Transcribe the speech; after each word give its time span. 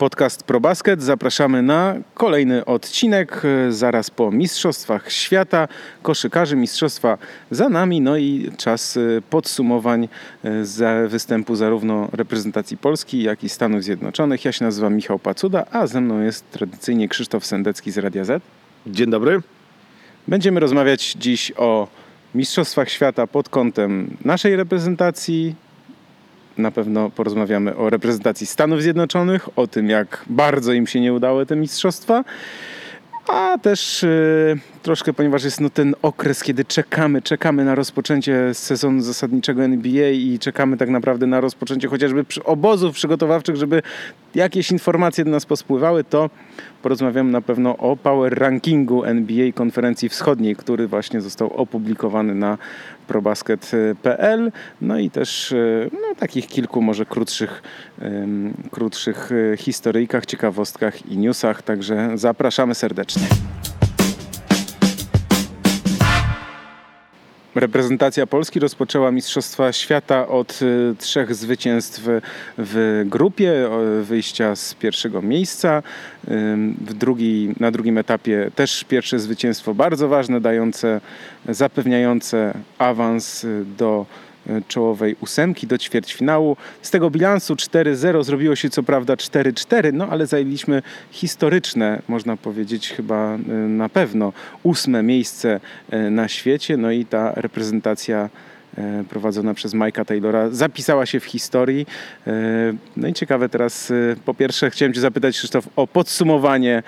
podcast 0.00 0.42
ProBasket. 0.42 1.02
Zapraszamy 1.02 1.62
na 1.62 1.96
kolejny 2.14 2.64
odcinek 2.64 3.42
e, 3.44 3.72
zaraz 3.72 4.10
po 4.10 4.30
Mistrzostwach 4.30 5.12
Świata. 5.12 5.68
Koszykarzy 6.02 6.56
Mistrzostwa 6.56 7.18
za 7.50 7.68
nami, 7.68 8.00
no 8.00 8.16
i 8.16 8.50
czas 8.56 8.96
e, 8.96 9.00
podsumowań 9.30 10.08
e, 10.44 10.64
za 10.64 11.08
występu 11.08 11.54
zarówno 11.54 12.08
reprezentacji 12.12 12.76
Polski, 12.76 13.22
jak 13.22 13.44
i 13.44 13.48
Stanów 13.48 13.84
Zjednoczonych. 13.84 14.44
Ja 14.44 14.52
się 14.52 14.64
nazywam 14.64 14.94
Michał 14.94 15.18
Pacuda, 15.18 15.66
a 15.70 15.86
ze 15.86 16.00
mną 16.00 16.20
jest 16.20 16.50
tradycyjnie 16.50 17.08
Krzysztof 17.08 17.46
Sendecki 17.46 17.90
z 17.90 17.98
Radia 17.98 18.24
Z. 18.24 18.42
Dzień 18.86 19.10
dobry. 19.10 19.40
Będziemy 20.28 20.60
rozmawiać 20.60 21.12
dziś 21.12 21.52
o 21.56 21.88
Mistrzostwach 22.34 22.90
Świata 22.90 23.26
pod 23.26 23.48
kątem 23.48 24.16
naszej 24.24 24.56
reprezentacji, 24.56 25.54
na 26.60 26.70
pewno 26.70 27.10
porozmawiamy 27.10 27.76
o 27.76 27.90
reprezentacji 27.90 28.46
Stanów 28.46 28.82
Zjednoczonych, 28.82 29.58
o 29.58 29.66
tym, 29.66 29.88
jak 29.88 30.24
bardzo 30.26 30.72
im 30.72 30.86
się 30.86 31.00
nie 31.00 31.12
udały 31.12 31.46
te 31.46 31.56
mistrzostwa, 31.56 32.24
a 33.28 33.58
też 33.58 34.02
yy, 34.02 34.58
troszkę, 34.82 35.12
ponieważ 35.12 35.44
jest 35.44 35.60
no, 35.60 35.70
ten 35.70 35.94
okres, 36.02 36.42
kiedy 36.42 36.64
czekamy, 36.64 37.22
czekamy 37.22 37.64
na 37.64 37.74
rozpoczęcie 37.74 38.54
sezonu 38.54 39.00
zasadniczego 39.00 39.64
NBA 39.64 40.10
i 40.10 40.38
czekamy 40.38 40.76
tak 40.76 40.88
naprawdę 40.88 41.26
na 41.26 41.40
rozpoczęcie 41.40 41.88
chociażby 41.88 42.24
obozów 42.44 42.94
przygotowawczych, 42.94 43.56
żeby 43.56 43.82
jakieś 44.34 44.70
informacje 44.70 45.24
do 45.24 45.30
nas 45.30 45.46
pospływały, 45.46 46.04
to 46.04 46.30
porozmawiamy 46.82 47.32
na 47.32 47.40
pewno 47.40 47.76
o 47.76 47.96
power 47.96 48.38
rankingu 48.38 49.04
NBA 49.04 49.52
konferencji 49.52 50.08
wschodniej, 50.08 50.56
który 50.56 50.88
właśnie 50.88 51.20
został 51.20 51.52
opublikowany 51.52 52.34
na 52.34 52.58
probasket.pl. 53.10 54.52
No 54.80 54.98
i 54.98 55.10
też 55.10 55.52
e, 55.52 55.56
no, 55.92 56.14
takich 56.18 56.46
kilku 56.46 56.82
może 56.82 57.06
krótszych, 57.06 57.62
krótszych 58.70 59.30
e, 59.52 59.56
historyjkach, 59.56 60.26
ciekawostkach 60.26 61.06
i 61.06 61.18
newsach. 61.18 61.62
Także 61.62 62.10
zapraszamy 62.14 62.74
serdecznie. 62.74 63.22
Reprezentacja 67.54 68.26
Polski 68.26 68.60
rozpoczęła 68.60 69.10
Mistrzostwa 69.10 69.72
Świata 69.72 70.28
od 70.28 70.62
y, 70.62 70.94
trzech 70.98 71.34
zwycięstw 71.34 72.00
w 72.58 73.02
grupie, 73.06 73.68
wyjścia 74.02 74.56
z 74.56 74.74
pierwszego 74.74 75.22
miejsca. 75.22 75.82
W 76.86 76.94
drugi, 76.94 77.54
na 77.60 77.70
drugim 77.70 77.98
etapie 77.98 78.50
też 78.54 78.84
pierwsze 78.84 79.18
zwycięstwo 79.18 79.74
bardzo 79.74 80.08
ważne, 80.08 80.40
dające, 80.40 81.00
zapewniające 81.48 82.54
awans 82.78 83.46
do 83.78 84.06
E, 84.06 84.29
czołowej 84.68 85.16
ósemki 85.20 85.66
do 85.66 85.78
ćwierćfinału. 85.78 86.56
Z 86.82 86.90
tego 86.90 87.10
bilansu 87.10 87.54
4-0 87.54 88.24
zrobiło 88.24 88.56
się 88.56 88.70
co 88.70 88.82
prawda 88.82 89.14
4-4, 89.14 89.92
no 89.92 90.08
ale 90.08 90.26
zajęliśmy 90.26 90.82
historyczne, 91.10 92.02
można 92.08 92.36
powiedzieć 92.36 92.88
chyba 92.88 93.34
e, 93.34 93.38
na 93.52 93.88
pewno, 93.88 94.32
ósme 94.62 95.02
miejsce 95.02 95.60
e, 95.90 96.10
na 96.10 96.28
świecie. 96.28 96.76
No 96.76 96.90
i 96.90 97.04
ta 97.04 97.32
reprezentacja 97.36 98.30
prowadzona 99.08 99.54
przez 99.54 99.74
Mike'a 99.74 100.04
Taylora 100.04 100.48
zapisała 100.50 101.06
się 101.06 101.20
w 101.20 101.24
historii. 101.24 101.86
No 102.96 103.08
i 103.08 103.12
ciekawe 103.12 103.48
teraz, 103.48 103.92
po 104.24 104.34
pierwsze 104.34 104.70
chciałem 104.70 104.94
Cię 104.94 105.00
zapytać 105.00 105.36
Krzysztof 105.36 105.68
o 105.76 105.86
podsumowanie 105.86 106.82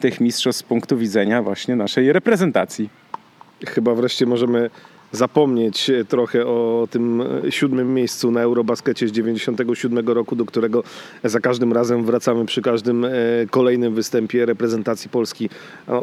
tych 0.00 0.20
mistrzostw 0.20 0.60
z 0.60 0.62
punktu 0.62 0.98
widzenia 0.98 1.42
właśnie 1.42 1.76
naszej 1.76 2.12
reprezentacji. 2.12 2.88
Chyba 3.66 3.94
wreszcie 3.94 4.26
możemy 4.26 4.70
zapomnieć 5.14 5.90
trochę 6.08 6.46
o 6.46 6.88
tym 6.90 7.22
siódmym 7.50 7.94
miejscu 7.94 8.30
na 8.30 8.42
Eurobaskecie 8.42 9.08
z 9.08 9.12
97 9.12 10.08
roku, 10.08 10.36
do 10.36 10.44
którego 10.44 10.82
za 11.24 11.40
każdym 11.40 11.72
razem 11.72 12.04
wracamy 12.04 12.46
przy 12.46 12.62
każdym 12.62 13.04
e, 13.04 13.10
kolejnym 13.50 13.94
występie 13.94 14.46
reprezentacji 14.46 15.10
Polski. 15.10 15.50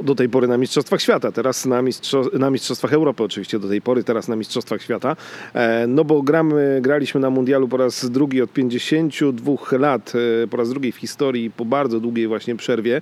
Do 0.04 0.16
tej 0.16 0.30
pory 0.30 0.48
na 0.48 0.58
Mistrzostwach 0.58 1.02
Świata, 1.02 1.32
teraz 1.32 1.66
na, 1.66 1.82
mistrzo- 1.82 2.40
na 2.40 2.50
Mistrzostwach 2.50 2.94
Europy 2.94 3.24
oczywiście 3.24 3.60
do 3.60 3.68
tej 3.68 3.82
pory, 3.82 4.04
teraz 4.04 4.28
na 4.28 4.36
Mistrzostwach 4.36 4.82
Świata. 4.82 5.16
E, 5.54 5.88
no 5.88 6.04
bo 6.04 6.22
gramy, 6.22 6.80
graliśmy 6.82 7.22
na 7.22 7.30
Mundialu 7.30 7.68
po 7.68 7.78
raz 7.78 8.10
drugi 8.10 8.42
od 8.42 8.54
52 8.54 9.78
lat, 9.78 10.14
e, 10.44 10.48
po 10.48 10.58
raz 10.58 10.70
drugi 10.70 10.92
w 10.92 10.98
historii, 10.98 11.52
po 11.52 11.66
bardzo 11.66 12.00
długiej 12.00 12.28
właśnie 12.28 12.56
przerwie. 12.56 13.02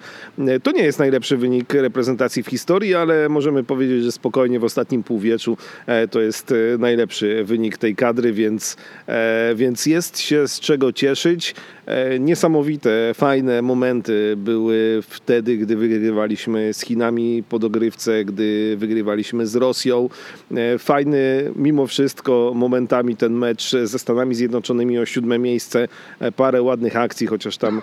To 0.64 0.72
nie 0.72 0.84
jest 0.84 1.00
najlepszy 1.00 1.38
wynik 1.38 1.74
reprezentacji 1.74 2.44
w 2.44 2.48
historii, 2.48 2.96
ale 2.96 3.30
możemy 3.30 3.64
powiedzieć, 3.64 4.04
że 4.04 4.12
spokojnie 4.12 4.60
w 4.60 4.64
ostatnim 4.64 5.04
półwieczu 5.04 5.58
to 6.08 6.22
jest 6.22 6.52
e, 6.52 6.78
najlepszy 6.78 7.44
wynik 7.44 7.78
tej 7.78 7.96
kadry, 7.96 8.34
więc, 8.34 8.78
e, 9.08 9.52
więc 9.56 9.86
jest 9.86 10.20
się 10.20 10.48
z 10.48 10.60
czego 10.60 10.94
cieszyć. 10.94 11.56
E, 11.90 12.20
niesamowite, 12.20 13.14
fajne 13.14 13.62
momenty 13.62 14.34
były 14.38 15.00
wtedy, 15.02 15.58
gdy 15.58 15.76
wygrywaliśmy 15.76 16.74
z 16.74 16.82
Chinami 16.82 17.44
po 17.50 17.60
dogrywce, 17.60 18.26
gdy 18.26 18.76
wygrywaliśmy 18.78 19.48
z 19.48 19.56
Rosją. 19.56 20.10
Fajny 20.80 21.52
mimo 21.56 21.88
wszystko 21.88 22.52
momentami 22.56 23.16
ten 23.16 23.34
mecz 23.34 23.76
ze 23.84 24.00
Stanami 24.00 24.36
Zjednoczonymi 24.36 25.00
o 25.00 25.06
siódme 25.06 25.40
miejsce. 25.40 25.88
Parę 26.36 26.62
ładnych 26.62 26.96
akcji, 26.96 27.28
chociaż 27.28 27.58
tam 27.58 27.82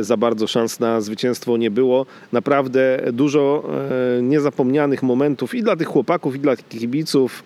za 0.00 0.16
bardzo 0.16 0.46
szans 0.46 0.80
na 0.80 1.00
zwycięstwo 1.00 1.56
nie 1.56 1.70
było. 1.70 2.06
Naprawdę 2.32 3.02
dużo 3.12 3.70
niezapomnianych 4.22 5.02
momentów 5.02 5.54
i 5.54 5.62
dla 5.62 5.76
tych 5.76 5.86
chłopaków, 5.86 6.36
i 6.36 6.38
dla 6.38 6.56
kibiców. 6.56 7.44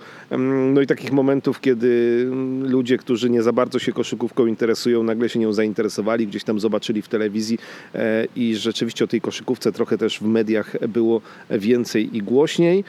No 0.72 0.80
i 0.80 0.86
takich 0.86 1.12
momentów, 1.12 1.60
kiedy 1.60 2.22
mm, 2.26 2.70
ludzie, 2.70 2.98
którzy 2.98 3.30
nie 3.30 3.42
za 3.42 3.52
bardzo 3.52 3.78
się 3.78 3.92
koszykówką 3.92 4.46
interesują, 4.46 5.02
nagle 5.02 5.28
się 5.28 5.38
nią 5.38 5.52
zainteresowali, 5.96 6.26
gdzieś 6.26 6.44
tam 6.44 6.60
zobaczyli 6.60 7.02
w 7.02 7.08
telewizji 7.08 7.58
e, 7.94 8.26
i 8.36 8.56
rzeczywiście 8.56 9.04
o 9.04 9.08
tej 9.08 9.20
koszykówce 9.20 9.72
trochę 9.72 9.98
też 9.98 10.18
w 10.18 10.22
mediach 10.22 10.88
było 10.88 11.20
więcej 11.50 12.16
i 12.16 12.22
głośniej. 12.22 12.84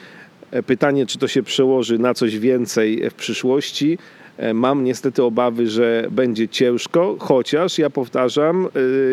E, 0.50 0.62
pytanie, 0.62 1.06
czy 1.06 1.18
to 1.18 1.28
się 1.28 1.42
przełoży 1.42 1.98
na 1.98 2.14
coś 2.14 2.38
więcej 2.38 3.10
w 3.10 3.14
przyszłości. 3.14 3.98
E, 4.38 4.54
mam 4.54 4.84
niestety 4.84 5.22
obawy, 5.22 5.66
że 5.66 6.06
będzie 6.10 6.48
ciężko, 6.48 7.16
chociaż 7.18 7.78
ja 7.78 7.90
powtarzam, 7.90 8.68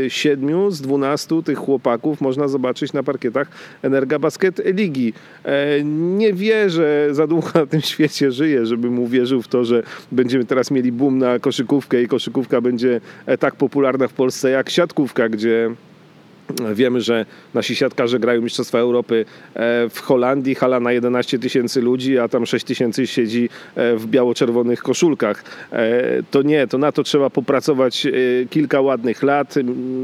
e, 0.06 0.09
siedmiu 0.09 0.72
z 0.72 0.81
dwunastu 0.81 1.44
tych 1.44 1.58
chłopaków 1.58 2.22
można 2.22 2.47
zobaczyć 2.47 2.94
na 2.94 3.03
parkietach 3.03 3.47
Energa 3.81 4.19
Basket 4.19 4.62
Ligi. 4.66 5.14
E, 5.44 5.84
nie 5.84 6.34
wierzę, 6.34 7.08
za 7.12 7.28
długo 7.28 7.50
na 7.56 7.66
tym 7.66 7.81
świecie 7.81 8.31
żyję, 8.31 8.66
żebym 8.66 9.00
uwierzył 9.00 9.41
w 9.41 9.47
to, 9.47 9.66
że 9.66 9.84
będziemy 10.12 10.46
teraz 10.46 10.72
mieli 10.72 10.91
boom 10.91 11.18
na 11.18 11.40
koszykówkę 11.40 12.02
i 12.02 12.08
koszykówka 12.08 12.62
będzie 12.62 13.02
tak 13.40 13.56
popularna 13.56 14.08
w 14.08 14.14
Polsce 14.14 14.50
jak 14.50 14.69
siatkówka, 14.69 15.30
gdzie 15.30 15.72
Wiemy, 16.73 17.01
że 17.01 17.25
nasi 17.53 17.75
siatkarze 17.75 18.19
grają 18.19 18.41
Mistrzostwa 18.41 18.79
Europy 18.79 19.25
e, 19.53 19.89
w 19.89 20.00
Holandii, 20.00 20.56
hala 20.56 20.79
na 20.79 20.91
11 20.91 21.39
tysięcy 21.39 21.81
ludzi, 21.81 22.19
a 22.19 22.28
tam 22.28 22.45
6 22.45 22.66
tysięcy 22.66 23.07
siedzi 23.07 23.50
e, 23.75 23.95
w 23.95 24.07
biało-czerwonych 24.07 24.81
koszulkach. 24.81 25.44
E, 25.72 26.23
to 26.31 26.41
nie, 26.41 26.67
to 26.67 26.78
na 26.78 26.91
to 26.91 27.03
trzeba 27.03 27.29
popracować 27.29 28.07
kilka 28.50 28.81
ładnych 28.81 29.23
lat. 29.23 29.55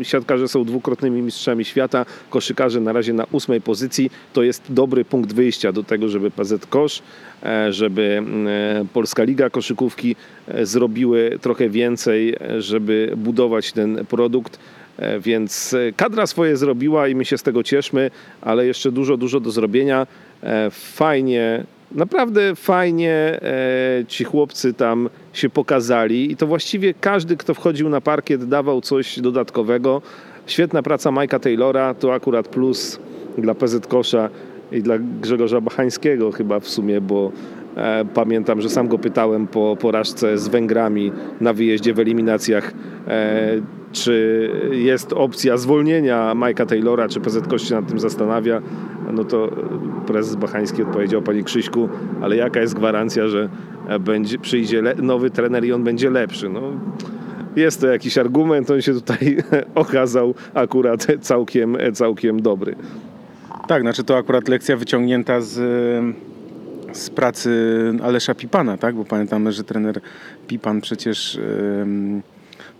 Siatkarze 0.03 0.47
są 0.47 0.63
dwukrotnymi 0.63 1.21
mistrzami 1.21 1.65
świata, 1.65 2.05
koszykarze 2.29 2.79
na 2.79 2.93
razie 2.93 3.13
na 3.13 3.25
ósmej 3.31 3.61
pozycji. 3.61 4.11
To 4.33 4.43
jest 4.43 4.63
dobry 4.69 5.05
punkt 5.05 5.33
wyjścia 5.33 5.71
do 5.71 5.83
tego, 5.83 6.09
żeby 6.09 6.31
PZ 6.31 6.65
Kosz, 6.65 7.01
żeby 7.69 8.23
Polska 8.93 9.23
Liga 9.23 9.49
Koszykówki 9.49 10.15
zrobiły 10.63 11.39
trochę 11.41 11.69
więcej, 11.69 12.35
żeby 12.59 13.13
budować 13.17 13.71
ten 13.71 14.05
produkt. 14.05 14.59
E, 15.01 15.19
więc 15.19 15.73
e, 15.73 15.91
kadra 15.95 16.27
swoje 16.27 16.57
zrobiła 16.57 17.07
i 17.07 17.15
my 17.15 17.25
się 17.25 17.37
z 17.37 17.43
tego 17.43 17.63
cieszmy, 17.63 18.11
ale 18.41 18.65
jeszcze 18.65 18.91
dużo, 18.91 19.17
dużo 19.17 19.39
do 19.39 19.51
zrobienia. 19.51 20.07
E, 20.43 20.69
fajnie, 20.71 21.63
naprawdę 21.91 22.55
fajnie 22.55 23.39
ci 24.07 24.23
chłopcy 24.23 24.73
tam 24.73 25.09
się 25.33 25.49
pokazali 25.49 26.31
i 26.31 26.35
to 26.35 26.47
właściwie 26.47 26.93
każdy, 26.93 27.37
kto 27.37 27.53
wchodził 27.53 27.89
na 27.89 28.01
parkiet, 28.01 28.45
dawał 28.45 28.81
coś 28.81 29.19
dodatkowego. 29.19 30.01
Świetna 30.47 30.83
praca 30.83 31.11
Majka 31.11 31.39
Taylora, 31.39 31.93
to 31.93 32.13
akurat 32.13 32.47
plus 32.47 32.99
dla 33.37 33.55
PZ 33.55 33.87
Kosza 33.87 34.29
i 34.71 34.81
dla 34.81 34.95
Grzegorza 35.21 35.61
Bachańskiego 35.61 36.31
chyba 36.31 36.59
w 36.59 36.67
sumie, 36.67 37.01
bo 37.01 37.31
Pamiętam, 38.13 38.61
że 38.61 38.69
sam 38.69 38.87
go 38.87 38.97
pytałem 38.97 39.47
po 39.47 39.77
porażce 39.79 40.37
z 40.37 40.47
Węgrami 40.47 41.11
na 41.41 41.53
wyjeździe 41.53 41.93
w 41.93 41.99
eliminacjach, 41.99 42.73
czy 43.91 44.49
jest 44.71 45.13
opcja 45.13 45.57
zwolnienia 45.57 46.35
Majka 46.35 46.65
Taylora, 46.65 47.07
czy 47.07 47.19
PZ 47.19 47.61
się 47.67 47.75
nad 47.75 47.87
tym 47.87 47.99
zastanawia, 47.99 48.61
no 49.13 49.23
to 49.23 49.49
prezes 50.07 50.35
Bachański 50.35 50.83
odpowiedział, 50.83 51.21
panie 51.21 51.43
Krzyśku, 51.43 51.89
ale 52.21 52.35
jaka 52.35 52.59
jest 52.59 52.73
gwarancja, 52.73 53.27
że 53.27 53.49
będzie, 53.99 54.37
przyjdzie 54.37 54.81
nowy 54.97 55.29
trener 55.29 55.65
i 55.65 55.73
on 55.73 55.83
będzie 55.83 56.09
lepszy? 56.09 56.49
No, 56.49 56.61
jest 57.55 57.81
to 57.81 57.87
jakiś 57.87 58.17
argument, 58.17 58.71
on 58.71 58.81
się 58.81 58.93
tutaj 58.93 59.37
okazał 59.75 60.33
akurat 60.53 61.07
całkiem, 61.21 61.77
całkiem 61.93 62.41
dobry. 62.41 62.75
Tak, 63.67 63.81
znaczy 63.81 64.03
to 64.03 64.17
akurat 64.17 64.47
lekcja 64.47 64.77
wyciągnięta 64.77 65.41
z, 65.41 65.59
z 66.93 67.09
pracy 67.09 67.51
Alesza 68.03 68.35
Pipana, 68.35 68.77
tak? 68.77 68.95
Bo 68.95 69.05
pamiętamy, 69.05 69.51
że 69.51 69.63
trener 69.63 70.01
Pipan 70.47 70.81
przecież... 70.81 71.39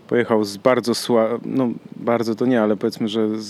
Pojechał 0.08 0.44
z 0.44 0.56
bardzo 0.56 0.94
sła... 0.94 1.28
no 1.44 1.68
bardzo 1.96 2.34
to 2.34 2.46
nie, 2.46 2.62
ale 2.62 2.76
powiedzmy, 2.76 3.08
że 3.08 3.28
z, 3.38 3.46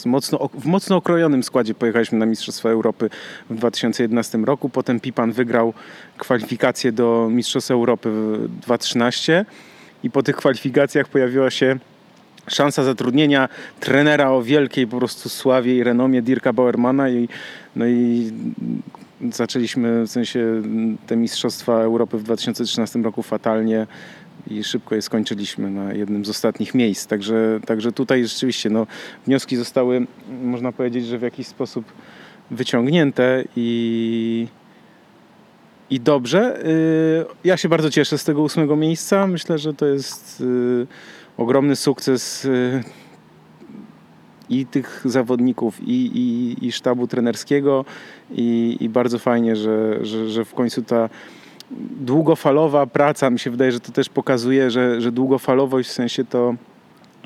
z 0.00 0.06
mocno, 0.06 0.48
w 0.54 0.66
mocno 0.66 0.96
okrojonym 0.96 1.42
składzie 1.42 1.74
pojechaliśmy 1.74 2.18
na 2.18 2.26
Mistrzostwa 2.26 2.68
Europy 2.68 3.10
w 3.50 3.54
2011 3.54 4.38
roku. 4.38 4.68
Potem 4.68 5.00
Pipan 5.00 5.32
wygrał 5.32 5.72
kwalifikacje 6.18 6.92
do 6.92 7.28
Mistrzostw 7.30 7.70
Europy 7.70 8.10
w 8.10 8.48
2013 8.48 9.44
i 10.02 10.10
po 10.10 10.22
tych 10.22 10.36
kwalifikacjach 10.36 11.08
pojawiła 11.08 11.50
się 11.50 11.78
szansa 12.48 12.84
zatrudnienia 12.84 13.48
trenera 13.80 14.30
o 14.30 14.42
wielkiej 14.42 14.86
po 14.86 14.98
prostu 14.98 15.28
sławie 15.28 15.76
i 15.76 15.82
renomie 15.82 16.22
Dirka 16.22 16.52
Bauermana 16.52 17.10
i, 17.10 17.28
no 17.76 17.86
i 17.86 18.32
zaczęliśmy 19.32 20.02
w 20.02 20.10
sensie 20.10 20.62
te 21.06 21.16
Mistrzostwa 21.16 21.72
Europy 21.72 22.18
w 22.18 22.22
2013 22.22 22.98
roku 22.98 23.22
fatalnie 23.22 23.86
i 24.50 24.64
szybko 24.64 24.94
je 24.94 25.02
skończyliśmy 25.02 25.70
na 25.70 25.92
jednym 25.92 26.24
z 26.24 26.28
ostatnich 26.28 26.74
miejsc. 26.74 27.06
Także, 27.06 27.60
także 27.66 27.92
tutaj 27.92 28.26
rzeczywiście 28.26 28.70
no, 28.70 28.86
wnioski 29.26 29.56
zostały, 29.56 30.06
można 30.42 30.72
powiedzieć, 30.72 31.06
że 31.06 31.18
w 31.18 31.22
jakiś 31.22 31.46
sposób 31.46 31.84
wyciągnięte 32.50 33.44
i, 33.56 34.46
i 35.90 36.00
dobrze. 36.00 36.66
Y, 36.66 37.24
ja 37.44 37.56
się 37.56 37.68
bardzo 37.68 37.90
cieszę 37.90 38.18
z 38.18 38.24
tego 38.24 38.42
ósmego 38.42 38.76
miejsca. 38.76 39.26
Myślę, 39.26 39.58
że 39.58 39.74
to 39.74 39.86
jest 39.86 40.40
y, 40.40 40.86
ogromny 41.36 41.76
sukces 41.76 42.44
y, 42.44 42.82
i 44.48 44.66
tych 44.66 45.02
zawodników, 45.04 45.80
i, 45.80 46.10
i, 46.14 46.66
i 46.66 46.72
sztabu 46.72 47.06
trenerskiego, 47.06 47.84
i, 48.30 48.76
i 48.80 48.88
bardzo 48.88 49.18
fajnie, 49.18 49.56
że, 49.56 50.04
że, 50.04 50.28
że 50.28 50.44
w 50.44 50.54
końcu 50.54 50.82
ta 50.82 51.08
długofalowa 52.00 52.86
praca, 52.86 53.30
mi 53.30 53.38
się 53.38 53.50
wydaje, 53.50 53.72
że 53.72 53.80
to 53.80 53.92
też 53.92 54.08
pokazuje, 54.08 54.70
że, 54.70 55.00
że 55.00 55.12
długofalowość 55.12 55.88
w 55.88 55.92
sensie 55.92 56.24
to 56.24 56.54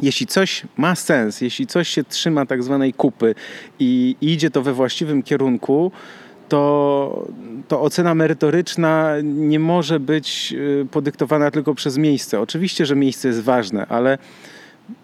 jeśli 0.02 0.26
coś 0.26 0.62
ma 0.76 0.94
sens, 0.94 1.40
jeśli 1.40 1.66
coś 1.66 1.88
się 1.88 2.04
trzyma 2.04 2.46
tak 2.46 2.62
zwanej 2.62 2.92
kupy 2.92 3.34
i 3.78 4.16
idzie 4.20 4.50
to 4.50 4.62
we 4.62 4.72
właściwym 4.72 5.22
kierunku, 5.22 5.92
to, 6.48 7.26
to 7.68 7.80
ocena 7.80 8.14
merytoryczna 8.14 9.14
nie 9.22 9.58
może 9.58 10.00
być 10.00 10.54
y, 10.82 10.86
podyktowana 10.90 11.50
tylko 11.50 11.74
przez 11.74 11.98
miejsce. 11.98 12.40
Oczywiście, 12.40 12.86
że 12.86 12.96
miejsce 12.96 13.28
jest 13.28 13.40
ważne, 13.40 13.86
ale 13.86 14.18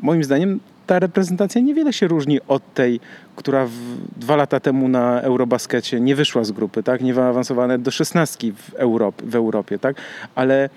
moim 0.00 0.24
zdaniem 0.24 0.60
ta 0.86 0.98
reprezentacja 0.98 1.60
niewiele 1.60 1.92
się 1.92 2.08
różni 2.08 2.40
od 2.48 2.74
tej, 2.74 3.00
która 3.36 3.66
w, 3.66 3.72
dwa 4.16 4.36
lata 4.36 4.60
temu 4.60 4.88
na 4.88 5.20
Eurobaskecie 5.20 6.00
nie 6.00 6.16
wyszła 6.16 6.44
z 6.44 6.52
grupy, 6.52 6.82
tak? 6.82 7.02
nie 7.02 7.14
wyawansowana 7.14 7.78
do 7.78 7.90
szesnastki 7.90 8.52
w, 8.52 8.74
Europie, 8.74 9.22
w 9.26 9.34
Europie, 9.34 9.78
tak? 9.78 9.96
ale 10.34 10.68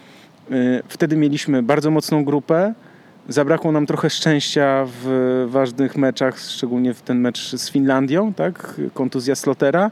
y, 0.52 0.84
wtedy 0.88 1.18
mieliśmy 1.18 1.64
bardzo 1.64 1.92
mocną 1.92 2.26
grupę, 2.26 2.74
zabrakło 3.30 3.72
nam 3.72 3.86
trochę 3.86 4.10
szczęścia 4.10 4.86
w 4.88 5.46
ważnych 5.50 5.98
meczach, 5.98 6.40
szczególnie 6.40 6.94
w 6.94 7.02
ten 7.02 7.20
mecz 7.20 7.56
z 7.56 7.70
Finlandią, 7.72 8.34
tak? 8.34 8.74
kontuzja 8.94 9.36
Slotera 9.36 9.92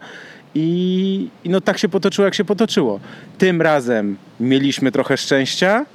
i, 0.56 1.30
I, 1.44 1.50
no 1.50 1.62
tak 1.62 1.78
się 1.78 1.90
potoczyło, 1.90 2.25
jak 2.25 2.36
się 2.36 2.46
potoczyło. 2.46 3.00
Tym 3.38 3.62
razem 3.62 4.18
mieliśmy 4.40 4.92
trochę 4.92 5.18
szczęścia. 5.18 5.86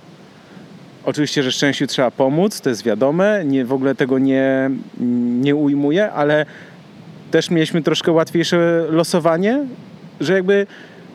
Oczywiście, 1.05 1.43
że 1.43 1.53
szczęściu 1.53 1.87
trzeba 1.87 2.11
pomóc, 2.11 2.61
to 2.61 2.71
jest 2.71 2.85
wiadome, 2.85 3.45
nie, 3.45 3.65
w 3.65 3.73
ogóle 3.73 3.95
tego 3.95 4.19
nie, 4.19 4.71
nie 5.41 5.57
ujmuję, 5.57 6.13
ale 6.13 6.47
też 7.31 7.51
mieliśmy 7.51 7.83
troszkę 7.83 8.13
łatwiejsze 8.13 8.87
losowanie, 8.91 9.67
że 10.21 10.33
jakby 10.33 10.67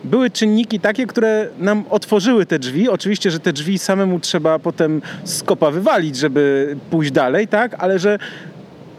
były 0.03 0.29
czynniki 0.29 0.79
takie, 0.79 1.07
które 1.07 1.49
nam 1.59 1.83
otworzyły 1.89 2.45
te 2.45 2.59
drzwi. 2.59 2.89
Oczywiście, 2.89 3.31
że 3.31 3.39
te 3.39 3.53
drzwi 3.53 3.79
samemu 3.79 4.19
trzeba 4.19 4.59
potem 4.59 5.01
z 5.23 5.43
wywalić, 5.71 6.15
żeby 6.15 6.75
pójść 6.89 7.11
dalej, 7.11 7.47
tak? 7.47 7.75
Ale 7.79 7.99
że, 7.99 8.19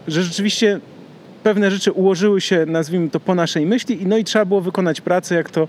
że 0.07 0.23
rzeczywiście 0.23 0.79
pewne 1.43 1.71
rzeczy 1.71 1.91
ułożyły 1.91 2.41
się, 2.41 2.65
nazwijmy 2.65 3.09
to, 3.09 3.19
po 3.19 3.35
naszej 3.35 3.65
myśli, 3.65 3.99
no 4.05 4.17
i 4.17 4.23
trzeba 4.23 4.45
było 4.45 4.61
wykonać 4.61 5.01
pracę, 5.01 5.35
jak 5.35 5.49
to 5.49 5.67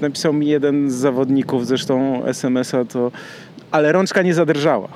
napisał 0.00 0.32
mi 0.32 0.46
jeden 0.46 0.90
z 0.90 0.94
zawodników, 0.94 1.66
zresztą 1.66 2.24
SMS-a, 2.24 2.84
to 2.84 3.12
ale 3.70 3.92
rączka 3.92 4.22
nie 4.22 4.34
zadrżała. 4.34 4.88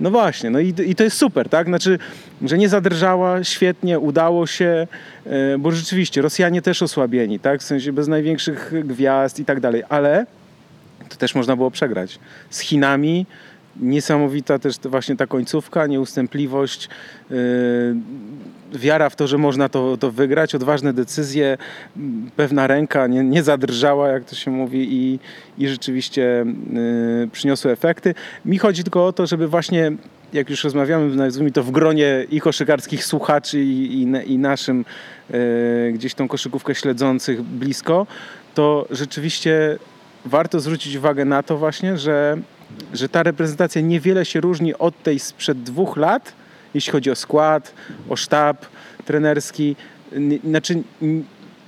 No 0.00 0.10
właśnie, 0.10 0.50
no 0.50 0.60
i, 0.60 0.74
i 0.86 0.94
to 0.94 1.04
jest 1.04 1.16
super, 1.16 1.48
tak? 1.48 1.66
Znaczy, 1.66 1.98
że 2.42 2.58
nie 2.58 2.68
zadrżała, 2.68 3.44
świetnie, 3.44 3.98
udało 3.98 4.46
się, 4.46 4.86
yy, 5.26 5.32
bo 5.58 5.70
rzeczywiście 5.70 6.22
Rosjanie 6.22 6.62
też 6.62 6.82
osłabieni, 6.82 7.40
tak? 7.40 7.60
W 7.60 7.64
sensie 7.64 7.92
bez 7.92 8.08
największych 8.08 8.72
gwiazd 8.84 9.40
i 9.40 9.44
tak 9.44 9.60
dalej, 9.60 9.82
ale 9.88 10.26
to 11.08 11.16
też 11.16 11.34
można 11.34 11.56
było 11.56 11.70
przegrać. 11.70 12.18
Z 12.50 12.60
Chinami 12.60 13.26
niesamowita 13.80 14.58
też 14.58 14.76
właśnie 14.84 15.16
ta 15.16 15.26
końcówka, 15.26 15.86
nieustępliwość, 15.86 16.88
yy, 17.30 17.36
wiara 18.74 19.10
w 19.10 19.16
to, 19.16 19.26
że 19.26 19.38
można 19.38 19.68
to, 19.68 19.96
to 19.96 20.10
wygrać, 20.10 20.54
odważne 20.54 20.92
decyzje, 20.92 21.58
pewna 22.36 22.66
ręka 22.66 23.06
nie, 23.06 23.24
nie 23.24 23.42
zadrżała, 23.42 24.08
jak 24.08 24.24
to 24.24 24.34
się 24.34 24.50
mówi, 24.50 24.88
i, 24.92 25.18
i 25.58 25.68
rzeczywiście 25.68 26.44
yy, 26.72 27.28
przyniosły 27.32 27.70
efekty. 27.70 28.14
Mi 28.44 28.58
chodzi 28.58 28.82
tylko 28.82 29.06
o 29.06 29.12
to, 29.12 29.26
żeby 29.26 29.48
właśnie 29.48 29.92
jak 30.32 30.50
już 30.50 30.64
rozmawiamy, 30.64 31.16
nazwijmy 31.16 31.52
to 31.52 31.62
w 31.62 31.70
gronie 31.70 32.26
i 32.30 32.40
koszykarskich 32.40 33.04
słuchaczy 33.04 33.60
i, 33.60 34.02
i, 34.02 34.32
i 34.32 34.38
naszym 34.38 34.84
yy, 35.30 35.92
gdzieś 35.92 36.14
tą 36.14 36.28
koszykówkę 36.28 36.74
śledzących 36.74 37.42
blisko, 37.42 38.06
to 38.54 38.86
rzeczywiście 38.90 39.78
warto 40.24 40.60
zwrócić 40.60 40.96
uwagę 40.96 41.24
na 41.24 41.42
to 41.42 41.56
właśnie, 41.56 41.98
że 41.98 42.38
że 42.92 43.08
ta 43.08 43.22
reprezentacja 43.22 43.80
niewiele 43.80 44.24
się 44.24 44.40
różni 44.40 44.74
od 44.74 45.02
tej 45.02 45.18
sprzed 45.18 45.62
dwóch 45.62 45.96
lat, 45.96 46.32
jeśli 46.74 46.92
chodzi 46.92 47.10
o 47.10 47.14
skład, 47.14 47.74
o 48.08 48.16
sztab 48.16 48.66
trenerski. 49.04 49.76
Znaczy, 50.44 50.82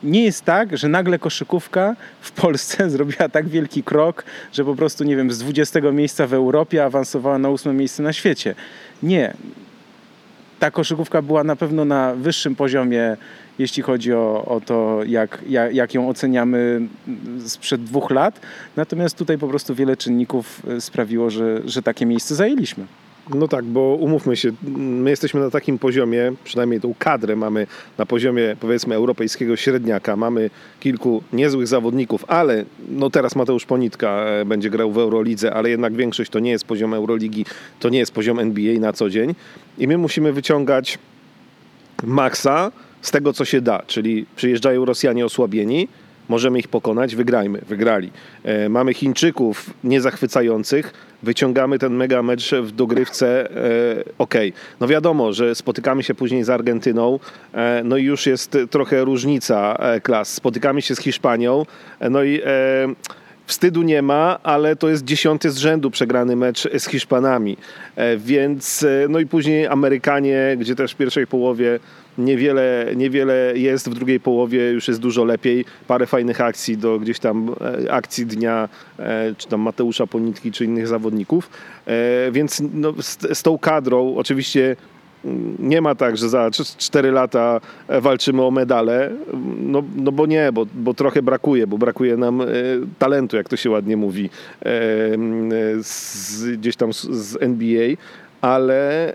nie 0.03 0.25
jest 0.25 0.45
tak, 0.45 0.79
że 0.79 0.89
nagle 0.89 1.19
koszykówka 1.19 1.97
w 2.21 2.31
Polsce 2.31 2.91
zrobiła 2.91 3.29
tak 3.29 3.49
wielki 3.49 3.83
krok, 3.83 4.25
że 4.53 4.65
po 4.65 4.75
prostu, 4.75 5.05
nie 5.05 5.17
wiem, 5.17 5.33
z 5.33 5.39
20 5.39 5.81
miejsca 5.81 6.27
w 6.27 6.35
Europie 6.35 6.85
awansowała 6.85 7.39
na 7.39 7.49
8 7.49 7.77
miejsce 7.77 8.03
na 8.03 8.13
świecie. 8.13 8.55
Nie. 9.03 9.35
Ta 10.59 10.71
koszykówka 10.71 11.23
była 11.23 11.45
na 11.45 11.57
pewno 11.57 11.85
na 11.85 12.15
wyższym 12.15 12.57
poziomie 12.57 13.17
jeśli 13.59 13.83
chodzi 13.83 14.13
o, 14.13 14.45
o 14.45 14.61
to, 14.61 15.01
jak, 15.07 15.43
jak, 15.49 15.75
jak 15.75 15.95
ją 15.95 16.09
oceniamy 16.09 16.81
sprzed 17.47 17.85
dwóch 17.85 18.11
lat. 18.11 18.41
Natomiast 18.77 19.17
tutaj 19.19 19.39
po 19.39 19.49
prostu 19.49 19.75
wiele 19.75 19.97
czynników 19.97 20.63
e, 20.69 20.81
sprawiło, 20.81 21.31
że, 21.31 21.61
że 21.65 21.83
takie 21.83 22.07
miejsce 22.07 22.35
zajęliśmy. 22.35 22.87
No 23.35 23.49
tak, 23.49 23.65
bo 23.65 23.81
umówmy 23.81 24.37
się, 24.37 24.53
my 24.77 25.11
jesteśmy 25.11 25.41
na 25.41 25.51
takim 25.51 25.79
poziomie, 25.79 26.33
przynajmniej 26.45 26.81
tą 26.81 26.95
kadrę 26.99 27.37
mamy 27.37 27.67
na 27.99 28.07
poziomie 28.07 28.57
powiedzmy 28.61 28.95
europejskiego 28.95 29.57
średniaka. 29.57 30.17
Mamy 30.17 30.51
kilku 30.81 31.23
niezłych 31.33 31.67
zawodników, 31.67 32.25
ale 32.29 32.65
no 32.89 33.11
teraz 33.11 33.37
Mateusz 33.37 33.67
Ponitka 33.67 34.09
e, 34.09 34.45
będzie 34.45 34.71
grał 34.71 34.93
w 34.93 34.99
Eurolidze, 34.99 35.55
ale 35.55 35.71
jednak 35.71 35.95
większość 35.95 36.31
to 36.31 36.39
nie 36.39 36.51
jest 36.51 36.65
poziom 36.65 36.95
Euroligi, 36.95 37.45
to 37.81 37.89
nie 37.89 37.99
jest 37.99 38.13
poziom 38.13 38.39
NBA 38.39 38.81
na 38.81 38.93
co 38.93 39.11
dzień. 39.11 39.35
I 39.79 39.89
my 39.89 39.99
musimy 39.99 40.33
wyciągać 40.33 40.99
maksa 42.05 42.73
z 43.03 43.11
tego, 43.11 43.33
co 43.33 43.45
się 43.45 43.61
da, 43.61 43.83
czyli 43.87 44.27
przyjeżdżają 44.37 44.85
Rosjanie 44.85 45.25
osłabieni, 45.25 45.89
możemy 46.29 46.59
ich 46.59 46.69
pokonać, 46.69 47.17
wygrajmy, 47.17 47.61
wygrali. 47.69 48.11
E, 48.45 48.69
mamy 48.69 48.95
Chińczyków 48.95 49.71
niezachwycających, 49.85 50.95
wyciągamy 51.23 51.79
ten 51.79 51.95
mega 51.95 52.23
mecz 52.23 52.55
w 52.55 52.73
dogrywce, 52.73 53.51
e, 53.51 54.05
ok. 54.19 54.35
No 54.81 54.89
wiadomo, 54.89 55.33
że 55.33 55.55
spotykamy 55.55 56.03
się 56.03 56.15
później 56.15 56.45
z 56.45 56.51
Argentyną, 56.51 57.19
e, 57.55 57.83
no 57.85 57.97
i 57.97 58.05
już 58.05 58.27
jest 58.27 58.59
trochę 58.71 59.05
różnica 59.05 59.77
e, 59.79 60.01
klas. 60.01 60.33
Spotykamy 60.33 60.83
się 60.83 60.95
z 60.95 60.99
Hiszpanią, 60.99 61.67
e, 62.01 62.11
no 62.11 62.23
i 62.23 62.41
e, 62.45 62.95
Wstydu 63.47 63.83
nie 63.83 64.03
ma, 64.03 64.39
ale 64.43 64.77
to 64.77 64.89
jest 64.89 65.05
dziesiąty 65.05 65.51
z 65.51 65.57
rzędu 65.57 65.91
przegrany 65.91 66.37
mecz 66.37 66.69
z 66.79 66.87
Hiszpanami. 66.87 67.57
Więc, 68.19 68.87
no 69.09 69.19
i 69.19 69.27
później 69.27 69.67
Amerykanie, 69.67 70.57
gdzie 70.59 70.75
też 70.75 70.93
w 70.93 70.97
pierwszej 70.97 71.27
połowie 71.27 71.79
Niewiele, 72.19 72.93
niewiele 72.97 73.53
jest 73.55 73.91
w 73.91 73.95
drugiej 73.95 74.21
połowie, 74.21 74.71
już 74.71 74.89
jest 74.89 75.01
dużo 75.01 75.25
lepiej. 75.25 75.65
Parę 75.89 76.07
fajnych 76.07 76.41
akcji 76.41 76.77
do 76.77 76.99
gdzieś 76.99 77.19
tam 77.19 77.55
e, 77.85 77.93
akcji 77.93 78.27
dnia, 78.27 78.69
e, 78.99 79.35
czy 79.39 79.49
tam 79.49 79.61
Mateusza 79.61 80.07
Ponitki, 80.07 80.53
czy 80.53 80.65
innych 80.65 80.89
zawodników. 80.89 81.51
E, 81.87 82.31
więc 82.33 82.63
no, 82.75 82.93
z, 83.01 83.39
z 83.39 83.43
tą 83.43 83.59
kadrą 83.59 84.15
oczywiście 84.17 84.77
mm, 85.25 85.57
nie 85.59 85.81
ma 85.81 85.95
tak, 85.95 86.17
że 86.17 86.29
za 86.29 86.51
4 86.79 87.11
lata 87.11 87.61
walczymy 87.89 88.43
o 88.43 88.51
medale, 88.51 89.11
no, 89.61 89.83
no 89.97 90.13
bo 90.13 90.27
nie, 90.27 90.53
bo, 90.53 90.67
bo 90.75 90.95
trochę 90.95 91.23
brakuje, 91.23 91.67
bo 91.67 91.79
brakuje 91.79 92.17
nam 92.17 92.43
talentu, 92.99 93.37
jak 93.37 93.49
to 93.49 93.57
się 93.57 93.71
ładnie 93.71 93.97
mówi, 93.97 94.31
z, 95.81 96.57
gdzieś 96.57 96.77
tam 96.77 96.93
z 96.93 97.43
NBA, 97.43 97.97
ale 98.41 99.13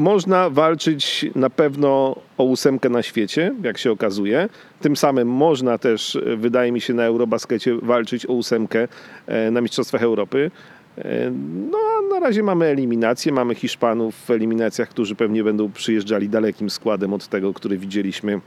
można 0.00 0.50
walczyć 0.50 1.26
na 1.34 1.50
pewno 1.50 2.16
o 2.38 2.44
ósemkę 2.44 2.88
na 2.88 3.02
świecie, 3.02 3.54
jak 3.62 3.78
się 3.78 3.92
okazuje. 3.92 4.48
Tym 4.80 4.96
samym 4.96 5.28
można 5.28 5.78
też, 5.78 6.18
wydaje 6.36 6.72
mi 6.72 6.80
się, 6.80 6.94
na 6.94 7.04
Eurobaskecie 7.04 7.74
walczyć 7.82 8.26
o 8.26 8.32
ósemkę 8.32 8.88
e, 9.26 9.50
na 9.50 9.60
Mistrzostwach 9.60 10.02
Europy. 10.02 10.50
E, 10.98 11.30
no 11.70 11.78
a 11.78 12.14
na 12.14 12.20
razie 12.20 12.42
mamy 12.42 12.66
eliminację, 12.66 13.32
mamy 13.32 13.54
Hiszpanów 13.54 14.14
w 14.14 14.30
eliminacjach, 14.30 14.88
którzy 14.88 15.14
pewnie 15.14 15.44
będą 15.44 15.72
przyjeżdżali 15.72 16.28
dalekim 16.28 16.70
składem 16.70 17.12
od 17.12 17.28
tego, 17.28 17.54
który 17.54 17.78
widzieliśmy 17.78 18.40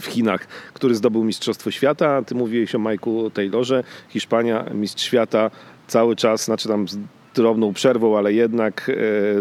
w 0.00 0.06
Chinach, 0.06 0.46
który 0.74 0.94
zdobył 0.94 1.24
Mistrzostwo 1.24 1.70
Świata. 1.70 2.22
Ty 2.22 2.34
mówiłeś 2.34 2.74
o 2.74 2.78
Mike'u 2.78 3.30
Taylorze. 3.30 3.84
Hiszpania, 4.08 4.64
mistrz 4.74 5.04
świata, 5.04 5.50
cały 5.86 6.16
czas, 6.16 6.44
znaczy 6.44 6.68
tam 6.68 6.86
drobną 7.34 7.72
przerwą, 7.72 8.18
ale 8.18 8.32
jednak 8.32 8.90
e, 8.90 8.92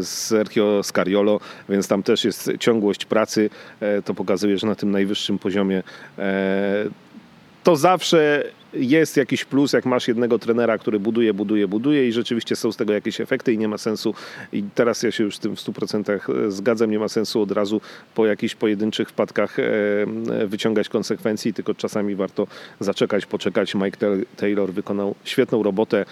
z 0.01 0.07
Sergio 0.07 0.81
Scariolo, 0.83 1.39
więc 1.69 1.87
tam 1.87 2.03
też 2.03 2.25
jest 2.25 2.51
ciągłość 2.59 3.05
pracy. 3.05 3.49
E, 3.79 4.01
to 4.01 4.13
pokazuje, 4.13 4.57
że 4.57 4.67
na 4.67 4.75
tym 4.75 4.91
najwyższym 4.91 5.39
poziomie 5.39 5.83
e, 6.17 6.85
to 7.63 7.75
zawsze 7.75 8.43
jest 8.73 9.17
jakiś 9.17 9.45
plus, 9.45 9.73
jak 9.73 9.85
masz 9.85 10.07
jednego 10.07 10.39
trenera, 10.39 10.77
który 10.77 10.99
buduje, 10.99 11.33
buduje, 11.33 11.67
buduje 11.67 12.07
i 12.07 12.11
rzeczywiście 12.11 12.55
są 12.55 12.71
z 12.71 12.77
tego 12.77 12.93
jakieś 12.93 13.21
efekty 13.21 13.53
i 13.53 13.57
nie 13.57 13.67
ma 13.67 13.77
sensu, 13.77 14.13
i 14.53 14.63
teraz 14.75 15.03
ja 15.03 15.11
się 15.11 15.23
już 15.23 15.35
z 15.35 15.39
tym 15.39 15.55
w 15.55 15.59
100% 15.59 16.51
zgadzam, 16.51 16.91
nie 16.91 16.99
ma 16.99 17.07
sensu 17.07 17.41
od 17.41 17.51
razu 17.51 17.81
po 18.15 18.25
jakichś 18.25 18.55
pojedynczych 18.55 19.09
wpadkach 19.09 19.57
wyciągać 20.45 20.89
konsekwencji, 20.89 21.53
tylko 21.53 21.73
czasami 21.73 22.15
warto 22.15 22.47
zaczekać, 22.79 23.25
poczekać. 23.25 23.75
Mike 23.75 23.97
Taylor 24.37 24.73
wykonał 24.73 25.15
świetną 25.23 25.63
robotę 25.63 26.05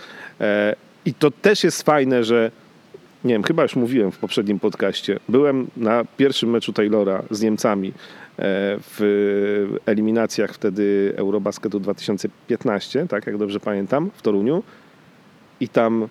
i 1.05 1.13
to 1.13 1.31
też 1.31 1.63
jest 1.63 1.83
fajne, 1.83 2.23
że 2.23 2.51
nie 3.23 3.33
wiem, 3.33 3.43
chyba 3.43 3.63
już 3.63 3.75
mówiłem 3.75 4.11
w 4.11 4.17
poprzednim 4.17 4.59
podcaście. 4.59 5.19
Byłem 5.29 5.67
na 5.77 6.05
pierwszym 6.17 6.49
meczu 6.49 6.73
Taylora 6.73 7.23
z 7.31 7.41
Niemcami 7.41 7.87
e, 7.87 7.93
w 8.79 9.77
eliminacjach 9.85 10.53
wtedy 10.53 11.13
Eurobasketu 11.17 11.79
2015, 11.79 13.07
tak 13.07 13.27
jak 13.27 13.37
dobrze 13.37 13.59
pamiętam, 13.59 14.11
w 14.15 14.21
Toruniu. 14.21 14.63
I 15.59 15.69
tam 15.69 16.07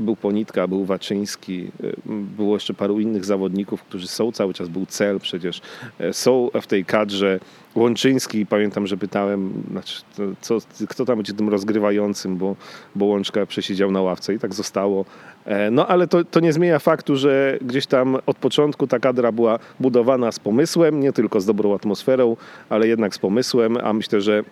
był 0.00 0.16
Ponitka, 0.16 0.68
był 0.68 0.84
Waczyński, 0.84 1.70
e, 1.84 1.92
było 2.36 2.56
jeszcze 2.56 2.74
paru 2.74 3.00
innych 3.00 3.24
zawodników, 3.24 3.82
którzy 3.82 4.08
są 4.08 4.32
cały 4.32 4.54
czas, 4.54 4.68
był 4.68 4.86
Cel 4.86 5.20
przecież, 5.20 5.60
e, 5.98 6.12
są 6.12 6.50
w 6.62 6.66
tej 6.66 6.84
kadrze. 6.84 7.40
Łączyński, 7.74 8.46
pamiętam, 8.46 8.86
że 8.86 8.96
pytałem, 8.96 9.52
znaczy, 9.70 10.02
co, 10.40 10.58
kto 10.88 11.04
tam 11.04 11.16
będzie 11.16 11.32
tym 11.32 11.48
rozgrywającym, 11.48 12.36
bo, 12.36 12.56
bo 12.94 13.04
Łączka 13.04 13.46
przesiedział 13.46 13.90
na 13.90 14.02
ławce 14.02 14.34
i 14.34 14.38
tak 14.38 14.54
zostało. 14.54 15.04
E, 15.44 15.70
no 15.70 15.86
ale 15.86 16.06
to, 16.06 16.24
to 16.24 16.40
nie 16.40 16.52
zmienia 16.52 16.78
faktu, 16.78 17.16
że 17.16 17.58
gdzieś 17.62 17.86
tam 17.86 18.16
od 18.26 18.36
początku 18.36 18.86
ta 18.86 18.98
kadra 18.98 19.32
była 19.32 19.58
budowana 19.80 20.32
z 20.32 20.38
pomysłem, 20.38 21.00
nie 21.00 21.12
tylko 21.12 21.40
z 21.40 21.46
dobrą 21.46 21.74
atmosferą, 21.74 22.36
ale 22.68 22.88
jednak 22.88 23.14
z 23.14 23.18
pomysłem, 23.18 23.76
a 23.82 23.92
myślę, 23.92 24.20
że 24.20 24.44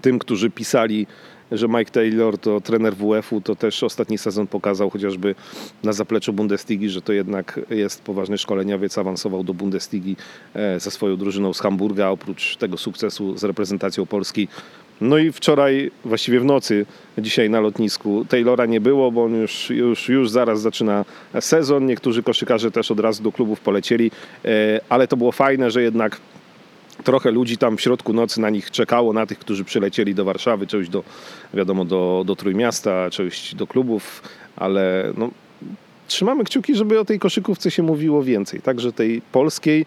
tym, 0.00 0.18
którzy 0.18 0.50
pisali 0.50 1.06
że 1.52 1.68
Mike 1.68 1.90
Taylor 1.90 2.38
to 2.38 2.60
trener 2.60 2.94
WF-u, 2.96 3.40
to 3.40 3.56
też 3.56 3.82
ostatni 3.82 4.18
sezon 4.18 4.46
pokazał 4.46 4.90
chociażby 4.90 5.34
na 5.84 5.92
zapleczu 5.92 6.32
Bundesligi, 6.32 6.90
że 6.90 7.02
to 7.02 7.12
jednak 7.12 7.60
jest 7.70 8.02
poważny 8.02 8.38
szkoleniowiec, 8.38 8.98
awansował 8.98 9.44
do 9.44 9.54
Bundesligi 9.54 10.16
e, 10.54 10.80
ze 10.80 10.90
swoją 10.90 11.16
drużyną 11.16 11.52
z 11.52 11.60
Hamburga, 11.60 12.08
oprócz 12.08 12.56
tego 12.56 12.78
sukcesu 12.78 13.38
z 13.38 13.44
reprezentacją 13.44 14.06
Polski. 14.06 14.48
No 15.00 15.18
i 15.18 15.32
wczoraj, 15.32 15.90
właściwie 16.04 16.40
w 16.40 16.44
nocy, 16.44 16.86
dzisiaj 17.18 17.50
na 17.50 17.60
lotnisku 17.60 18.24
Taylora 18.28 18.66
nie 18.66 18.80
było, 18.80 19.12
bo 19.12 19.24
on 19.24 19.34
już, 19.34 19.70
już, 19.70 20.08
już 20.08 20.30
zaraz 20.30 20.60
zaczyna 20.60 21.04
sezon. 21.40 21.86
Niektórzy 21.86 22.22
koszykarze 22.22 22.70
też 22.70 22.90
od 22.90 23.00
razu 23.00 23.22
do 23.22 23.32
klubów 23.32 23.60
polecieli, 23.60 24.10
e, 24.44 24.80
ale 24.88 25.08
to 25.08 25.16
było 25.16 25.32
fajne, 25.32 25.70
że 25.70 25.82
jednak 25.82 26.20
trochę 27.04 27.30
ludzi 27.30 27.58
tam 27.58 27.76
w 27.76 27.80
środku 27.80 28.12
nocy 28.12 28.40
na 28.40 28.50
nich 28.50 28.70
czekało, 28.70 29.12
na 29.12 29.26
tych, 29.26 29.38
którzy 29.38 29.64
przylecieli 29.64 30.14
do 30.14 30.24
Warszawy, 30.24 30.66
część 30.66 30.90
do, 30.90 31.04
wiadomo, 31.54 31.84
do, 31.84 32.22
do 32.26 32.36
Trójmiasta, 32.36 33.10
część 33.10 33.54
do 33.54 33.66
klubów, 33.66 34.22
ale 34.56 35.12
no, 35.16 35.30
trzymamy 36.06 36.44
kciuki, 36.44 36.74
żeby 36.74 37.00
o 37.00 37.04
tej 37.04 37.18
koszykówce 37.18 37.70
się 37.70 37.82
mówiło 37.82 38.22
więcej, 38.22 38.60
także 38.60 38.92
tej 38.92 39.22
polskiej, 39.32 39.86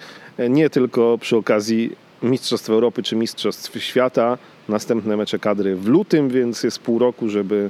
nie 0.49 0.69
tylko 0.69 1.17
przy 1.17 1.37
okazji 1.37 1.91
Mistrzostw 2.23 2.69
Europy 2.69 3.03
czy 3.03 3.15
Mistrzostw 3.15 3.83
Świata, 3.83 4.37
następne 4.69 5.17
mecze 5.17 5.39
kadry 5.39 5.75
w 5.75 5.87
lutym, 5.87 6.29
więc 6.29 6.63
jest 6.63 6.79
pół 6.79 6.99
roku, 6.99 7.29
żeby 7.29 7.69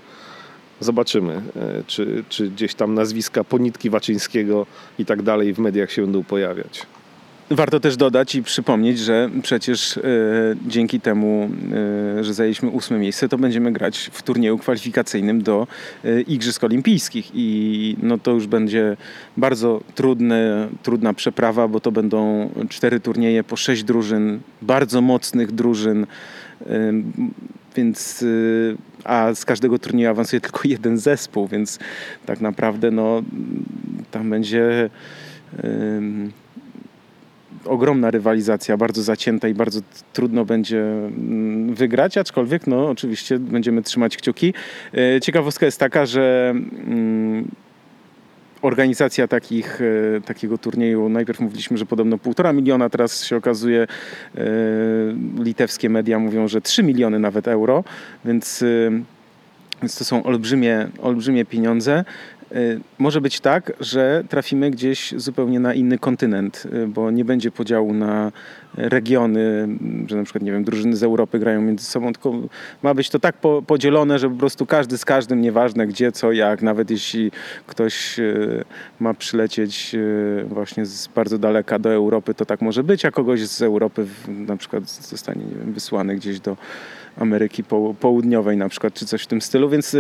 zobaczymy, 0.79 1.33
e, 1.55 1.83
czy, 1.87 2.23
czy 2.29 2.49
gdzieś 2.49 2.75
tam 2.75 2.93
nazwiska 2.93 3.43
Ponitki 3.43 3.89
Waczyńskiego 3.89 4.65
i 4.99 5.05
tak 5.05 5.21
dalej 5.21 5.53
w 5.53 5.59
mediach 5.59 5.91
się 5.91 6.01
będą 6.01 6.23
pojawiać. 6.23 6.85
Warto 7.49 7.79
też 7.79 7.97
dodać 7.97 8.35
i 8.35 8.43
przypomnieć, 8.43 8.99
że 8.99 9.29
przecież 9.41 9.97
e, 9.97 10.01
dzięki 10.67 10.99
temu, 10.99 11.49
e, 12.19 12.23
że 12.23 12.33
zajęliśmy 12.33 12.69
ósme 12.69 12.97
miejsce, 12.97 13.29
to 13.29 13.37
będziemy 13.37 13.71
grać 13.71 14.09
w 14.13 14.23
turnieju 14.23 14.57
kwalifikacyjnym 14.57 15.43
do 15.43 15.67
e, 16.03 16.21
Igrzysk 16.21 16.63
Olimpijskich. 16.63 17.31
I 17.33 17.97
no 18.03 18.17
to 18.17 18.31
już 18.31 18.47
będzie 18.47 18.97
bardzo 19.37 19.81
trudne, 19.95 20.67
trudna 20.83 21.13
przeprawa, 21.13 21.67
bo 21.67 21.79
to 21.79 21.91
będą 21.91 22.49
cztery 22.69 22.99
turnieje 22.99 23.43
po 23.43 23.55
sześć 23.55 23.83
drużyn, 23.83 24.39
bardzo 24.61 25.01
mocnych 25.01 25.51
drużyn, 25.51 26.07
więc 27.75 28.25
a 29.03 29.33
z 29.33 29.45
każdego 29.45 29.79
turnieju 29.79 30.09
awansuje 30.09 30.41
tylko 30.41 30.59
jeden 30.63 30.97
zespół, 30.97 31.47
więc 31.47 31.79
tak 32.25 32.41
naprawdę 32.41 32.91
no 32.91 33.23
tam 34.11 34.29
będzie 34.29 34.89
ogromna 37.65 38.12
rywalizacja, 38.12 38.77
bardzo 38.77 39.03
zacięta 39.03 39.48
i 39.48 39.53
bardzo 39.53 39.79
trudno 40.13 40.45
będzie 40.45 40.81
mm, 40.81 41.75
wygrać, 41.75 42.17
aczkolwiek 42.17 42.67
no 42.67 42.89
oczywiście 42.89 43.39
będziemy 43.39 43.81
trzymać 43.81 44.17
kciuki. 44.17 44.53
E, 44.93 45.22
ciekawostka 45.22 45.65
jest 45.65 45.79
taka, 45.79 46.05
że 46.05 46.53
mm, 46.53 47.48
organizacja 48.62 49.27
takich, 49.27 49.81
e, 49.81 50.22
takiego 50.22 50.57
turnieju, 50.57 51.10
najpierw 51.10 51.39
mówiliśmy, 51.39 51.77
że 51.77 51.86
podobno 51.86 52.17
półtora 52.17 52.53
miliona, 52.53 52.89
teraz 52.89 53.24
się 53.24 53.36
okazuje, 53.36 53.81
e, 53.81 54.43
litewskie 55.43 55.89
media 55.89 56.19
mówią, 56.19 56.48
że 56.48 56.62
3 56.62 56.84
miliony 56.84 57.19
nawet 57.19 57.48
euro, 57.48 57.84
więc, 58.25 58.63
więc 59.81 59.98
to 59.98 60.05
są 60.05 60.24
olbrzymie, 60.24 60.88
olbrzymie 61.01 61.45
pieniądze. 61.45 62.05
Y, 62.51 62.79
może 62.99 63.21
być 63.21 63.39
tak, 63.39 63.73
że 63.79 64.23
trafimy 64.29 64.71
gdzieś 64.71 65.13
zupełnie 65.17 65.59
na 65.59 65.73
inny 65.73 65.97
kontynent, 65.97 66.63
y, 66.73 66.87
bo 66.87 67.11
nie 67.11 67.25
będzie 67.25 67.51
podziału 67.51 67.93
na 67.93 68.31
regiony, 68.77 69.67
że 70.07 70.15
na 70.15 70.23
przykład, 70.23 70.43
nie 70.43 70.51
wiem, 70.51 70.63
drużyny 70.63 70.95
z 70.95 71.03
Europy 71.03 71.39
grają 71.39 71.61
między 71.61 71.85
sobą, 71.85 72.13
tylko 72.13 72.33
ma 72.83 72.93
być 72.93 73.09
to 73.09 73.19
tak 73.19 73.35
podzielone, 73.67 74.19
że 74.19 74.29
po 74.29 74.35
prostu 74.35 74.65
każdy 74.65 74.97
z 74.97 75.05
każdym, 75.05 75.41
nieważne 75.41 75.87
gdzie, 75.87 76.11
co, 76.11 76.31
jak, 76.31 76.61
nawet 76.61 76.91
jeśli 76.91 77.31
ktoś 77.67 78.19
y, 78.19 78.63
ma 78.99 79.13
przylecieć 79.13 79.95
właśnie 80.45 80.85
z 80.85 81.07
bardzo 81.07 81.37
daleka 81.37 81.79
do 81.79 81.93
Europy, 81.93 82.33
to 82.33 82.45
tak 82.45 82.61
może 82.61 82.83
być, 82.83 83.05
a 83.05 83.11
kogoś 83.11 83.47
z 83.47 83.61
Europy 83.61 84.05
na 84.27 84.57
przykład 84.57 84.89
zostanie, 84.89 85.45
nie 85.45 85.55
wiem, 85.55 85.73
wysłany 85.73 86.15
gdzieś 86.15 86.39
do 86.39 86.57
Ameryki 87.17 87.63
Południowej 87.99 88.57
na 88.57 88.69
przykład, 88.69 88.93
czy 88.93 89.05
coś 89.05 89.23
w 89.23 89.27
tym 89.27 89.41
stylu, 89.41 89.69
więc 89.69 89.95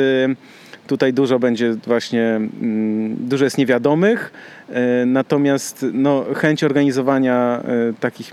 Tutaj 0.87 1.13
dużo 1.13 1.39
będzie 1.39 1.73
właśnie, 1.73 2.21
mm, 2.21 3.15
dużo 3.19 3.43
jest 3.43 3.57
niewiadomych, 3.57 4.31
e, 4.69 5.05
natomiast 5.05 5.85
no, 5.93 6.25
chęć 6.35 6.63
organizowania 6.63 7.61
e, 7.63 7.93
takich 7.99 8.31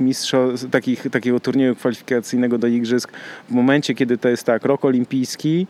takich, 0.70 1.10
takiego 1.10 1.40
turnieju 1.40 1.76
kwalifikacyjnego 1.76 2.58
do 2.58 2.66
igrzysk 2.66 3.12
w 3.48 3.52
momencie, 3.52 3.94
kiedy 3.94 4.18
to 4.18 4.28
jest 4.28 4.44
tak, 4.44 4.64
rok 4.64 4.84
olimpijski 4.84 5.66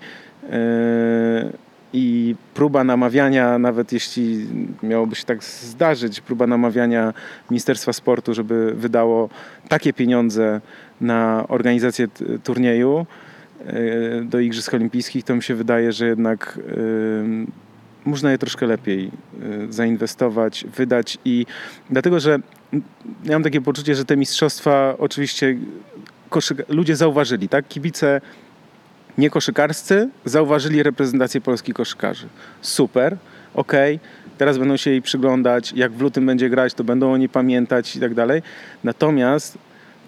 e, 0.50 1.52
i 1.92 2.34
próba 2.54 2.84
namawiania, 2.84 3.58
nawet 3.58 3.92
jeśli 3.92 4.46
miałoby 4.82 5.14
się 5.16 5.24
tak 5.24 5.44
zdarzyć, 5.44 6.20
próba 6.20 6.46
namawiania 6.46 7.14
Ministerstwa 7.50 7.92
Sportu, 7.92 8.34
żeby 8.34 8.74
wydało 8.74 9.28
takie 9.68 9.92
pieniądze 9.92 10.60
na 11.00 11.44
organizację 11.48 12.08
turnieju, 12.44 13.06
do 14.24 14.40
Igrzysk 14.40 14.74
Olimpijskich, 14.74 15.24
to 15.24 15.36
mi 15.36 15.42
się 15.42 15.54
wydaje, 15.54 15.92
że 15.92 16.06
jednak 16.06 16.58
e, 16.58 16.72
można 18.04 18.30
je 18.30 18.38
troszkę 18.38 18.66
lepiej 18.66 19.06
e, 19.06 19.72
zainwestować, 19.72 20.64
wydać 20.76 21.18
i 21.24 21.46
dlatego, 21.90 22.20
że 22.20 22.38
ja 23.24 23.32
mam 23.32 23.42
takie 23.42 23.60
poczucie, 23.60 23.94
że 23.94 24.04
te 24.04 24.16
mistrzostwa 24.16 24.94
oczywiście 24.98 25.56
ludzie 26.68 26.96
zauważyli, 26.96 27.48
tak? 27.48 27.68
Kibice 27.68 28.20
nie 29.18 29.30
koszykarscy 29.30 30.08
zauważyli 30.24 30.82
reprezentację 30.82 31.40
polskich 31.40 31.74
koszykarzy. 31.74 32.26
Super, 32.60 33.16
okej, 33.54 33.96
okay. 33.96 34.36
teraz 34.38 34.58
będą 34.58 34.76
się 34.76 34.90
jej 34.90 35.02
przyglądać, 35.02 35.72
jak 35.72 35.92
w 35.92 36.00
lutym 36.00 36.26
będzie 36.26 36.50
grać, 36.50 36.74
to 36.74 36.84
będą 36.84 37.12
oni 37.12 37.28
pamiętać 37.28 37.96
i 37.96 38.00
tak 38.00 38.14
dalej. 38.14 38.42
Natomiast 38.84 39.58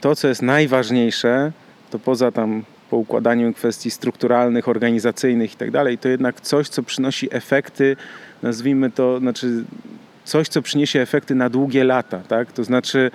to, 0.00 0.16
co 0.16 0.28
jest 0.28 0.42
najważniejsze, 0.42 1.52
to 1.90 1.98
poza 1.98 2.32
tam 2.32 2.64
po 2.94 2.98
układaniu 2.98 3.54
kwestii 3.54 3.90
strukturalnych, 3.90 4.68
organizacyjnych 4.68 5.54
i 5.54 5.56
tak 5.56 5.70
dalej, 5.70 5.98
to 5.98 6.08
jednak 6.08 6.40
coś, 6.40 6.68
co 6.68 6.82
przynosi 6.82 7.28
efekty, 7.30 7.96
nazwijmy 8.42 8.90
to, 8.90 9.18
znaczy 9.18 9.64
coś, 10.24 10.48
co 10.48 10.62
przyniesie 10.62 11.00
efekty 11.00 11.34
na 11.34 11.50
długie 11.50 11.84
lata, 11.84 12.18
tak? 12.28 12.52
To 12.52 12.64
znaczy 12.64 13.10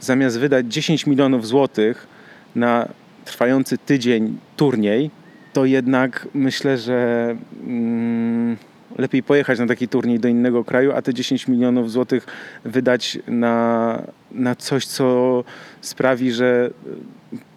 zamiast 0.00 0.38
wydać 0.38 0.66
10 0.66 1.06
milionów 1.06 1.46
złotych 1.46 2.06
na 2.54 2.88
trwający 3.24 3.78
tydzień 3.78 4.38
turniej, 4.56 5.10
to 5.52 5.64
jednak 5.64 6.28
myślę, 6.34 6.78
że 6.78 7.36
mm, 7.66 8.56
lepiej 8.98 9.22
pojechać 9.22 9.58
na 9.58 9.66
taki 9.66 9.88
turniej 9.88 10.20
do 10.20 10.28
innego 10.28 10.64
kraju, 10.64 10.92
a 10.92 11.02
te 11.02 11.14
10 11.14 11.48
milionów 11.48 11.90
złotych 11.90 12.26
wydać 12.64 13.18
na, 13.26 14.02
na 14.32 14.54
coś, 14.54 14.86
co 14.86 15.44
sprawi, 15.80 16.32
że 16.32 16.70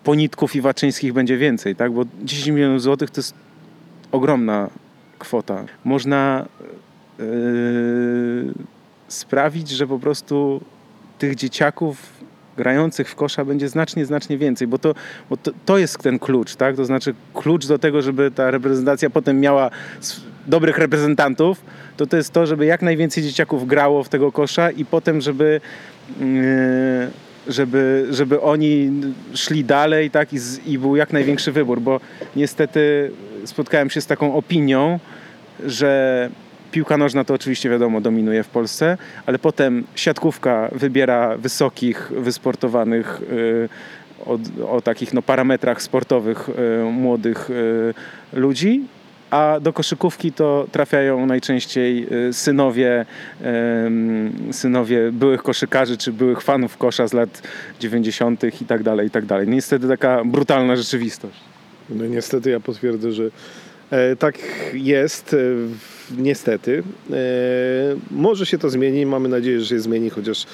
Ponitków 0.04 0.56
i 0.56 0.62
Waczyńskich 0.62 1.14
będzie 1.14 1.38
więcej, 1.38 1.76
tak? 1.76 1.92
Bo 1.92 2.04
10 2.24 2.48
milionów 2.48 2.82
złotych 2.82 3.12
to 3.12 3.20
jest 3.20 3.34
ogromna 4.12 4.70
kwota. 5.20 5.66
Można 5.84 6.46
yy, 7.20 7.26
sprawić, 9.08 9.70
że 9.70 9.88
po 9.88 10.00
prostu 10.00 10.62
tych 11.20 11.36
dzieciaków 11.36 12.18
grających 12.58 13.10
w 13.10 13.16
kosza 13.16 13.46
będzie 13.46 13.70
znacznie, 13.70 14.06
znacznie 14.06 14.38
więcej, 14.38 14.68
bo 14.68 14.78
to, 14.78 14.94
bo 15.30 15.38
to, 15.38 15.52
to 15.66 15.78
jest 15.78 15.98
ten 15.98 16.20
klucz, 16.20 16.56
tak? 16.56 16.76
To 16.76 16.86
znaczy 16.86 17.14
klucz 17.34 17.68
do 17.68 17.80
tego, 17.80 18.02
żeby 18.02 18.32
ta 18.32 18.52
reprezentacja 18.52 19.10
potem 19.10 19.40
miała 19.40 19.70
dobrych 20.48 20.78
reprezentantów, 20.78 21.62
to 21.98 22.08
to 22.08 22.18
jest 22.18 22.34
to, 22.34 22.46
żeby 22.46 22.66
jak 22.66 22.82
najwięcej 22.82 23.24
dzieciaków 23.24 23.68
grało 23.68 24.04
w 24.04 24.10
tego 24.10 24.32
kosza 24.32 24.72
i 24.72 24.86
potem, 24.86 25.22
żeby 25.22 25.62
yy, 26.20 26.28
żeby, 27.48 28.08
żeby 28.10 28.42
oni 28.42 28.92
szli 29.34 29.64
dalej 29.64 30.12
tak, 30.12 30.34
i, 30.34 30.40
z, 30.40 30.68
i 30.68 30.78
był 30.78 30.96
jak 30.96 31.14
największy 31.14 31.52
wybór, 31.52 31.82
bo 31.82 32.00
niestety 32.36 33.12
spotkałem 33.46 33.90
się 33.90 34.02
z 34.02 34.06
taką 34.08 34.36
opinią, 34.36 35.00
że 35.66 36.30
piłka 36.72 36.98
nożna 36.98 37.24
to 37.24 37.34
oczywiście 37.34 37.70
wiadomo 37.70 38.02
dominuje 38.02 38.44
w 38.44 38.48
Polsce, 38.48 38.98
ale 39.26 39.40
potem 39.40 39.84
siatkówka 39.96 40.70
wybiera 40.72 41.38
wysokich, 41.38 42.12
wysportowanych 42.18 43.22
y, 43.22 43.70
o, 44.26 44.40
o 44.72 44.82
takich 44.82 45.14
no, 45.14 45.22
parametrach 45.22 45.82
sportowych 45.82 46.50
y, 46.50 46.84
młodych 46.92 47.50
y, 47.50 47.94
ludzi, 48.34 48.82
a 49.32 49.60
do 49.62 49.74
koszykówki 49.74 50.32
to 50.32 50.68
trafiają 50.72 51.26
najczęściej 51.26 52.08
synowie, 52.32 53.06
synowie 54.52 55.12
byłych 55.12 55.44
koszykarzy 55.44 55.98
czy 55.98 56.14
byłych 56.14 56.42
fanów 56.42 56.78
kosza 56.78 57.08
z 57.08 57.14
lat 57.14 57.42
90. 57.80 58.62
i 58.62 58.66
tak 58.66 58.84
dalej, 58.84 59.08
i 59.08 59.10
tak 59.10 59.26
dalej. 59.26 59.48
Niestety 59.48 59.88
taka 59.88 60.24
brutalna 60.26 60.76
rzeczywistość. 60.76 61.40
No 61.90 62.06
niestety 62.06 62.50
ja 62.50 62.60
potwierdzę, 62.60 63.12
że 63.12 63.24
e, 63.92 64.16
tak 64.16 64.38
jest. 64.74 65.34
E, 65.34 65.38
niestety. 66.18 66.84
E, 67.12 67.14
może 68.12 68.46
się 68.46 68.58
to 68.58 68.70
zmieni, 68.70 69.06
mamy 69.06 69.30
nadzieję, 69.30 69.60
że 69.60 69.66
się 69.66 69.80
zmieni, 69.80 70.10
chociaż 70.10 70.46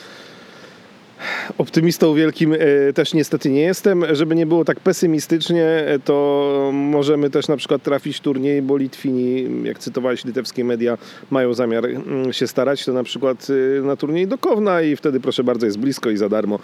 Optymistą 1.58 2.14
wielkim 2.14 2.54
e, 2.54 2.58
też 2.94 3.14
niestety 3.14 3.50
nie 3.50 3.62
jestem. 3.62 4.06
Żeby 4.12 4.36
nie 4.36 4.46
było 4.46 4.66
tak 4.66 4.80
pesymistycznie, 4.80 5.66
e, 5.66 6.00
to 6.00 6.70
możemy 6.74 7.30
też 7.30 7.48
na 7.48 7.58
przykład 7.58 7.84
trafić 7.84 8.20
turniej, 8.20 8.62
bo 8.62 8.78
Litwini, 8.78 9.48
jak 9.64 9.80
cytowałeś 9.80 10.26
litewskie 10.26 10.64
media, 10.64 10.98
mają 11.32 11.54
zamiar 11.54 11.86
mm, 11.86 12.34
się 12.34 12.48
starać, 12.48 12.86
to 12.86 12.94
na 12.94 13.04
przykład 13.04 13.48
e, 13.80 13.82
na 13.82 13.96
turniej 13.96 14.28
do 14.28 14.38
Kowna 14.38 14.82
i 14.82 14.96
wtedy 14.96 15.20
proszę 15.20 15.44
bardzo 15.44 15.66
jest 15.66 15.80
blisko 15.80 16.10
i 16.10 16.18
za 16.18 16.30
darmo 16.30 16.60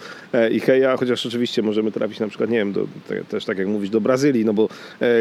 i 0.50 0.60
heja, 0.60 0.96
chociaż 0.96 1.26
oczywiście 1.26 1.62
możemy 1.62 1.92
trafić 1.92 2.20
na 2.20 2.28
przykład, 2.28 2.50
nie 2.50 2.58
wiem, 2.58 2.72
do, 2.72 2.86
też 3.28 3.44
tak 3.44 3.58
jak 3.58 3.68
mówisz, 3.68 3.90
do 3.90 4.00
Brazylii, 4.00 4.44
no 4.44 4.52
bo 4.52 4.68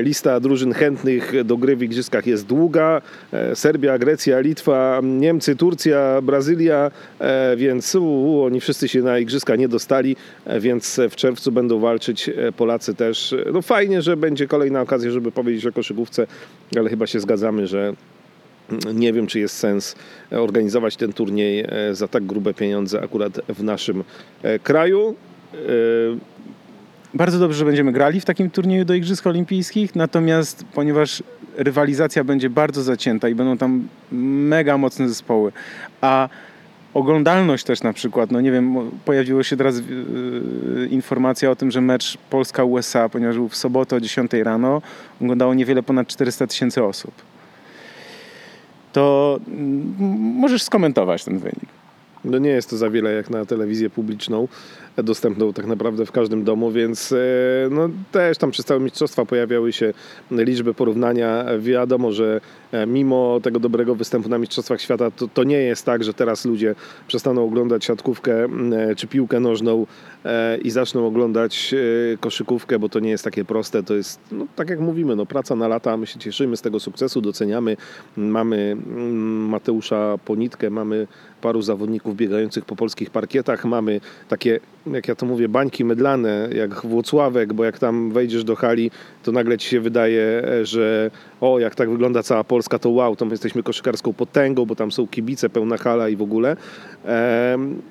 lista 0.01 0.39
drużyn 0.39 0.73
chętnych 0.73 1.43
do 1.45 1.57
gry 1.57 1.75
w 1.75 1.83
igrzyskach 1.83 2.27
jest 2.27 2.45
długa. 2.45 3.01
Serbia, 3.53 3.97
Grecja, 3.97 4.39
Litwa, 4.39 5.01
Niemcy, 5.03 5.55
Turcja, 5.55 6.21
Brazylia, 6.21 6.91
więc 7.57 7.95
u, 7.95 8.43
oni 8.43 8.59
wszyscy 8.59 8.87
się 8.87 9.01
na 9.01 9.19
igrzyska 9.29 9.55
nie 9.55 9.67
dostali, 9.67 10.15
e, 10.45 10.59
więc 10.59 10.99
w 11.09 11.15
czerwcu 11.15 11.51
będą 11.51 11.79
walczyć 11.79 12.29
e, 12.29 12.51
Polacy 12.51 12.95
też. 12.95 13.35
No 13.53 13.61
fajnie, 13.61 14.01
że 14.01 14.17
będzie 14.17 14.47
kolejna 14.47 14.81
okazja, 14.81 15.11
żeby 15.11 15.31
powiedzieć 15.31 15.65
o 15.65 15.71
koszykówce, 15.71 16.27
ale 16.77 16.89
chyba 16.89 17.07
się 17.07 17.19
zgadzamy, 17.19 17.67
że 17.67 17.93
mm, 18.69 18.99
nie 18.99 19.13
wiem, 19.13 19.27
czy 19.27 19.39
jest 19.39 19.57
sens 19.57 19.95
organizować 20.31 20.95
ten 20.95 21.13
turniej 21.13 21.65
e, 21.67 21.95
za 21.95 22.07
tak 22.07 22.25
grube 22.25 22.53
pieniądze 22.53 23.01
akurat 23.01 23.39
w 23.49 23.63
naszym 23.63 24.03
kraju. 24.63 25.15
Bardzo 27.13 27.39
dobrze, 27.39 27.57
że 27.57 27.65
będziemy 27.65 27.91
grali 27.91 28.21
w 28.21 28.25
takim 28.25 28.49
turnieju 28.49 28.85
do 28.85 28.93
Igrzysk 28.93 29.27
Olimpijskich, 29.27 29.95
natomiast 29.95 30.63
ponieważ 30.73 31.23
rywalizacja 31.57 32.23
będzie 32.23 32.49
bardzo 32.49 32.83
zacięta 32.83 33.29
i 33.29 33.35
będą 33.35 33.57
tam 33.57 33.87
mega 34.11 34.77
mocne 34.77 35.09
zespoły, 35.09 35.51
a 36.01 36.29
oglądalność 36.93 37.63
też 37.63 37.83
na 37.83 37.93
przykład, 37.93 38.31
no 38.31 38.41
nie 38.41 38.51
wiem, 38.51 38.91
pojawiła 39.05 39.43
się 39.43 39.57
teraz 39.57 39.77
yy, 39.77 40.87
informacja 40.87 41.51
o 41.51 41.55
tym, 41.55 41.71
że 41.71 41.81
mecz 41.81 42.17
Polska-USA, 42.29 43.09
ponieważ 43.09 43.35
był 43.35 43.49
w 43.49 43.55
sobotę 43.55 43.95
o 43.95 43.99
10 43.99 44.33
rano, 44.33 44.81
oglądało 45.21 45.53
niewiele 45.53 45.83
ponad 45.83 46.07
400 46.07 46.47
tysięcy 46.47 46.83
osób. 46.83 47.11
To 48.93 49.39
mm, 49.47 49.95
możesz 50.19 50.63
skomentować 50.63 51.23
ten 51.23 51.39
wynik. 51.39 51.69
No 52.25 52.37
nie 52.37 52.49
jest 52.49 52.69
to 52.69 52.77
za 52.77 52.89
wiele 52.89 53.13
jak 53.13 53.29
na 53.29 53.45
telewizję 53.45 53.89
publiczną 53.89 54.47
dostępną 55.03 55.53
tak 55.53 55.65
naprawdę 55.65 56.05
w 56.05 56.11
każdym 56.11 56.43
domu, 56.43 56.71
więc 56.71 57.11
e, 57.11 57.15
no, 57.71 57.89
też 58.11 58.37
tam 58.37 58.51
przez 58.51 58.65
całe 58.65 58.79
mistrzostwa 58.79 59.25
pojawiały 59.25 59.73
się 59.73 59.93
liczby 60.31 60.73
porównania. 60.73 61.45
Wiadomo, 61.59 62.11
że 62.11 62.41
e, 62.71 62.87
mimo 62.87 63.39
tego 63.43 63.59
dobrego 63.59 63.95
występu 63.95 64.29
na 64.29 64.37
Mistrzostwach 64.37 64.81
Świata, 64.81 65.11
to, 65.11 65.27
to 65.27 65.43
nie 65.43 65.57
jest 65.57 65.85
tak, 65.85 66.03
że 66.03 66.13
teraz 66.13 66.45
ludzie 66.45 66.75
przestaną 67.07 67.43
oglądać 67.43 67.85
siatkówkę 67.85 68.43
e, 68.43 68.95
czy 68.95 69.07
piłkę 69.07 69.39
nożną 69.39 69.85
i 70.63 70.69
zaczną 70.69 71.07
oglądać 71.07 71.75
koszykówkę, 72.19 72.79
bo 72.79 72.89
to 72.89 72.99
nie 72.99 73.09
jest 73.09 73.23
takie 73.23 73.45
proste. 73.45 73.83
To 73.83 73.95
jest, 73.95 74.19
no, 74.31 74.47
tak 74.55 74.69
jak 74.69 74.79
mówimy, 74.79 75.15
no, 75.15 75.25
praca 75.25 75.55
na 75.55 75.67
lata. 75.67 75.97
My 75.97 76.07
się 76.07 76.19
cieszymy 76.19 76.57
z 76.57 76.61
tego 76.61 76.79
sukcesu, 76.79 77.21
doceniamy. 77.21 77.77
Mamy 78.17 78.77
Mateusza 79.49 80.17
Ponitkę, 80.25 80.69
mamy 80.69 81.07
paru 81.41 81.61
zawodników 81.61 82.15
biegających 82.15 82.65
po 82.65 82.75
polskich 82.75 83.09
parkietach, 83.09 83.65
mamy 83.65 84.01
takie 84.27 84.59
jak 84.87 85.07
ja 85.07 85.15
to 85.15 85.25
mówię, 85.25 85.49
bańki 85.49 85.85
mydlane, 85.85 86.49
jak 86.55 86.85
Włocławek, 86.85 87.53
bo 87.53 87.65
jak 87.65 87.79
tam 87.79 88.11
wejdziesz 88.11 88.43
do 88.43 88.55
hali, 88.55 88.91
to 89.23 89.31
nagle 89.31 89.57
ci 89.57 89.69
się 89.69 89.79
wydaje, 89.79 90.43
że 90.63 91.11
o, 91.41 91.59
jak 91.59 91.75
tak 91.75 91.89
wygląda 91.89 92.23
cała 92.23 92.43
Polska, 92.43 92.79
to 92.79 92.89
wow, 92.89 93.15
to 93.15 93.25
my 93.25 93.31
jesteśmy 93.31 93.63
koszykarską 93.63 94.13
potęgą, 94.13 94.65
bo 94.65 94.75
tam 94.75 94.91
są 94.91 95.07
kibice, 95.07 95.49
pełna 95.49 95.77
hala 95.77 96.09
i 96.09 96.15
w 96.15 96.21
ogóle. 96.21 96.57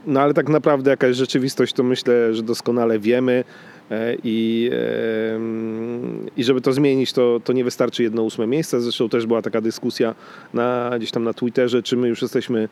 No 0.07 0.21
ale 0.21 0.35
tak 0.35 0.49
naprawdę 0.49 0.91
jaka 0.91 1.07
jest 1.07 1.19
rzeczywistość, 1.19 1.73
to 1.73 1.83
myślę, 1.83 2.35
że 2.35 2.43
doskonale 2.43 2.99
wiemy. 2.99 3.45
E, 3.91 4.17
I, 4.25 4.71
I 6.37 6.45
żeby 6.45 6.61
to 6.61 6.73
zmienić, 6.73 7.13
to, 7.13 7.41
to 7.45 7.53
nie 7.53 7.65
wystarczy 7.65 8.03
jedno 8.03 8.23
ósme 8.23 8.47
miejsce. 8.47 8.81
Zresztą 8.81 9.09
też 9.09 9.27
była 9.27 9.43
taka 9.43 9.61
dyskusja 9.61 10.15
na, 10.55 10.91
gdzieś 10.99 11.11
tam 11.11 11.25
na 11.25 11.33
Twitterze, 11.33 11.83
czy 11.83 11.97
my 11.97 12.09
już 12.09 12.23
jesteśmy 12.23 12.69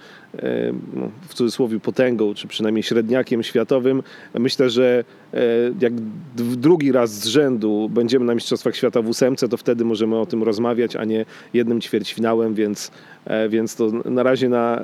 no, 0.95 1.11
w 1.29 1.35
cudzysłowie 1.35 1.81
potęgą, 1.81 2.35
czy 2.35 2.49
przynajmniej 2.49 2.83
średniakiem 2.83 3.43
światowym. 3.43 4.03
Myślę, 4.35 4.71
że 4.71 5.05
e, 5.35 5.39
jak 5.81 5.93
drugi 6.37 6.93
raz 6.93 7.11
z 7.11 7.27
rzędu 7.27 7.91
będziemy 7.95 8.25
na 8.25 8.35
Mistrzostwach 8.35 8.77
Świata 8.77 9.03
w 9.03 9.09
ósemce, 9.09 9.49
to 9.49 9.57
wtedy 9.57 9.85
możemy 9.85 10.17
o 10.17 10.27
tym 10.27 10.43
rozmawiać, 10.43 10.97
a 10.97 11.05
nie 11.05 11.25
jednym 11.55 11.81
ćwierćfinałem, 11.81 12.55
więc, 12.55 12.91
e, 13.25 13.49
więc 13.49 13.77
to 13.77 13.91
na 14.05 14.23
razie 14.23 14.49
na, 14.49 14.81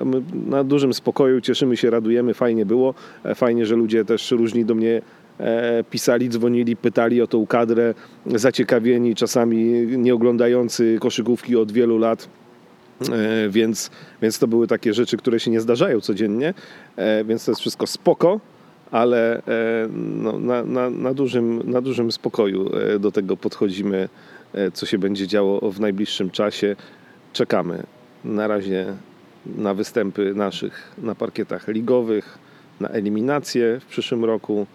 na 0.47 0.65
dużym 0.65 0.95
spokoju 0.95 1.41
cieszymy 1.41 1.77
się, 1.77 1.91
radujemy, 1.91 2.35
fajnie 2.35 2.67
było. 2.67 2.95
Fajnie, 3.35 3.67
że 3.67 3.77
ludzie 3.77 4.05
też 4.05 4.31
różni 4.31 4.65
do 4.65 4.75
mnie 4.75 5.03
pisali, 5.91 6.29
dzwonili, 6.29 6.77
pytali 6.77 7.23
o 7.23 7.27
tą 7.27 7.47
kadrę, 7.47 7.95
zaciekawieni, 8.27 9.15
czasami 9.15 9.57
nie 9.99 10.15
oglądający 10.15 10.99
koszykówki 11.01 11.57
od 11.57 11.73
wielu 11.73 11.99
lat. 11.99 12.29
E, 13.13 13.49
więc, 13.49 13.91
więc 14.23 14.39
to 14.39 14.49
były 14.49 14.67
takie 14.67 14.95
rzeczy, 14.95 15.17
które 15.17 15.41
się 15.41 15.51
nie 15.51 15.61
zdarzają 15.61 16.01
codziennie, 16.01 16.55
e, 16.97 17.25
więc 17.25 17.45
to 17.45 17.51
jest 17.51 17.61
wszystko 17.61 17.87
spoko, 17.87 18.41
ale 18.91 19.43
no, 19.97 20.39
na, 20.39 20.65
na, 20.65 20.91
na, 20.91 21.15
dużym, 21.15 21.71
na 21.71 21.81
dużym 21.81 22.13
spokoju 22.13 22.71
do 23.01 23.13
tego 23.13 23.37
podchodzimy, 23.37 24.09
co 24.73 24.87
się 24.87 24.99
będzie 24.99 25.27
działo 25.27 25.71
w 25.71 25.81
najbliższym 25.81 26.31
czasie. 26.31 26.77
Czekamy 27.33 27.83
na 28.25 28.47
razie 28.47 28.95
na 29.47 29.75
występy 29.75 30.35
naszych 30.35 30.93
na 30.99 31.15
parkietach 31.15 31.69
ligowych, 31.69 32.39
na 32.81 32.89
eliminację 32.89 33.81
w 33.81 33.87
przyszłym 33.87 34.25
roku 34.25 34.67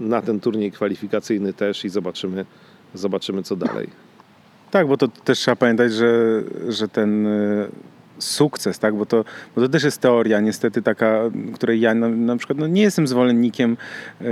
na 0.00 0.22
ten 0.22 0.40
turniej 0.40 0.72
kwalifikacyjny 0.72 1.52
też 1.52 1.84
i 1.84 1.88
zobaczymy, 1.88 2.46
zobaczymy 2.94 3.42
co 3.42 3.56
dalej. 3.56 3.88
Tak, 4.70 4.86
bo 4.86 4.96
to 4.96 5.08
też 5.08 5.38
trzeba 5.38 5.56
pamiętać, 5.56 5.92
że, 5.92 6.42
że 6.68 6.88
ten 6.88 7.26
e, 7.26 7.68
sukces, 8.18 8.78
tak? 8.78 8.94
bo, 8.94 9.06
to, 9.06 9.24
bo 9.54 9.62
to 9.62 9.68
też 9.68 9.84
jest 9.84 10.00
teoria 10.00 10.40
niestety 10.40 10.82
taka, 10.82 11.20
której 11.54 11.80
ja 11.80 11.94
na, 11.94 12.08
na 12.08 12.36
przykład 12.36 12.58
no, 12.58 12.66
nie 12.66 12.82
jestem 12.82 13.06
zwolennikiem, 13.06 13.76
yy, 14.20 14.28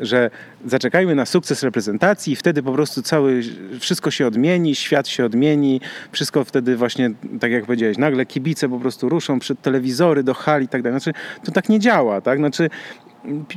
że 0.00 0.30
zaczekajmy 0.66 1.14
na 1.14 1.26
sukces 1.26 1.62
reprezentacji 1.62 2.32
i 2.32 2.36
wtedy 2.36 2.62
po 2.62 2.72
prostu 2.72 3.02
cały, 3.02 3.42
wszystko 3.80 4.10
się 4.10 4.26
odmieni, 4.26 4.74
świat 4.74 5.08
się 5.08 5.24
odmieni, 5.24 5.80
wszystko 6.12 6.44
wtedy 6.44 6.76
właśnie, 6.76 7.10
tak 7.40 7.50
jak 7.52 7.64
powiedziałeś, 7.64 7.98
nagle 7.98 8.26
kibice 8.26 8.68
po 8.68 8.78
prostu 8.78 9.08
ruszą 9.08 9.38
przed 9.38 9.62
telewizory 9.62 10.22
do 10.22 10.34
hali 10.34 10.64
i 10.64 10.68
tak 10.68 10.82
dalej. 10.82 11.00
Znaczy, 11.00 11.18
to 11.44 11.52
tak 11.52 11.68
nie 11.68 11.80
działa, 11.80 12.20
tak? 12.20 12.38
Znaczy, 12.38 12.70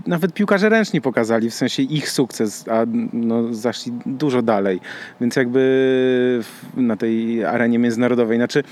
nawet 0.08 0.34
piłkarze 0.34 0.70
ręczni 0.70 1.02
pokazali, 1.02 1.50
w 1.50 1.54
sensie 1.54 1.84
ich 1.84 2.10
sukces, 2.10 2.66
a 2.68 2.86
no, 3.14 3.54
zaszli 3.54 3.92
dużo 4.06 4.42
dalej. 4.42 4.80
Więc 5.22 5.36
jakby 5.36 6.42
na 6.78 6.98
tej 6.98 7.46
arenie 7.46 7.80
międzynarodowej. 7.80 8.38
Znaczy, 8.38 8.64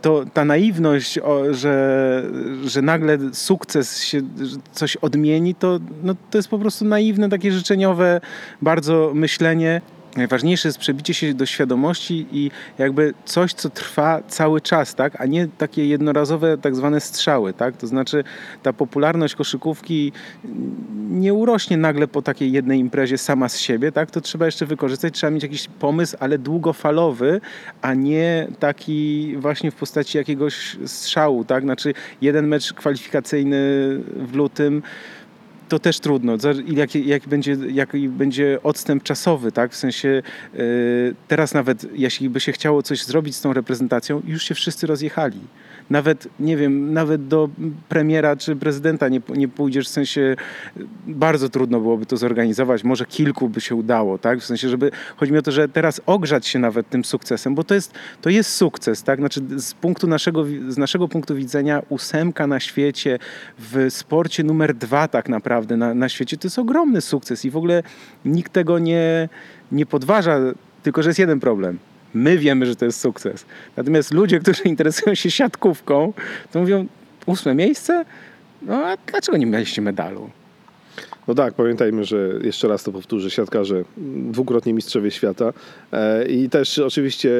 to 0.00 0.24
ta 0.34 0.44
naiwność, 0.44 1.18
że, 1.50 2.22
że 2.64 2.82
nagle 2.82 3.18
sukces 3.32 4.02
się 4.02 4.20
coś 4.72 4.96
odmieni, 4.96 5.54
to, 5.54 5.80
no, 6.02 6.14
to 6.30 6.38
jest 6.38 6.48
po 6.48 6.58
prostu 6.58 6.84
naiwne, 6.84 7.28
takie 7.28 7.52
życzeniowe 7.52 8.20
bardzo 8.62 9.12
myślenie. 9.14 9.80
Najważniejsze 10.16 10.68
jest 10.68 10.78
przebicie 10.78 11.14
się 11.14 11.34
do 11.34 11.46
świadomości 11.46 12.26
i 12.32 12.50
jakby 12.78 13.14
coś, 13.24 13.52
co 13.52 13.70
trwa 13.70 14.22
cały 14.28 14.60
czas, 14.60 14.94
tak? 14.94 15.20
a 15.20 15.26
nie 15.26 15.48
takie 15.58 15.86
jednorazowe 15.86 16.58
tak 16.58 16.76
zwane 16.76 17.00
strzały. 17.00 17.52
Tak? 17.52 17.76
To 17.76 17.86
znaczy 17.86 18.24
ta 18.62 18.72
popularność 18.72 19.34
koszykówki 19.34 20.12
nie 21.10 21.34
urośnie 21.34 21.76
nagle 21.76 22.08
po 22.08 22.22
takiej 22.22 22.52
jednej 22.52 22.80
imprezie 22.80 23.18
sama 23.18 23.48
z 23.48 23.58
siebie, 23.58 23.92
tak? 23.92 24.10
to 24.10 24.20
trzeba 24.20 24.46
jeszcze 24.46 24.66
wykorzystać, 24.66 25.14
trzeba 25.14 25.30
mieć 25.30 25.42
jakiś 25.42 25.68
pomysł, 25.78 26.16
ale 26.20 26.38
długofalowy, 26.38 27.40
a 27.82 27.94
nie 27.94 28.48
taki 28.58 29.34
właśnie 29.36 29.70
w 29.70 29.74
postaci 29.74 30.18
jakiegoś 30.18 30.76
strzału. 30.86 31.44
Tak? 31.44 31.62
Znaczy 31.62 31.94
jeden 32.20 32.46
mecz 32.46 32.72
kwalifikacyjny 32.72 33.56
w 34.16 34.34
lutym, 34.34 34.82
to 35.72 35.78
też 35.78 36.00
trudno. 36.00 36.36
Jaki, 36.66 37.06
jak 37.06 37.28
będzie, 37.28 37.56
jaki 37.68 38.08
będzie 38.08 38.58
odstęp 38.62 39.02
czasowy, 39.02 39.52
tak? 39.52 39.72
W 39.72 39.76
sensie 39.76 40.22
yy, 40.54 41.14
teraz 41.28 41.54
nawet 41.54 41.86
jeśli 41.94 42.30
by 42.30 42.40
się 42.40 42.52
chciało 42.52 42.82
coś 42.82 43.04
zrobić 43.04 43.36
z 43.36 43.40
tą 43.40 43.52
reprezentacją, 43.52 44.22
już 44.26 44.42
się 44.44 44.54
wszyscy 44.54 44.86
rozjechali 44.86 45.40
nawet, 45.92 46.28
nie 46.40 46.56
wiem, 46.56 46.92
nawet 46.92 47.28
do 47.28 47.48
premiera 47.88 48.36
czy 48.36 48.56
prezydenta 48.56 49.08
nie, 49.08 49.20
nie 49.28 49.48
pójdziesz, 49.48 49.88
w 49.88 49.90
sensie 49.90 50.36
bardzo 51.06 51.48
trudno 51.48 51.80
byłoby 51.80 52.06
to 52.06 52.16
zorganizować, 52.16 52.84
może 52.84 53.06
kilku 53.06 53.48
by 53.48 53.60
się 53.60 53.74
udało, 53.74 54.18
tak? 54.18 54.38
W 54.38 54.44
sensie, 54.44 54.68
żeby, 54.68 54.90
chodzi 55.16 55.32
mi 55.32 55.38
o 55.38 55.42
to, 55.42 55.52
że 55.52 55.68
teraz 55.68 56.00
ogrzać 56.06 56.46
się 56.46 56.58
nawet 56.58 56.88
tym 56.88 57.04
sukcesem, 57.04 57.54
bo 57.54 57.64
to 57.64 57.74
jest, 57.74 57.94
to 58.20 58.30
jest 58.30 58.50
sukces, 58.50 59.02
tak? 59.02 59.18
Znaczy 59.18 59.40
z 59.56 59.74
punktu 59.74 60.06
naszego, 60.06 60.44
z 60.68 60.78
naszego 60.78 61.08
punktu 61.08 61.34
widzenia 61.34 61.82
ósemka 61.88 62.46
na 62.46 62.60
świecie 62.60 63.18
w 63.58 63.86
sporcie 63.90 64.44
numer 64.44 64.74
dwa 64.74 65.08
tak 65.08 65.28
naprawdę 65.28 65.76
na, 65.76 65.94
na 65.94 66.08
świecie, 66.08 66.36
to 66.36 66.46
jest 66.46 66.58
ogromny 66.58 67.00
sukces 67.00 67.44
i 67.44 67.50
w 67.50 67.56
ogóle 67.56 67.82
nikt 68.24 68.52
tego 68.52 68.78
nie, 68.78 69.28
nie 69.72 69.86
podważa, 69.86 70.40
tylko 70.82 71.02
że 71.02 71.10
jest 71.10 71.18
jeden 71.18 71.40
problem– 71.40 71.78
My 72.14 72.38
wiemy, 72.38 72.66
że 72.66 72.76
to 72.76 72.84
jest 72.84 73.00
sukces. 73.00 73.44
Natomiast 73.76 74.14
ludzie, 74.14 74.40
którzy 74.40 74.62
interesują 74.62 75.14
się 75.14 75.30
siatkówką, 75.30 76.12
to 76.52 76.60
mówią, 76.60 76.86
ósme 77.26 77.54
miejsce? 77.54 78.04
No 78.62 78.86
a 78.86 78.96
dlaczego 79.06 79.38
nie 79.38 79.46
mieliście 79.46 79.82
medalu? 79.82 80.30
No 81.28 81.34
tak, 81.34 81.54
pamiętajmy, 81.54 82.04
że 82.04 82.30
jeszcze 82.42 82.68
raz 82.68 82.82
to 82.84 82.92
powtórzę, 82.92 83.30
siatkarze 83.30 83.84
dwukrotnie 84.30 84.74
mistrzowie 84.74 85.10
świata. 85.10 85.52
E, 85.92 86.26
i 86.26 86.48
też 86.48 86.78
oczywiście 86.78 87.30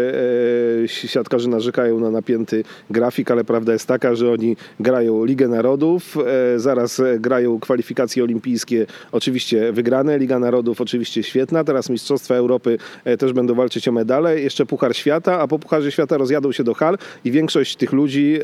e, 0.84 0.88
siatkarze 0.88 1.48
narzekają 1.48 2.00
na 2.00 2.10
napięty 2.10 2.64
grafik, 2.90 3.30
ale 3.30 3.44
prawda 3.44 3.72
jest 3.72 3.86
taka, 3.86 4.14
że 4.14 4.32
oni 4.32 4.56
grają 4.80 5.24
Ligę 5.24 5.48
Narodów, 5.48 6.16
e, 6.16 6.58
zaraz 6.58 7.02
grają 7.18 7.60
kwalifikacje 7.60 8.22
olimpijskie, 8.24 8.86
oczywiście 9.12 9.72
wygrane, 9.72 10.18
Liga 10.18 10.38
Narodów 10.38 10.80
oczywiście 10.80 11.22
świetna, 11.22 11.64
teraz 11.64 11.90
Mistrzostwa 11.90 12.34
Europy 12.34 12.78
też 13.18 13.32
będą 13.32 13.54
walczyć 13.54 13.88
o 13.88 13.92
medale, 13.92 14.40
jeszcze 14.40 14.66
Puchar 14.66 14.96
Świata, 14.96 15.40
a 15.40 15.48
po 15.48 15.58
Pucharze 15.58 15.92
Świata 15.92 16.16
rozjadą 16.16 16.52
się 16.52 16.64
do 16.64 16.74
hal 16.74 16.98
i 17.24 17.30
większość 17.30 17.76
tych 17.76 17.92
ludzi 17.92 18.38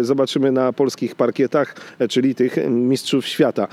zobaczymy 0.00 0.52
na 0.52 0.72
polskich 0.72 1.14
parkietach, 1.14 1.74
czyli 2.08 2.34
tych 2.34 2.56
mistrzów 2.70 3.26
świata 3.26 3.68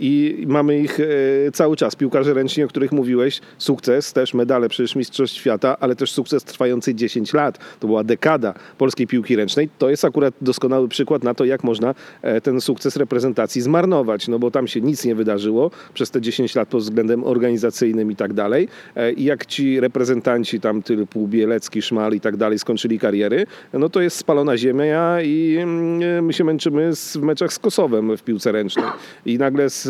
i 0.00 0.44
mamy 0.48 0.78
ich 0.78 1.00
e, 1.00 1.04
cały 1.52 1.76
czas. 1.76 1.96
Piłkarze 1.96 2.34
ręczni, 2.34 2.64
o 2.64 2.68
których 2.68 2.92
mówiłeś, 2.92 3.40
sukces, 3.58 4.12
też 4.12 4.34
medale 4.34 4.68
przecież 4.68 4.96
Mistrzostw 4.96 5.36
Świata, 5.36 5.76
ale 5.80 5.96
też 5.96 6.12
sukces 6.12 6.44
trwający 6.44 6.94
10 6.94 7.32
lat. 7.32 7.58
To 7.80 7.86
była 7.86 8.04
dekada 8.04 8.54
polskiej 8.78 9.06
piłki 9.06 9.36
ręcznej. 9.36 9.68
To 9.78 9.90
jest 9.90 10.04
akurat 10.04 10.34
doskonały 10.40 10.88
przykład 10.88 11.24
na 11.24 11.34
to, 11.34 11.44
jak 11.44 11.64
można 11.64 11.94
e, 12.22 12.40
ten 12.40 12.60
sukces 12.60 12.96
reprezentacji 12.96 13.62
zmarnować, 13.62 14.28
no 14.28 14.38
bo 14.38 14.50
tam 14.50 14.68
się 14.68 14.80
nic 14.80 15.04
nie 15.04 15.14
wydarzyło 15.14 15.70
przez 15.94 16.10
te 16.10 16.20
10 16.20 16.54
lat 16.54 16.68
pod 16.68 16.82
względem 16.82 17.24
organizacyjnym 17.24 18.12
i 18.12 18.16
tak 18.16 18.32
dalej. 18.32 18.68
E, 18.96 19.12
I 19.12 19.24
jak 19.24 19.46
ci 19.46 19.80
reprezentanci 19.80 20.60
tam 20.60 20.82
typu 20.82 21.28
Bielecki, 21.28 21.82
Szmal 21.82 22.12
i 22.12 22.20
tak 22.20 22.36
dalej 22.36 22.58
skończyli 22.58 22.98
kariery, 22.98 23.46
no 23.72 23.88
to 23.88 24.00
jest 24.00 24.16
spalona 24.16 24.56
ziemia 24.56 25.22
i 25.22 25.56
mm, 25.60 26.24
my 26.24 26.32
się 26.32 26.44
męczymy 26.44 26.90
w 26.96 27.16
meczach 27.16 27.52
z 27.52 27.58
Kosowem 27.58 28.16
w 28.16 28.22
piłce 28.22 28.52
ręcznej. 28.52 28.84
I 29.26 29.38
nagle 29.38 29.70
z 29.70 29.89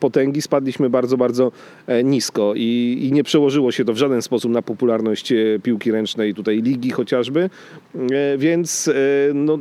potęgi 0.00 0.42
spadliśmy 0.42 0.90
bardzo, 0.90 1.16
bardzo 1.16 1.52
e, 1.86 2.04
nisko 2.04 2.52
i, 2.56 2.98
i, 3.02 3.12
nie 3.12 3.24
przełożyło 3.24 3.72
się 3.72 3.84
to 3.84 3.92
w 3.92 3.96
żaden 3.96 4.22
sposób 4.22 4.52
na 4.52 4.62
popularność 4.62 5.32
e, 5.32 5.36
piłki 5.62 5.92
ręcznej, 5.92 6.34
tutaj 6.34 6.62
ligi 6.62 6.90
chociażby, 6.90 7.50
e, 7.94 8.38
więc 8.38 8.90
no, 9.34 9.58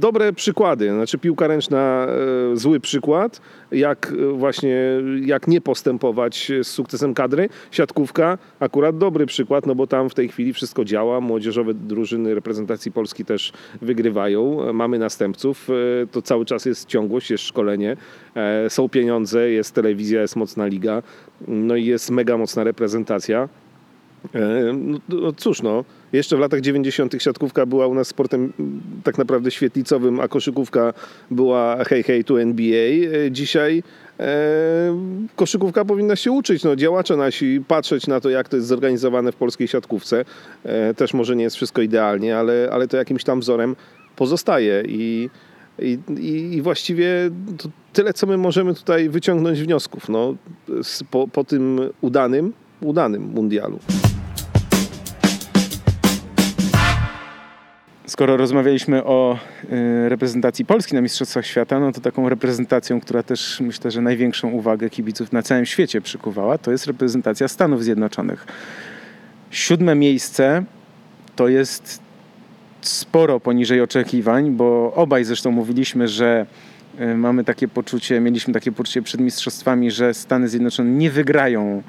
dobre 0.00 0.32
przykłady, 0.32 0.90
znaczy 0.90 1.18
piłka 1.18 1.46
ręczna 1.46 2.06
zły 2.54 2.80
przykład, 2.80 3.40
jak 3.72 4.12
właśnie, 4.32 4.76
jak 5.26 5.48
nie 5.48 5.60
postępować 5.60 6.52
z 6.62 6.66
sukcesem 6.66 7.14
kadry, 7.14 7.48
siatkówka 7.70 8.38
akurat 8.60 8.98
dobry 8.98 9.26
przykład, 9.26 9.66
no 9.66 9.74
bo 9.74 9.86
tam 9.86 10.10
w 10.10 10.14
tej 10.14 10.28
chwili 10.28 10.52
wszystko 10.52 10.84
działa, 10.84 11.20
młodzieżowe 11.20 11.74
drużyny 11.74 12.34
reprezentacji 12.34 12.92
Polski 12.92 13.24
też 13.24 13.52
wygrywają, 13.82 14.72
mamy 14.72 14.98
następców, 14.98 15.68
to 16.12 16.22
cały 16.22 16.44
czas 16.44 16.64
jest 16.64 16.88
ciągłość, 16.88 17.30
jest 17.30 17.44
szkolenie, 17.44 17.96
są 18.68 18.88
pieniądze, 18.88 19.50
jest 19.50 19.74
telewizja, 19.74 20.20
jest 20.20 20.36
mocna 20.36 20.66
liga, 20.66 21.02
no 21.48 21.76
i 21.76 21.84
jest 21.84 22.10
mega 22.10 22.36
mocna 22.36 22.64
reprezentacja. 22.64 23.48
E, 24.34 24.72
no, 24.72 24.98
no 25.08 25.32
cóż, 25.32 25.62
no, 25.62 25.84
jeszcze 26.12 26.36
w 26.36 26.40
latach 26.40 26.60
90. 26.60 27.22
siatkówka 27.22 27.66
była 27.66 27.86
u 27.86 27.94
nas 27.94 28.08
sportem 28.08 28.52
tak 29.04 29.18
naprawdę 29.18 29.50
świetlicowym, 29.50 30.20
a 30.20 30.28
koszykówka 30.28 30.92
była 31.30 31.84
hej, 31.84 32.02
hej, 32.02 32.24
tu 32.24 32.36
NBA. 32.36 32.88
E, 33.26 33.30
dzisiaj 33.30 33.82
e, 34.20 34.28
koszykówka 35.36 35.84
powinna 35.84 36.16
się 36.16 36.32
uczyć. 36.32 36.64
No, 36.64 36.76
działacze 36.76 37.16
nasi 37.16 37.60
patrzeć 37.68 38.06
na 38.06 38.20
to, 38.20 38.30
jak 38.30 38.48
to 38.48 38.56
jest 38.56 38.68
zorganizowane 38.68 39.32
w 39.32 39.36
polskiej 39.36 39.68
siatkówce. 39.68 40.24
E, 40.64 40.94
też 40.94 41.14
może 41.14 41.36
nie 41.36 41.44
jest 41.44 41.56
wszystko 41.56 41.82
idealnie, 41.82 42.36
ale, 42.36 42.68
ale 42.72 42.88
to 42.88 42.96
jakimś 42.96 43.24
tam 43.24 43.40
wzorem 43.40 43.76
pozostaje 44.16 44.82
i 44.86 45.30
i, 45.82 45.98
i, 46.56 46.62
właściwie 46.62 47.30
tyle, 47.92 48.12
co 48.12 48.26
my 48.26 48.36
możemy 48.36 48.74
tutaj 48.74 49.08
wyciągnąć 49.08 49.62
wniosków 49.62 50.08
no, 50.08 50.34
po, 51.10 51.28
po 51.28 51.44
tym 51.44 51.80
udanym, 52.00 52.52
udanym 52.80 53.22
mundialu. 53.22 53.78
Skoro 58.08 58.36
rozmawialiśmy 58.36 59.04
o 59.04 59.38
y, 59.72 60.08
reprezentacji 60.08 60.64
Polski 60.64 60.94
na 60.94 61.00
Mistrzostwach 61.00 61.46
Świata, 61.46 61.80
no 61.80 61.92
to 61.92 62.00
taką 62.00 62.28
reprezentacją, 62.28 63.00
która 63.00 63.22
też 63.22 63.60
myślę, 63.60 63.90
że 63.90 64.00
największą 64.00 64.50
uwagę 64.50 64.90
kibiców 64.90 65.32
na 65.32 65.42
całym 65.42 65.66
świecie 65.66 66.00
przykuwała, 66.00 66.58
to 66.58 66.70
jest 66.70 66.86
reprezentacja 66.86 67.48
Stanów 67.48 67.84
Zjednoczonych. 67.84 68.46
Siódme 69.50 69.94
miejsce 69.94 70.64
to 71.36 71.48
jest 71.48 72.00
sporo 72.80 73.40
poniżej 73.40 73.80
oczekiwań, 73.80 74.50
bo 74.50 74.92
obaj 74.94 75.24
zresztą 75.24 75.50
mówiliśmy, 75.50 76.08
że 76.08 76.46
e, 76.98 77.14
mamy 77.14 77.44
takie 77.44 77.68
poczucie, 77.68 78.20
mieliśmy 78.20 78.54
takie 78.54 78.72
poczucie 78.72 79.02
przed 79.02 79.20
mistrzostwami, 79.20 79.90
że 79.90 80.14
Stany 80.14 80.48
Zjednoczone 80.48 80.90
nie 80.90 81.10
wygrają 81.10 81.82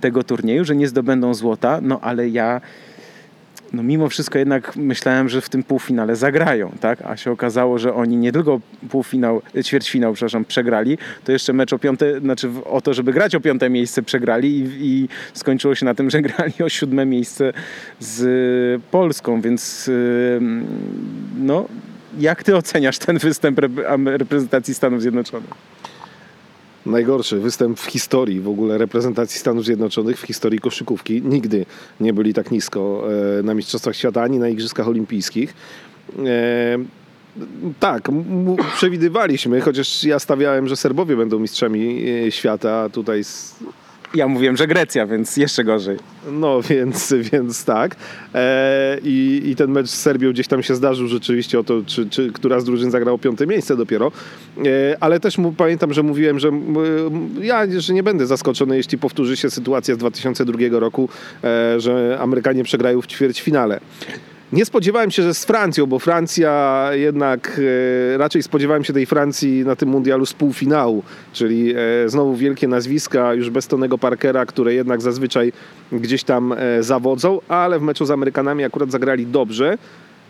tego 0.00 0.22
turnieju, 0.22 0.64
że 0.64 0.76
nie 0.76 0.88
zdobędą 0.88 1.34
złota, 1.34 1.78
no 1.82 2.00
ale 2.00 2.28
ja 2.28 2.60
no 3.76 3.82
mimo 3.82 4.08
wszystko 4.08 4.38
jednak 4.38 4.76
myślałem, 4.76 5.28
że 5.28 5.40
w 5.40 5.48
tym 5.48 5.62
półfinale 5.62 6.16
zagrają, 6.16 6.72
tak? 6.80 7.02
A 7.02 7.16
się 7.16 7.30
okazało, 7.30 7.78
że 7.78 7.94
oni 7.94 8.16
nie 8.16 8.32
tylko 8.32 8.60
półfinał, 8.90 9.42
ćwierćfinał, 9.62 10.12
przepraszam, 10.12 10.44
przegrali, 10.44 10.98
to 11.24 11.32
jeszcze 11.32 11.52
mecz 11.52 11.72
o 11.72 11.78
piąte, 11.78 12.20
znaczy 12.20 12.50
o 12.64 12.80
to, 12.80 12.94
żeby 12.94 13.12
grać 13.12 13.34
o 13.34 13.40
piąte 13.40 13.70
miejsce 13.70 14.02
przegrali 14.02 14.58
i, 14.58 14.68
i 14.80 15.08
skończyło 15.34 15.74
się 15.74 15.84
na 15.84 15.94
tym, 15.94 16.10
że 16.10 16.22
grali 16.28 16.54
o 16.64 16.68
siódme 16.68 17.06
miejsce 17.06 17.52
z 18.00 18.82
Polską, 18.90 19.40
więc 19.40 19.90
no 21.38 21.68
jak 22.18 22.42
ty 22.42 22.56
oceniasz 22.56 22.98
ten 22.98 23.18
występ 23.18 23.60
reprezentacji 24.06 24.74
Stanów 24.74 25.02
Zjednoczonych? 25.02 25.50
Najgorszy 26.86 27.38
występ 27.38 27.80
w 27.80 27.86
historii 27.86 28.40
w 28.40 28.48
ogóle 28.48 28.78
reprezentacji 28.78 29.40
Stanów 29.40 29.64
Zjednoczonych, 29.64 30.18
w 30.18 30.22
historii 30.22 30.58
koszykówki. 30.58 31.22
Nigdy 31.22 31.66
nie 32.00 32.12
byli 32.12 32.34
tak 32.34 32.50
nisko 32.50 33.08
e, 33.38 33.42
na 33.42 33.54
Mistrzostwach 33.54 33.96
Świata 33.96 34.22
ani 34.22 34.38
na 34.38 34.48
Igrzyskach 34.48 34.88
Olimpijskich. 34.88 35.54
E, 36.26 36.78
tak, 37.80 38.08
przewidywaliśmy, 38.76 39.60
chociaż 39.60 40.04
ja 40.04 40.18
stawiałem, 40.18 40.68
że 40.68 40.76
Serbowie 40.76 41.16
będą 41.16 41.38
mistrzami 41.38 42.08
e, 42.26 42.32
świata. 42.32 42.88
Tutaj 42.88 43.22
ja 44.14 44.28
mówiłem, 44.28 44.56
że 44.56 44.66
Grecja, 44.66 45.06
więc 45.06 45.36
jeszcze 45.36 45.64
gorzej. 45.64 45.96
No, 46.32 46.62
więc, 46.62 47.14
więc 47.32 47.64
tak. 47.64 47.96
E, 48.34 48.98
i, 49.02 49.42
I 49.44 49.56
ten 49.56 49.70
mecz 49.70 49.88
z 49.88 50.00
Serbią 50.00 50.30
gdzieś 50.30 50.48
tam 50.48 50.62
się 50.62 50.74
zdarzył 50.74 51.08
rzeczywiście 51.08 51.58
o 51.58 51.64
to, 51.64 51.82
czy, 51.86 52.10
czy 52.10 52.32
która 52.32 52.60
z 52.60 52.64
drużyn 52.64 52.90
zagrało 52.90 53.18
piąte 53.18 53.46
miejsce 53.46 53.76
dopiero. 53.76 54.12
E, 54.58 54.96
ale 55.00 55.20
też 55.20 55.38
mu, 55.38 55.52
pamiętam, 55.52 55.92
że 55.92 56.02
mówiłem, 56.02 56.38
że 56.38 56.50
ja 57.40 57.66
że 57.78 57.94
nie 57.94 58.02
będę 58.02 58.26
zaskoczony, 58.26 58.76
jeśli 58.76 58.98
powtórzy 58.98 59.36
się 59.36 59.50
sytuacja 59.50 59.94
z 59.94 59.98
2002 59.98 60.58
roku, 60.70 61.08
e, 61.44 61.80
że 61.80 62.18
Amerykanie 62.20 62.64
przegrają 62.64 63.02
w 63.02 63.06
ćwierćfinale. 63.06 63.80
Nie 64.52 64.64
spodziewałem 64.64 65.10
się, 65.10 65.22
że 65.22 65.34
z 65.34 65.44
Francją, 65.44 65.86
bo 65.86 65.98
Francja 65.98 66.88
jednak 66.92 67.60
e, 68.14 68.18
raczej 68.18 68.42
spodziewałem 68.42 68.84
się 68.84 68.92
tej 68.92 69.06
Francji 69.06 69.64
na 69.64 69.76
tym 69.76 69.88
mundialu 69.88 70.26
z 70.26 70.32
półfinału, 70.32 71.02
czyli 71.32 71.74
e, 71.76 72.08
znowu 72.08 72.36
wielkie 72.36 72.68
nazwiska, 72.68 73.34
już 73.34 73.50
bez 73.50 73.66
Tonego 73.66 73.98
Parkera, 73.98 74.46
które 74.46 74.74
jednak 74.74 75.02
zazwyczaj 75.02 75.52
gdzieś 75.92 76.24
tam 76.24 76.52
e, 76.52 76.82
zawodzą, 76.82 77.40
ale 77.48 77.78
w 77.78 77.82
meczu 77.82 78.04
z 78.04 78.10
Amerykanami 78.10 78.64
akurat 78.64 78.90
zagrali 78.90 79.26
dobrze. 79.26 79.78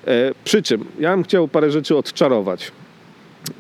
E, 0.07 0.33
przy 0.45 0.63
czym 0.63 0.85
ja 0.99 1.11
bym 1.11 1.25
chciał 1.25 1.49
parę 1.49 1.71
rzeczy 1.71 1.97
odczarować. 1.97 2.73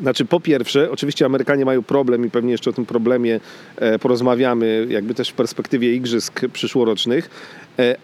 Znaczy, 0.00 0.24
po 0.24 0.40
pierwsze, 0.40 0.90
oczywiście 0.90 1.26
Amerykanie 1.26 1.64
mają 1.64 1.82
problem 1.82 2.26
i 2.26 2.30
pewnie 2.30 2.52
jeszcze 2.52 2.70
o 2.70 2.72
tym 2.72 2.86
problemie 2.86 3.40
e, 3.76 3.98
porozmawiamy, 3.98 4.86
jakby 4.90 5.14
też 5.14 5.28
w 5.28 5.34
perspektywie 5.34 5.94
igrzysk 5.94 6.40
przyszłorocznych, 6.52 7.30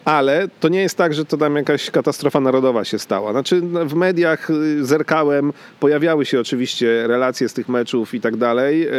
ale 0.05 0.47
to 0.59 0.69
nie 0.69 0.81
jest 0.81 0.97
tak, 0.97 1.13
że 1.13 1.25
to 1.25 1.37
tam 1.37 1.55
jakaś 1.55 1.91
katastrofa 1.91 2.39
narodowa 2.39 2.83
się 2.83 2.99
stała. 2.99 3.31
Znaczy, 3.31 3.61
no, 3.61 3.85
w 3.85 3.93
mediach 3.93 4.49
y, 4.49 4.85
zerkałem, 4.85 5.53
pojawiały 5.79 6.25
się 6.25 6.39
oczywiście 6.39 7.07
relacje 7.07 7.49
z 7.49 7.53
tych 7.53 7.69
meczów 7.69 8.13
i 8.13 8.21
tak 8.21 8.35
dalej, 8.35 8.87
e, 8.87 8.91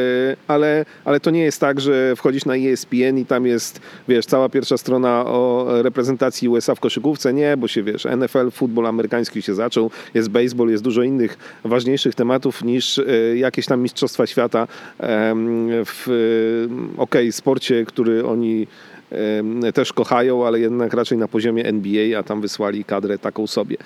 ale, 0.48 0.84
ale 1.04 1.20
to 1.20 1.30
nie 1.30 1.42
jest 1.42 1.60
tak, 1.60 1.80
że 1.80 2.16
wchodzisz 2.16 2.44
na 2.44 2.56
ESPN 2.56 3.18
i 3.18 3.26
tam 3.26 3.46
jest, 3.46 3.80
wiesz, 4.08 4.26
cała 4.26 4.48
pierwsza 4.48 4.78
strona 4.78 5.24
o 5.26 5.66
reprezentacji 5.82 6.48
USA 6.48 6.74
w 6.74 6.80
koszykówce. 6.80 7.32
Nie, 7.32 7.56
bo 7.56 7.68
się, 7.68 7.82
wiesz, 7.82 8.06
NFL, 8.16 8.50
futbol 8.50 8.87
amerykański 8.87 9.42
się 9.42 9.54
zaczął, 9.54 9.90
jest 10.14 10.30
baseball, 10.30 10.68
jest 10.68 10.82
dużo 10.82 11.02
innych 11.02 11.38
ważniejszych 11.64 12.14
tematów 12.14 12.64
niż 12.64 12.98
e, 12.98 13.04
jakieś 13.37 13.66
tam 13.66 13.80
mistrzostwa 13.80 14.26
świata 14.26 14.66
w, 14.98 16.08
e, 16.08 17.00
okej, 17.00 17.32
sporcie, 17.32 17.84
który 17.84 18.26
oni 18.26 18.66
też 19.74 19.92
kochają, 19.92 20.46
ale 20.46 20.60
jednak 20.60 20.94
raczej 20.94 21.18
na 21.18 21.28
poziomie 21.28 21.64
NBA, 21.64 22.18
a 22.18 22.22
tam 22.22 22.40
wysłali 22.40 22.84
kadrę 22.84 23.18
taką 23.18 23.46
sobie. 23.46 23.76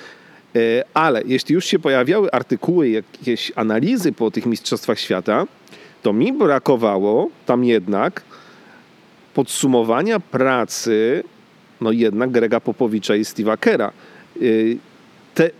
E, 0.56 0.84
Ale 0.94 1.22
jeśli 1.26 1.54
już 1.54 1.64
się 1.64 1.78
pojawiały 1.78 2.30
artykuły, 2.30 2.88
jakieś 2.88 3.52
analizy 3.56 4.12
po 4.12 4.30
tych 4.30 4.46
mistrzostwach 4.46 4.98
świata, 4.98 5.46
to 6.02 6.12
mi 6.12 6.32
brakowało 6.32 7.30
tam 7.46 7.64
jednak 7.64 8.22
podsumowania 9.34 10.20
pracy, 10.20 11.24
no 11.80 11.92
jednak 11.92 12.30
Grega 12.30 12.60
Popowicza 12.60 13.16
i 13.16 13.22
Steve'a 13.22 13.58
Kera. 13.58 13.92
Y, 14.42 14.78
Te, 15.34 15.50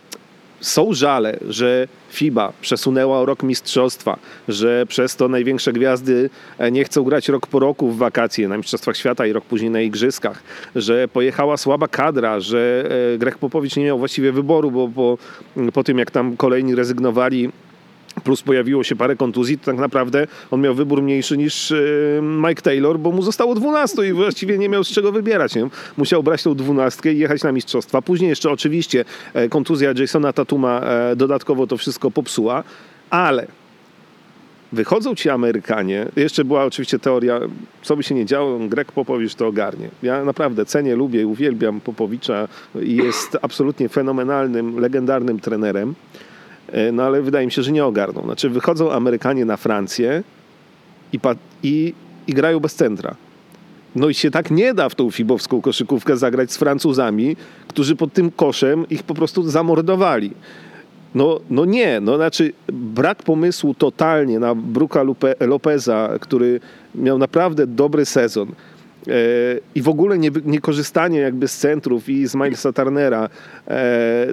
są 0.60 0.92
żale, 0.92 1.38
że 1.48 1.88
FIBA 2.10 2.52
przesunęła 2.60 3.24
rok 3.24 3.42
mistrzostwa, 3.42 4.18
że 4.48 4.86
przez 4.86 5.16
to 5.16 5.28
największe 5.28 5.72
gwiazdy 5.72 6.30
e, 6.58 6.70
nie 6.70 6.84
chcą 6.84 7.02
grać 7.02 7.28
rok 7.28 7.46
po 7.46 7.58
roku 7.58 7.88
w 7.88 7.98
wakacje 7.98 8.48
na 8.48 8.56
Mistrzostwach 8.56 8.96
Świata 8.96 9.26
i 9.26 9.32
rok 9.32 9.44
później 9.44 9.70
na 9.70 9.80
Igrzyskach, 9.80 10.42
że 10.76 11.08
pojechała 11.08 11.56
słaba 11.56 11.88
kadra, 11.88 12.40
że 12.40 12.90
e, 13.14 13.18
Greg 13.18 13.38
Popowicz 13.38 13.76
nie 13.76 13.84
miał 13.84 13.98
właściwie 13.98 14.32
wyboru, 14.32 14.70
bo 14.70 14.88
po, 14.88 15.18
po 15.72 15.84
tym 15.84 15.98
jak 15.98 16.10
tam 16.10 16.36
kolejni 16.36 16.74
rezygnowali 16.74 17.50
plus 18.24 18.42
pojawiło 18.42 18.84
się 18.84 18.96
parę 18.96 19.16
kontuzji, 19.16 19.58
to 19.58 19.64
tak 19.64 19.76
naprawdę 19.76 20.26
on 20.50 20.60
miał 20.60 20.74
wybór 20.74 21.02
mniejszy 21.02 21.36
niż 21.36 21.72
e, 21.72 21.76
Mike 22.22 22.62
Taylor, 22.62 22.98
bo 22.98 23.12
mu 23.12 23.22
zostało 23.22 23.54
12 23.54 24.08
i 24.08 24.12
właściwie 24.12 24.58
nie 24.58 24.68
miał 24.68 24.84
z 24.84 24.88
czego 24.88 25.12
wybierać. 25.12 25.54
Nie? 25.54 25.68
Musiał 25.96 26.22
brać 26.22 26.42
tą 26.42 26.54
dwunastkę 26.54 27.12
i 27.12 27.18
jechać 27.18 27.42
na 27.42 27.52
mistrzostwa. 27.52 28.02
Później 28.02 28.28
jeszcze 28.28 28.50
oczywiście 28.50 29.04
e, 29.34 29.48
kontuzja 29.48 29.92
Jasona 29.96 30.32
Tatuma 30.32 30.80
e, 30.80 31.16
dodatkowo 31.16 31.66
to 31.66 31.76
wszystko 31.76 32.10
popsuła, 32.10 32.64
ale 33.10 33.46
wychodzą 34.72 35.14
ci 35.14 35.30
Amerykanie. 35.30 36.06
Jeszcze 36.16 36.44
była 36.44 36.64
oczywiście 36.64 36.98
teoria, 36.98 37.40
co 37.82 37.96
by 37.96 38.02
się 38.02 38.14
nie 38.14 38.26
działo, 38.26 38.58
Greg 38.58 38.92
Popowicz 38.92 39.34
to 39.34 39.46
ogarnie. 39.46 39.88
Ja 40.02 40.24
naprawdę 40.24 40.64
cenię, 40.64 40.96
lubię 40.96 41.26
uwielbiam 41.26 41.80
Popowicza 41.80 42.48
i 42.82 42.96
jest 42.96 43.38
absolutnie 43.42 43.88
fenomenalnym, 43.88 44.80
legendarnym 44.80 45.40
trenerem. 45.40 45.94
E, 46.72 46.92
No 46.92 47.02
ale 47.02 47.22
wydaje 47.22 47.46
mi 47.46 47.52
się, 47.52 47.62
że 47.62 47.72
nie 47.72 47.84
ogarną. 47.84 48.22
Znaczy 48.22 48.50
wychodzą 48.50 48.92
Amerykanie 48.92 49.44
na 49.44 49.56
Francję 49.56 50.22
i, 51.12 51.18
i, 51.62 51.94
i 52.26 52.32
grają 52.34 52.60
bez 52.60 52.74
centra. 52.74 53.14
No 53.96 54.08
i 54.08 54.14
się 54.14 54.30
tak 54.30 54.50
nie 54.50 54.74
da 54.74 54.88
w 54.88 54.94
tą 54.94 55.10
fibowską 55.10 55.60
koszykówkę 55.60 56.16
zagrać 56.16 56.52
z 56.52 56.56
Francuzami, 56.56 57.36
którzy 57.68 57.96
pod 57.96 58.12
tym 58.12 58.30
koszem 58.30 58.88
ich 58.90 59.02
po 59.02 59.14
prostu 59.14 59.42
zamordowali. 59.42 60.30
No, 61.14 61.40
no 61.50 61.64
nie, 61.64 62.00
no 62.00 62.16
znaczy 62.16 62.52
brak 62.72 63.22
pomysłu 63.22 63.74
totalnie 63.74 64.38
na 64.38 64.54
Bruka 64.54 65.04
Lopeza, 65.40 66.10
który 66.20 66.60
miał 66.94 67.18
naprawdę 67.18 67.66
dobry 67.66 68.04
sezon. 68.04 68.52
E, 69.06 69.10
I 69.74 69.82
w 69.82 69.88
ogóle 69.88 70.18
nie, 70.18 70.30
nie 70.44 70.60
korzystanie 70.60 71.18
jakby 71.18 71.48
z 71.48 71.56
centrów 71.58 72.08
i 72.08 72.26
z 72.28 72.34
Milesa 72.34 72.72
Turnera, 72.72 73.28
e, 73.68 74.26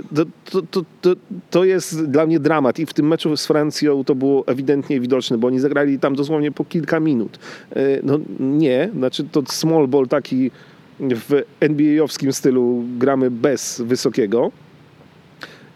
to, 0.52 0.62
to, 0.62 0.82
to, 1.02 1.14
to, 1.50 1.64
jest 1.66 2.06
dla 2.06 2.26
mnie 2.26 2.40
dramat. 2.40 2.80
I 2.80 2.86
w 2.86 2.94
tym 2.94 3.08
meczu 3.08 3.38
z 3.38 3.46
Francją 3.46 4.04
to 4.04 4.16
było 4.16 4.48
ewidentnie 4.48 5.00
widoczne, 5.00 5.38
bo 5.38 5.48
oni 5.48 5.60
zagrali 5.60 6.00
tam 6.00 6.16
dosłownie 6.16 6.52
po 6.52 6.66
kilka 6.66 7.00
minut. 7.00 7.40
E, 7.76 7.82
No 8.04 8.20
nie, 8.40 8.90
znaczy 8.98 9.24
to 9.32 9.44
small 9.48 9.88
ball 9.88 10.08
taki 10.08 10.52
w 11.00 11.42
NBA-owskim 11.60 12.34
stylu 12.34 12.84
gramy 13.00 13.32
bez 13.32 13.82
wysokiego 13.86 14.52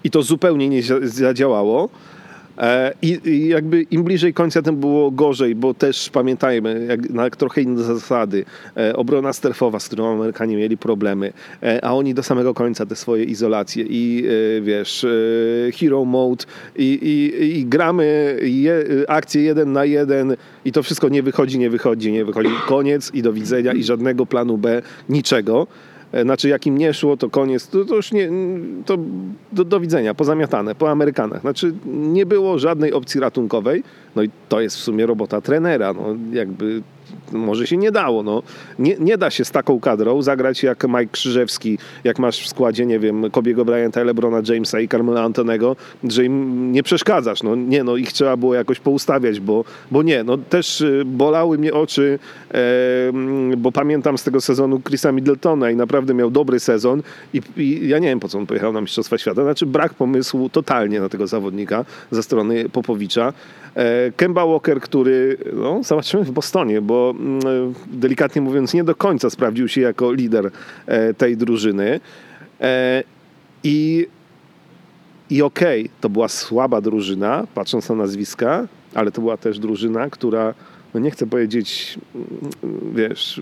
i 0.04 0.10
to 0.12 0.21
zupełnie 0.23 0.69
nie 0.69 0.82
zia- 0.82 1.08
zadziałało. 1.08 1.89
E, 2.60 2.93
I, 3.02 3.19
I 3.26 3.48
jakby 3.48 3.82
im 3.82 4.04
bliżej 4.04 4.34
końca, 4.34 4.62
tym 4.62 4.76
było 4.76 5.12
gorzej, 5.12 5.56
bo 5.56 5.74
też 5.74 6.10
pamiętajmy, 6.10 6.86
jak, 6.89 7.10
na 7.10 7.30
trochę 7.30 7.62
inne 7.62 7.84
zasady. 7.84 8.45
E, 8.78 8.95
obrona 8.95 9.34
strefowa, 9.34 9.80
z 9.80 9.88
którą 9.88 10.13
Amerykanie 10.13 10.58
mieli 10.58 10.78
problemy, 10.78 11.34
e, 11.63 11.86
a 11.86 11.93
oni 11.93 12.13
do 12.13 12.24
samego 12.24 12.54
końca 12.54 12.86
te 12.86 12.95
swoje 12.95 13.24
izolacje 13.24 13.86
i 13.89 14.30
wiesz, 14.62 15.06
hero 15.80 16.06
mode 16.06 16.45
i, 16.76 16.84
i, 16.84 17.60
i 17.60 17.65
gramy 17.65 18.38
je, 18.41 18.86
akcję 19.08 19.43
jeden 19.43 19.74
na 19.74 19.86
jeden 19.86 20.36
i 20.65 20.72
to 20.72 20.84
wszystko 20.84 21.10
nie 21.10 21.24
wychodzi, 21.24 21.60
nie 21.60 21.69
wychodzi, 21.69 22.12
nie 22.12 22.26
wychodzi. 22.26 22.50
Koniec 22.67 23.13
i 23.13 23.22
do 23.22 23.34
widzenia 23.34 23.74
i 23.74 23.84
żadnego 23.84 24.26
planu 24.26 24.58
B, 24.58 24.82
niczego. 25.10 25.67
E, 26.12 26.24
Znaczy, 26.24 26.50
jak 26.50 26.67
im 26.67 26.78
nie 26.78 26.93
szło, 26.93 27.17
to 27.17 27.30
koniec. 27.30 27.67
To, 27.67 27.86
to 27.86 27.95
już 27.95 28.12
nie, 28.12 28.30
to 28.86 28.98
do, 29.52 29.63
do 29.63 29.80
widzenia, 29.80 30.13
pozamiatane, 30.13 30.76
po 30.76 30.89
Amerykanach. 30.89 31.41
Znaczy, 31.41 31.74
nie 31.86 32.26
było 32.26 32.60
żadnej 32.60 32.93
opcji 32.93 33.22
ratunkowej. 33.22 33.84
No 34.15 34.24
i 34.24 34.30
to 34.50 34.62
jest 34.62 34.78
w 34.78 34.80
sumie 34.80 35.06
robota 35.06 35.41
trenera. 35.41 35.93
No, 35.93 36.15
jakby 36.32 36.82
może 37.32 37.68
się 37.68 37.78
nie 37.78 37.92
dało. 37.92 38.24
No. 38.24 38.44
Nie, 38.80 38.96
nie 39.00 39.18
da 39.18 39.30
się 39.30 39.46
z 39.46 39.52
taką 39.52 39.80
kadrą 39.80 40.22
zagrać 40.22 40.63
jak 40.63 40.88
Mike 40.88 41.08
Krzyżewski, 41.12 41.78
jak 42.04 42.20
masz 42.20 42.44
w 42.44 42.48
składzie, 42.48 42.86
nie 42.86 43.00
wiem, 43.00 43.32
Kobiego 43.32 43.65
Bryanta, 43.65 44.04
Lebrona 44.04 44.42
Jamesa 44.50 44.80
i 44.80 44.88
Carmela 44.88 45.24
Antonego, 45.24 45.76
że 46.04 46.26
im 46.26 46.72
nie 46.72 46.84
przeszkadzasz. 46.84 47.44
No 47.44 47.56
nie, 47.56 47.84
no 47.84 47.98
ich 47.98 48.13
trzeba 48.13 48.38
było 48.38 48.54
jakoś 48.54 48.80
poustawiać, 48.80 49.39
bo, 49.39 49.63
bo 49.92 50.04
nie, 50.04 50.24
no 50.24 50.38
też 50.38 50.82
y, 50.82 51.04
bolały 51.06 51.58
mnie 51.58 51.74
oczy, 51.74 52.20
e, 52.54 52.60
bo 53.58 53.72
pamiętam 53.72 54.18
z 54.18 54.24
tego 54.24 54.42
sezonu 54.42 54.80
Chrisa 54.80 55.12
Middletona 55.12 55.72
i 55.72 55.76
naprawdę 55.76 56.13
miał 56.13 56.32
dobry 56.32 56.60
sezon 56.60 57.02
i, 57.34 57.42
i 57.58 57.88
ja 57.88 58.00
nie 58.00 58.08
wiem, 58.08 58.20
po 58.20 58.28
co 58.28 58.38
on 58.38 58.46
pojechał 58.46 58.74
na 58.74 58.82
Mistrzostwa 58.82 59.18
Świata. 59.18 59.44
Znaczy 59.44 59.65
brak 59.65 59.94
pomysłu 59.94 60.50
totalnie 60.50 61.00
na 61.00 61.10
tego 61.10 61.28
zawodnika 61.28 61.86
ze 62.12 62.24
strony 62.24 62.70
Popowicza. 62.70 63.34
E, 63.76 64.12
Kemba 64.12 64.46
Walker, 64.46 64.82
który, 64.82 65.38
no 65.54 65.84
zobaczymy 65.84 66.24
w 66.24 66.32
Bostonie, 66.32 66.82
bo 66.82 67.13
delikatnie 67.88 68.41
mówiąc 68.41 68.73
nie 68.73 68.84
do 68.84 68.95
końca 68.95 69.29
sprawdził 69.29 69.67
się 69.67 69.82
jako 69.82 70.12
lider 70.12 70.51
e, 70.86 71.13
tej 71.13 71.38
drużyny. 71.38 71.99
E, 72.62 73.03
I 73.63 74.08
i 75.29 75.41
okej, 75.41 75.89
to 76.01 76.10
była 76.10 76.27
słaba 76.27 76.82
drużyna, 76.82 77.47
patrząc 77.55 77.89
na 77.89 77.95
nazwiska, 77.95 78.67
ale 78.95 79.12
to 79.12 79.21
była 79.21 79.38
też 79.38 79.60
drużyna, 79.60 80.10
która, 80.10 80.53
no 80.93 80.99
nie 80.99 81.12
chcę 81.12 81.27
powiedzieć, 81.27 81.99
mm, 82.15 82.95
wiesz, 82.95 83.41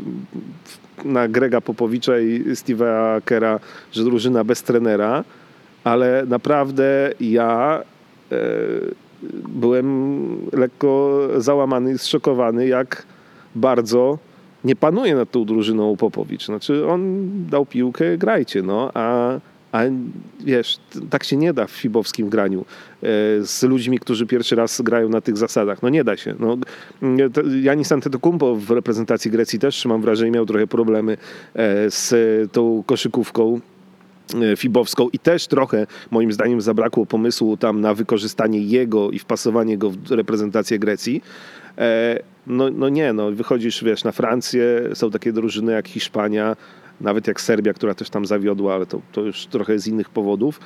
na 1.05 1.27
Grega 1.27 1.61
Popowicza 1.61 2.19
i 2.19 2.43
Steve'a 2.43 3.21
Kera, 3.25 3.59
że 3.91 4.03
drużyna 4.03 4.43
bez 4.43 4.63
trenera, 4.63 5.23
ale 5.83 6.23
naprawdę 6.27 7.11
ja 7.19 7.83
e, 8.31 8.37
byłem 9.47 10.37
lekko 10.53 11.21
załamany 11.37 11.93
i 11.93 11.97
zszokowany, 11.97 12.67
jak 12.67 13.05
bardzo 13.57 14.17
nie 14.63 14.75
panuje 14.75 15.15
nad 15.15 15.31
tą 15.31 15.45
drużyną 15.45 15.97
Popowicz. 15.97 16.45
Znaczy 16.45 16.87
on 16.87 17.29
dał 17.49 17.65
piłkę, 17.65 18.17
grajcie, 18.17 18.61
no, 18.61 18.91
a, 18.93 19.39
a 19.71 19.81
wiesz, 20.39 20.79
tak 21.09 21.23
się 21.23 21.37
nie 21.37 21.53
da 21.53 21.67
w 21.67 21.71
fibowskim 21.71 22.29
graniu 22.29 22.59
e, 22.59 22.65
z 23.41 23.63
ludźmi, 23.63 23.99
którzy 23.99 24.25
pierwszy 24.25 24.55
raz 24.55 24.81
grają 24.81 25.09
na 25.09 25.21
tych 25.21 25.37
zasadach. 25.37 25.83
No 25.83 25.89
nie 25.89 26.03
da 26.03 26.17
się. 26.17 26.35
No, 26.39 26.57
Janis 27.61 27.91
Antetokounmpo 27.91 28.55
w 28.55 28.71
reprezentacji 28.71 29.31
Grecji 29.31 29.59
też 29.59 29.85
mam 29.85 30.01
wrażenie 30.01 30.31
miał 30.31 30.45
trochę 30.45 30.67
problemy 30.67 31.17
e, 31.53 31.91
z 31.91 32.13
tą 32.51 32.83
koszykówką 32.85 33.59
fibowską 34.57 35.09
i 35.13 35.19
też 35.19 35.47
trochę 35.47 35.87
moim 36.11 36.31
zdaniem 36.31 36.61
zabrakło 36.61 37.05
pomysłu 37.05 37.57
tam 37.57 37.81
na 37.81 37.93
wykorzystanie 37.93 38.59
jego 38.59 39.11
i 39.11 39.19
wpasowanie 39.19 39.77
go 39.77 39.89
w 39.89 40.11
reprezentację 40.11 40.79
Grecji. 40.79 41.21
E, 41.77 42.19
No, 42.47 42.69
no 42.69 42.89
nie, 42.89 43.13
no 43.13 43.31
wychodzisz 43.31 43.83
wiesz 43.83 44.03
na 44.03 44.11
Francję, 44.11 44.89
są 44.93 45.11
takie 45.11 45.33
drużyny 45.33 45.71
jak 45.71 45.87
Hiszpania, 45.87 46.55
nawet 47.01 47.27
jak 47.27 47.41
Serbia, 47.41 47.73
która 47.73 47.93
też 47.93 48.09
tam 48.09 48.25
zawiodła, 48.25 48.75
ale 48.75 48.85
to, 48.85 49.01
to 49.11 49.21
już 49.21 49.45
trochę 49.45 49.79
z 49.79 49.87
innych 49.87 50.09
powodów. 50.09 50.59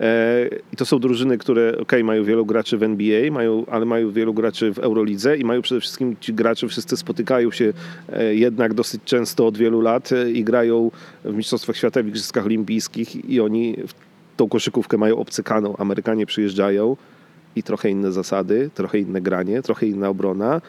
E, 0.00 0.48
I 0.72 0.76
to 0.76 0.86
są 0.86 0.98
drużyny, 0.98 1.38
które 1.38 1.78
ok, 1.78 1.92
mają 2.04 2.24
wielu 2.24 2.46
graczy 2.46 2.78
w 2.78 2.82
NBA, 2.82 3.30
mają, 3.30 3.66
ale 3.66 3.84
mają 3.84 4.10
wielu 4.10 4.34
graczy 4.34 4.74
w 4.74 4.78
Eurolidze 4.78 5.36
i 5.36 5.44
mają 5.44 5.62
przede 5.62 5.80
wszystkim 5.80 6.16
ci 6.20 6.34
gracze 6.34 6.68
wszyscy 6.68 6.96
spotykają 6.96 7.50
się 7.50 7.72
e, 8.12 8.34
jednak 8.34 8.74
dosyć 8.74 9.00
często 9.04 9.46
od 9.46 9.58
wielu 9.58 9.80
lat 9.80 10.12
e, 10.12 10.30
i 10.30 10.44
grają 10.44 10.90
w 11.24 11.34
Mistrzostwach 11.34 11.76
Świata, 11.76 12.02
w 12.02 12.06
Igrzyskach 12.06 12.46
Olimpijskich 12.46 13.30
i 13.30 13.40
oni 13.40 13.76
tą 14.36 14.48
koszykówkę 14.48 14.98
mają 14.98 15.16
obcykaną. 15.16 15.76
Amerykanie 15.76 16.26
przyjeżdżają 16.26 16.96
i 17.56 17.62
trochę 17.62 17.90
inne 17.90 18.12
zasady, 18.12 18.70
trochę 18.74 18.98
inne 18.98 19.20
granie, 19.20 19.62
trochę 19.62 19.86
inna 19.86 20.08
obrona. 20.08 20.60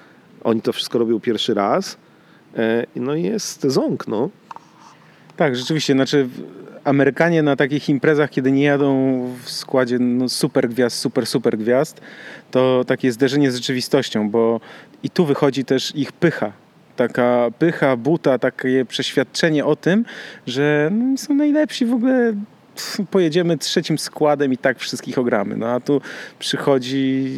Oni 0.43 0.61
to 0.61 0.73
wszystko 0.73 0.99
robią 0.99 1.19
pierwszy 1.19 1.53
raz. 1.53 1.97
No 2.95 3.15
i 3.15 3.23
jest 3.23 3.61
ząk, 3.61 4.07
no. 4.07 4.29
Tak, 5.37 5.55
rzeczywiście. 5.55 5.93
Znaczy 5.93 6.27
Amerykanie 6.83 7.43
na 7.43 7.55
takich 7.55 7.89
imprezach, 7.89 8.29
kiedy 8.29 8.51
nie 8.51 8.63
jadą 8.63 9.21
w 9.43 9.51
składzie 9.51 9.99
no, 9.99 10.29
super 10.29 10.69
gwiazd, 10.69 10.97
super, 10.97 11.25
super 11.27 11.57
gwiazd, 11.57 12.01
to 12.51 12.83
takie 12.87 13.11
zderzenie 13.11 13.51
z 13.51 13.55
rzeczywistością, 13.55 14.29
bo 14.29 14.59
i 15.03 15.09
tu 15.09 15.25
wychodzi 15.25 15.65
też 15.65 15.95
ich 15.95 16.11
pycha. 16.11 16.51
Taka 16.95 17.47
pycha, 17.59 17.97
buta, 17.97 18.39
takie 18.39 18.85
przeświadczenie 18.85 19.65
o 19.65 19.75
tym, 19.75 20.05
że 20.47 20.89
no, 20.91 21.17
są 21.17 21.33
najlepsi 21.33 21.85
w 21.85 21.93
ogóle 21.93 22.33
pojedziemy 23.11 23.57
trzecim 23.57 23.97
składem 23.97 24.53
i 24.53 24.57
tak 24.57 24.79
wszystkich 24.79 25.17
ogramy. 25.17 25.57
No 25.57 25.67
a 25.67 25.79
tu 25.79 26.01
przychodzi 26.39 27.31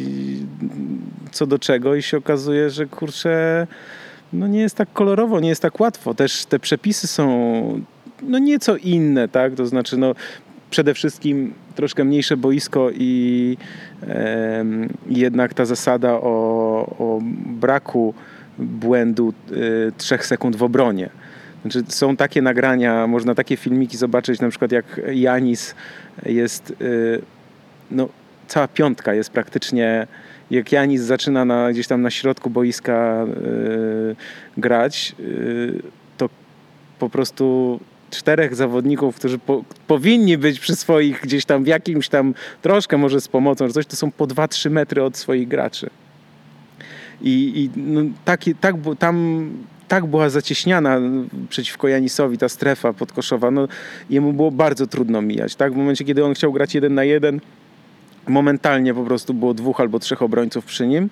co 1.32 1.46
do 1.46 1.58
czego 1.58 1.94
i 1.94 2.02
się 2.02 2.16
okazuje, 2.16 2.70
że 2.70 2.86
kurczę, 2.86 3.66
no 4.32 4.46
nie 4.46 4.60
jest 4.60 4.76
tak 4.76 4.92
kolorowo, 4.92 5.40
nie 5.40 5.48
jest 5.48 5.62
tak 5.62 5.80
łatwo. 5.80 6.14
Też 6.14 6.44
te 6.46 6.58
przepisy 6.58 7.06
są 7.06 7.84
no 8.26 8.38
nieco 8.38 8.76
inne, 8.76 9.28
tak? 9.28 9.54
To 9.54 9.66
znaczy, 9.66 9.96
no 9.96 10.14
przede 10.70 10.94
wszystkim 10.94 11.54
troszkę 11.74 12.04
mniejsze 12.04 12.36
boisko 12.36 12.90
i 12.94 13.56
e, 14.02 14.64
jednak 15.08 15.54
ta 15.54 15.64
zasada 15.64 16.12
o, 16.12 16.26
o 16.98 17.20
braku 17.46 18.14
błędu 18.58 19.34
e, 19.50 19.52
trzech 19.92 20.26
sekund 20.26 20.56
w 20.56 20.62
obronie. 20.62 21.10
Znaczy, 21.62 21.82
są 21.88 22.16
takie 22.16 22.42
nagrania, 22.42 23.06
można 23.06 23.34
takie 23.34 23.56
filmiki 23.56 23.96
zobaczyć, 23.96 24.40
na 24.40 24.48
przykład 24.48 24.72
jak 24.72 25.00
Janis 25.12 25.74
jest, 26.26 26.70
e, 26.70 26.74
no 27.90 28.08
cała 28.46 28.68
piątka 28.68 29.14
jest 29.14 29.30
praktycznie, 29.30 30.06
jak 30.50 30.72
Janis 30.72 31.02
zaczyna 31.02 31.44
na, 31.44 31.72
gdzieś 31.72 31.86
tam 31.86 32.02
na 32.02 32.10
środku 32.10 32.50
boiska 32.50 32.92
e, 32.92 33.26
grać, 34.56 35.16
to 36.16 36.28
po 36.98 37.10
prostu 37.10 37.80
czterech 38.16 38.54
zawodników, 38.54 39.16
którzy 39.16 39.38
po, 39.38 39.64
powinni 39.86 40.38
być 40.38 40.60
przy 40.60 40.76
swoich 40.76 41.20
gdzieś 41.20 41.44
tam 41.44 41.64
w 41.64 41.66
jakimś 41.66 42.08
tam 42.08 42.34
troszkę 42.62 42.98
może 42.98 43.20
z 43.20 43.28
pomocą, 43.28 43.66
że 43.66 43.72
coś, 43.72 43.86
to 43.86 43.96
są 43.96 44.10
po 44.10 44.26
2-3 44.26 44.70
metry 44.70 45.02
od 45.02 45.16
swoich 45.16 45.48
graczy. 45.48 45.90
I, 47.22 47.52
i 47.56 47.80
no, 47.80 48.00
tak, 48.24 48.40
tam 48.98 49.50
tak 49.88 50.06
była 50.06 50.30
zacieśniana 50.30 51.00
przeciwko 51.48 51.88
Janisowi 51.88 52.38
ta 52.38 52.48
strefa 52.48 52.92
podkoszowa, 52.92 53.50
no 53.50 53.68
jemu 54.10 54.32
było 54.32 54.50
bardzo 54.50 54.86
trudno 54.86 55.22
mijać, 55.22 55.56
tak? 55.56 55.72
W 55.72 55.76
momencie, 55.76 56.04
kiedy 56.04 56.24
on 56.24 56.34
chciał 56.34 56.52
grać 56.52 56.74
jeden 56.74 56.94
na 56.94 57.04
jeden, 57.04 57.40
momentalnie 58.28 58.94
po 58.94 59.04
prostu 59.04 59.34
było 59.34 59.54
dwóch 59.54 59.80
albo 59.80 59.98
trzech 59.98 60.22
obrońców 60.22 60.64
przy 60.64 60.86
nim 60.86 61.10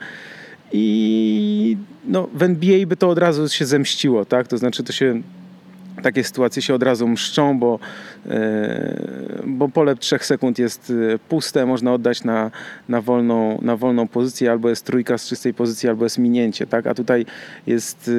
i 0.72 1.76
no, 2.04 2.28
w 2.34 2.42
NBA 2.42 2.86
by 2.86 2.96
to 2.96 3.08
od 3.08 3.18
razu 3.18 3.48
się 3.48 3.66
zemściło, 3.66 4.24
tak? 4.24 4.48
To 4.48 4.58
znaczy 4.58 4.82
to 4.82 4.92
się 4.92 5.22
takie 6.02 6.24
sytuacje 6.24 6.62
się 6.62 6.74
od 6.74 6.82
razu 6.82 7.08
mszczą, 7.08 7.58
bo, 7.58 7.78
bo 9.46 9.68
pole 9.68 9.96
3 9.96 10.18
sekund 10.18 10.58
jest 10.58 10.92
e, 11.14 11.18
puste, 11.18 11.66
można 11.66 11.92
oddać 11.92 12.24
na, 12.24 12.50
na, 12.88 13.00
wolną, 13.00 13.58
na 13.62 13.76
wolną 13.76 14.08
pozycję, 14.08 14.50
albo 14.50 14.68
jest 14.68 14.86
trójka 14.86 15.18
z 15.18 15.28
czystej 15.28 15.54
pozycji, 15.54 15.88
albo 15.88 16.04
jest 16.04 16.18
minięcie, 16.18 16.66
tak? 16.66 16.86
A 16.86 16.94
tutaj 16.94 17.26
jest 17.66 18.10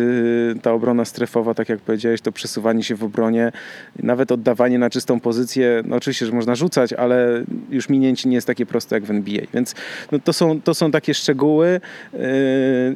e, 0.55 0.59
ta 0.59 0.71
obrona 0.71 1.05
strefowa, 1.05 1.53
tak 1.53 1.69
jak 1.69 1.79
powiedziałeś, 1.79 2.21
to 2.21 2.31
przesuwanie 2.31 2.83
się 2.83 2.95
w 2.95 3.03
obronie, 3.03 3.51
nawet 3.99 4.31
oddawanie 4.31 4.79
na 4.79 4.89
czystą 4.89 5.19
pozycję, 5.19 5.83
no 5.85 5.95
oczywiście, 5.95 6.25
że 6.25 6.31
można 6.31 6.55
rzucać, 6.55 6.93
ale 6.93 7.43
już 7.69 7.89
minięcie 7.89 8.29
nie 8.29 8.35
jest 8.35 8.47
takie 8.47 8.65
proste 8.65 8.95
jak 8.95 9.03
w 9.03 9.11
NBA, 9.11 9.41
więc 9.53 9.75
no 10.11 10.19
to, 10.19 10.33
są, 10.33 10.61
to 10.61 10.73
są 10.73 10.91
takie 10.91 11.13
szczegóły 11.13 11.81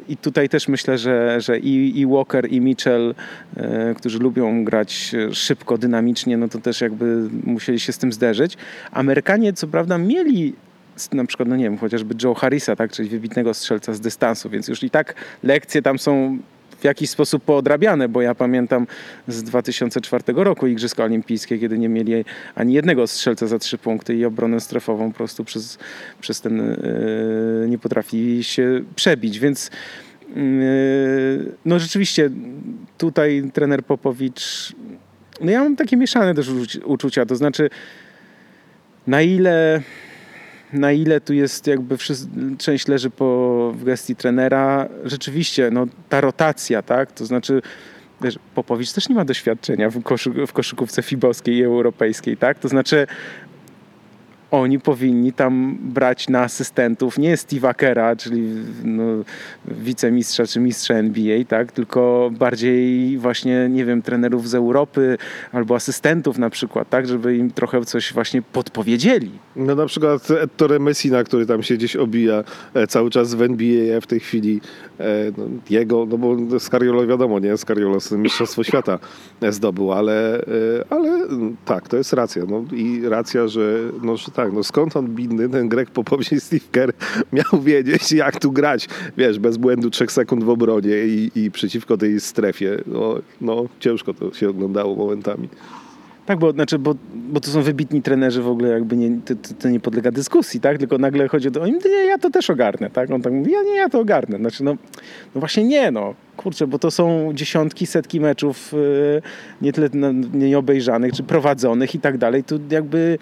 i 0.09 0.17
tutaj 0.17 0.49
też 0.49 0.67
myślę, 0.67 0.97
że, 0.97 1.41
że 1.41 1.59
i, 1.59 1.99
i 1.99 2.07
Walker, 2.07 2.51
i 2.51 2.61
Mitchell, 2.61 3.15
którzy 3.95 4.19
lubią 4.19 4.63
grać 4.63 5.15
szybko, 5.31 5.77
dynamicznie, 5.77 6.37
no 6.37 6.47
to 6.47 6.59
też 6.59 6.81
jakby 6.81 6.96
musieli 7.43 7.79
się 7.79 7.93
z 7.93 7.97
tym 7.97 8.13
zderzyć. 8.13 8.57
Amerykanie 8.91 9.53
co 9.53 9.67
prawda 9.67 9.97
mieli 9.97 10.53
na 11.11 11.25
przykład, 11.25 11.49
no 11.49 11.55
nie 11.55 11.63
wiem, 11.63 11.77
chociażby 11.77 12.15
Joe 12.23 12.33
Harrisa, 12.33 12.75
tak, 12.75 12.91
czyli 12.91 13.09
wybitnego 13.09 13.53
strzelca 13.53 13.93
z 13.93 13.99
dystansu, 13.99 14.49
więc 14.49 14.67
już 14.67 14.83
i 14.83 14.89
tak 14.89 15.15
lekcje 15.43 15.81
tam 15.81 15.99
są 15.99 16.37
w 16.79 16.83
jakiś 16.83 17.09
sposób 17.09 17.43
poodrabiane, 17.43 18.09
bo 18.09 18.21
ja 18.21 18.35
pamiętam 18.35 18.87
z 19.27 19.43
2004 19.43 20.23
roku 20.27 20.67
Igrzyska 20.67 21.03
Olimpijskie, 21.03 21.59
kiedy 21.59 21.77
nie 21.77 21.89
mieli 21.89 22.25
ani 22.55 22.73
jednego 22.73 23.07
strzelca 23.07 23.47
za 23.47 23.59
trzy 23.59 23.77
punkty 23.77 24.15
i 24.15 24.25
obronę 24.25 24.59
strefową 24.59 25.11
po 25.11 25.17
prostu 25.17 25.43
przez, 25.43 25.77
przez 26.21 26.41
ten 26.41 26.57
yy, 26.57 27.69
nie 27.69 27.77
potrafi 27.77 28.43
się 28.43 28.83
przebić, 28.95 29.39
więc 29.39 29.71
Yy, 30.35 31.51
no 31.65 31.79
rzeczywiście 31.79 32.29
tutaj 32.97 33.51
trener 33.53 33.83
Popowicz, 33.83 34.75
no 35.41 35.51
ja 35.51 35.63
mam 35.63 35.75
takie 35.75 35.97
mieszane 35.97 36.33
też 36.33 36.49
uczucia, 36.85 37.25
to 37.25 37.35
znaczy 37.35 37.69
na 39.07 39.21
ile 39.21 39.81
na 40.73 40.91
ile 40.91 41.21
tu 41.21 41.33
jest 41.33 41.67
jakby 41.67 41.97
część 42.57 42.87
leży 42.87 43.09
po, 43.09 43.71
w 43.75 43.83
gestii 43.83 44.15
trenera, 44.15 44.87
rzeczywiście 45.03 45.71
no, 45.71 45.87
ta 46.09 46.21
rotacja, 46.21 46.81
tak, 46.81 47.11
to 47.11 47.25
znaczy 47.25 47.61
wiesz, 48.21 48.39
Popowicz 48.55 48.91
też 48.91 49.09
nie 49.09 49.15
ma 49.15 49.25
doświadczenia 49.25 49.89
w, 49.89 50.03
koszyk, 50.03 50.33
w 50.47 50.53
koszykówce 50.53 51.01
fibowskiej 51.01 51.55
i 51.55 51.63
europejskiej, 51.63 52.37
tak, 52.37 52.59
to 52.59 52.67
znaczy 52.67 53.07
oni 54.51 54.79
powinni 54.79 55.33
tam 55.33 55.77
brać 55.81 56.29
na 56.29 56.41
asystentów 56.41 57.17
nie 57.17 57.35
Steve'a 57.35 57.75
Kera, 57.75 58.15
czyli 58.15 58.49
no, 58.83 59.03
wicemistrza 59.65 60.45
czy 60.45 60.59
mistrza 60.59 60.93
NBA, 60.93 61.43
tak? 61.47 61.71
tylko 61.71 62.29
bardziej 62.39 63.17
właśnie, 63.17 63.69
nie 63.69 63.85
wiem, 63.85 64.01
trenerów 64.01 64.49
z 64.49 64.55
Europy 64.55 65.17
albo 65.51 65.75
asystentów 65.75 66.37
na 66.37 66.49
przykład, 66.49 66.89
tak? 66.89 67.07
żeby 67.07 67.37
im 67.37 67.51
trochę 67.51 67.85
coś 67.85 68.13
właśnie 68.13 68.41
podpowiedzieli. 68.41 69.31
No 69.55 69.75
na 69.75 69.85
przykład 69.85 70.31
Ettore 70.31 70.79
Messina, 70.79 71.23
który 71.23 71.45
tam 71.45 71.63
się 71.63 71.75
gdzieś 71.75 71.95
obija 71.95 72.43
e, 72.73 72.87
cały 72.87 73.09
czas 73.09 73.33
w 73.33 73.41
NBA 73.41 74.01
w 74.01 74.07
tej 74.07 74.19
chwili. 74.19 74.61
E, 74.99 75.05
no, 75.37 75.43
jego, 75.69 76.05
no 76.05 76.17
bo 76.17 76.59
Scariolo 76.59 77.07
wiadomo, 77.07 77.39
nie? 77.39 77.57
Scariolo 77.57 77.97
Mistrzostwo 78.11 78.63
Świata 78.63 78.99
zdobył, 79.49 79.93
ale, 79.93 80.39
e, 80.39 80.43
ale 80.89 81.27
tak, 81.65 81.87
to 81.87 81.97
jest 81.97 82.13
racja. 82.13 82.43
No, 82.49 82.63
I 82.71 83.01
racja, 83.09 83.47
że, 83.47 83.79
no, 84.01 84.17
że 84.17 84.31
tak, 84.37 84.53
no 84.53 84.63
skąd 84.63 84.95
on 84.95 85.07
bidny, 85.07 85.49
ten 85.49 85.69
Greg 85.69 85.89
Popowicz 85.89 86.31
i 86.31 86.39
Steve 86.39 86.65
Kerr 86.71 86.93
miał 87.33 87.61
wiedzieć, 87.61 88.11
jak 88.11 88.39
tu 88.39 88.51
grać, 88.51 88.87
wiesz, 89.17 89.39
bez 89.39 89.57
błędu 89.57 89.89
trzech 89.89 90.11
sekund 90.11 90.43
w 90.43 90.49
obronie 90.49 90.95
i, 91.05 91.31
i 91.35 91.51
przeciwko 91.51 91.97
tej 91.97 92.19
strefie. 92.19 92.77
No, 92.87 93.15
no, 93.41 93.65
ciężko 93.79 94.13
to 94.13 94.33
się 94.33 94.49
oglądało 94.49 94.95
momentami. 94.95 95.49
Tak, 96.25 96.39
bo, 96.39 96.51
znaczy, 96.51 96.79
bo, 96.79 96.95
bo 97.13 97.39
to 97.39 97.51
są 97.51 97.61
wybitni 97.61 98.01
trenerzy 98.01 98.41
w 98.41 98.47
ogóle, 98.47 98.69
jakby 98.69 98.97
nie, 98.97 99.21
to, 99.25 99.33
to 99.59 99.69
nie 99.69 99.79
podlega 99.79 100.11
dyskusji, 100.11 100.59
tak? 100.59 100.77
Tylko 100.77 100.97
nagle 100.97 101.27
chodzi 101.27 101.47
o 101.47 101.51
to, 101.51 101.67
nie, 101.67 102.05
ja 102.07 102.17
to 102.17 102.29
też 102.29 102.49
ogarnę, 102.49 102.89
tak? 102.89 103.11
On 103.11 103.21
tak 103.21 103.33
mówi, 103.33 103.51
ja 103.51 103.63
nie, 103.63 103.75
ja 103.75 103.89
to 103.89 103.99
ogarnę. 103.99 104.37
Znaczy, 104.37 104.63
no, 104.63 104.77
no 105.35 105.39
właśnie 105.39 105.63
nie, 105.63 105.91
no. 105.91 106.13
Kurczę, 106.37 106.67
bo 106.67 106.79
to 106.79 106.91
są 106.91 107.31
dziesiątki, 107.33 107.85
setki 107.85 108.19
meczów 108.19 108.71
yy, 108.73 109.21
nie 109.61 109.73
tyle 109.73 109.89
no, 109.93 110.11
nieobejrzanych, 110.33 111.13
czy 111.13 111.23
prowadzonych 111.23 111.95
i 111.95 111.99
tak 111.99 112.17
dalej. 112.17 112.43
Tu 112.43 112.59
jakby 112.69 113.17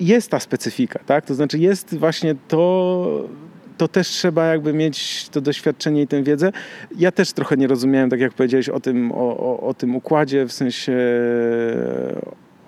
jest 0.00 0.30
ta 0.30 0.40
specyfika, 0.40 1.00
tak? 1.06 1.26
To 1.26 1.34
znaczy 1.34 1.58
jest 1.58 1.98
właśnie 1.98 2.34
to, 2.48 3.28
to 3.76 3.88
też 3.88 4.08
trzeba 4.08 4.46
jakby 4.46 4.72
mieć 4.72 5.28
to 5.28 5.40
doświadczenie 5.40 6.02
i 6.02 6.06
tę 6.06 6.22
wiedzę. 6.22 6.52
Ja 6.96 7.12
też 7.12 7.32
trochę 7.32 7.56
nie 7.56 7.66
rozumiałem, 7.66 8.10
tak 8.10 8.20
jak 8.20 8.32
powiedziałeś, 8.32 8.68
o 8.68 8.80
tym, 8.80 9.12
o, 9.12 9.16
o, 9.16 9.60
o 9.60 9.74
tym 9.74 9.96
układzie, 9.96 10.46
w 10.46 10.52
sensie 10.52 10.96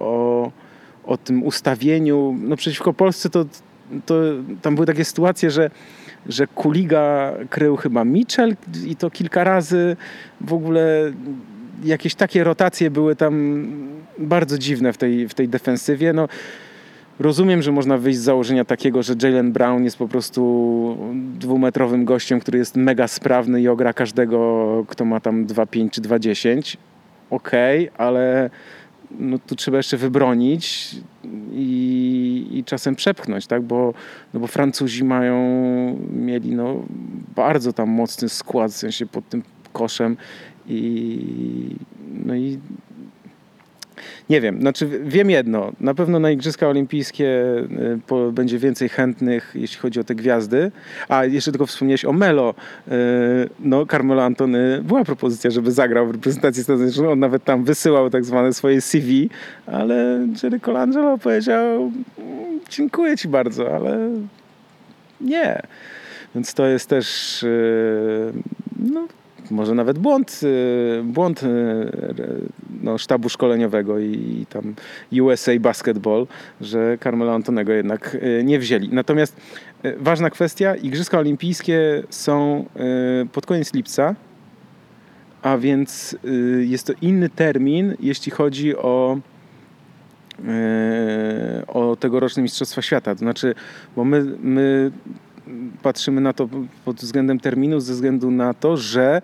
o, 0.00 0.50
o 1.05 1.16
tym 1.16 1.42
ustawieniu. 1.42 2.36
No 2.40 2.57
przeciwko 2.57 2.92
Polsce 2.92 3.30
to, 3.30 3.44
to 4.07 4.14
tam 4.62 4.74
były 4.74 4.86
takie 4.86 5.05
sytuacje, 5.05 5.50
że 5.50 5.70
że 6.26 6.46
Kuliga 6.46 7.32
krył 7.50 7.76
chyba 7.76 8.05
Mitchell 8.05 8.57
i 8.86 8.96
to 8.96 9.11
kilka 9.11 9.44
razy 9.44 9.96
w 10.40 10.53
ogóle 10.53 11.12
jakieś 11.85 12.14
takie 12.14 12.45
rotacje 12.45 12.91
były 12.91 13.16
tam 13.16 13.64
bardzo 14.18 14.59
dziwne 14.59 14.93
w 14.93 14.97
tej, 14.97 15.29
w 15.29 15.35
tej 15.35 15.49
defensywie. 15.49 16.12
No, 16.12 16.29
rozumiem, 17.18 17.62
że 17.62 17.73
można 17.73 17.99
wyjść 17.99 18.18
z 18.18 18.23
założenia 18.23 18.64
takiego, 18.64 19.03
że 19.03 19.14
Jalen 19.23 19.53
Brown 19.53 19.85
jest 19.85 19.97
po 19.97 20.09
prostu 20.09 20.97
dwumetrowym 21.39 22.05
gościem, 22.05 22.41
który 22.41 22.59
jest 22.59 22.77
mega 22.77 23.09
sprawny 23.09 23.61
i 23.61 23.68
ogra 23.68 23.93
każdego, 23.93 24.85
kto 24.89 25.05
ma 25.05 25.20
tam 25.20 25.47
2,5 25.47 25.91
czy 25.91 26.01
2,10 26.01 26.77
ok, 27.33 27.51
ale 27.99 28.51
no, 29.18 29.39
tu 29.39 29.57
trzeba 29.57 29.77
jeszcze 29.77 29.97
wybronić 29.97 30.97
i, 31.53 32.49
i 32.53 32.64
czasem 32.64 32.95
przepchnąć, 32.95 33.47
tak? 33.47 33.62
bo, 33.62 33.95
no 34.35 34.41
bo 34.41 34.47
Francuzi 34.47 35.05
mają, 35.05 35.37
mieli 36.12 36.55
no, 36.55 36.83
bardzo 37.37 37.73
tam 37.73 37.89
mocny 37.89 38.29
skład, 38.29 38.73
w 38.73 38.77
sensie 38.77 39.07
pod 39.07 39.29
tym 39.29 39.43
koszem 39.73 40.16
i 40.68 41.76
no 42.24 42.34
i 42.34 42.58
nie 44.30 44.40
wiem, 44.40 44.60
znaczy 44.60 45.00
wiem 45.04 45.30
jedno, 45.30 45.72
na 45.80 45.94
pewno 45.94 46.18
na 46.18 46.30
Igrzyska 46.30 46.68
Olimpijskie 46.68 47.44
y, 48.28 48.32
będzie 48.32 48.58
więcej 48.58 48.88
chętnych, 48.88 49.52
jeśli 49.54 49.78
chodzi 49.78 50.00
o 50.00 50.04
te 50.04 50.14
gwiazdy. 50.14 50.72
A 51.08 51.24
jeszcze 51.24 51.52
tylko 51.52 51.66
wspomniałeś 51.66 52.04
o 52.04 52.12
Melo. 52.12 52.54
Y, 52.88 52.92
no, 53.60 53.86
Carmelo 53.86 54.24
Antony, 54.24 54.80
była 54.84 55.04
propozycja, 55.04 55.50
żeby 55.50 55.72
zagrał 55.72 56.06
w 56.06 56.10
reprezentacji 56.10 56.62
Stanów 56.62 56.80
Zjednoczonych. 56.80 57.12
On 57.12 57.18
nawet 57.18 57.44
tam 57.44 57.64
wysyłał 57.64 58.10
tak 58.10 58.24
zwane 58.24 58.54
swoje 58.54 58.80
CV, 58.80 59.30
ale 59.66 60.26
Jerry 60.42 60.60
Colangelo 60.60 61.18
powiedział 61.18 61.92
mm, 62.18 62.60
dziękuję 62.70 63.16
ci 63.16 63.28
bardzo, 63.28 63.76
ale 63.76 64.10
nie. 65.20 65.62
Więc 66.34 66.54
to 66.54 66.66
jest 66.66 66.88
też 66.88 67.42
y, 67.42 68.32
no, 68.78 69.08
może 69.53 69.74
nawet 69.74 69.98
błąd, 69.98 70.40
y, 70.42 71.03
błąd 71.05 71.42
y, 71.42 71.46
no, 72.82 72.98
sztabu 72.98 73.28
szkoleniowego 73.28 73.98
i 73.98 74.46
tam 74.48 74.74
USA 75.22 75.53
Basketball, 75.61 76.26
że 76.61 76.98
Carmelo 77.03 77.34
Antonego 77.34 77.72
jednak 77.72 78.14
y, 78.14 78.42
nie 78.44 78.59
wzięli. 78.59 78.88
Natomiast 78.92 79.36
ważna 79.98 80.30
kwestia, 80.30 80.76
Igrzyska 80.76 81.18
Olimpijskie 81.18 82.03
są 82.11 82.64
pod 83.32 83.46
koniec 83.46 83.74
lipca, 83.74 84.14
a 85.42 85.59
więc 85.59 86.16
jest 86.61 86.86
to 86.86 86.92
inny 87.03 87.28
termin, 87.28 87.94
jeśli 88.00 88.32
chodzi 88.32 88.76
o 88.76 89.18
o 91.68 91.96
tegoroczne 91.96 92.42
Mistrzostwa 92.42 92.82
Świata. 92.82 93.14
To 93.14 93.18
znaczy, 93.18 93.55
bo 93.96 94.05
my, 94.05 94.24
my 94.40 94.90
patrzymy 95.82 96.20
na 96.20 96.32
to 96.32 96.48
pod 96.84 96.96
względem 96.96 97.40
terminu, 97.40 97.80
ze 97.80 97.92
względu 97.92 98.30
na 98.30 98.55
to, 98.55 98.76
że 98.76 99.22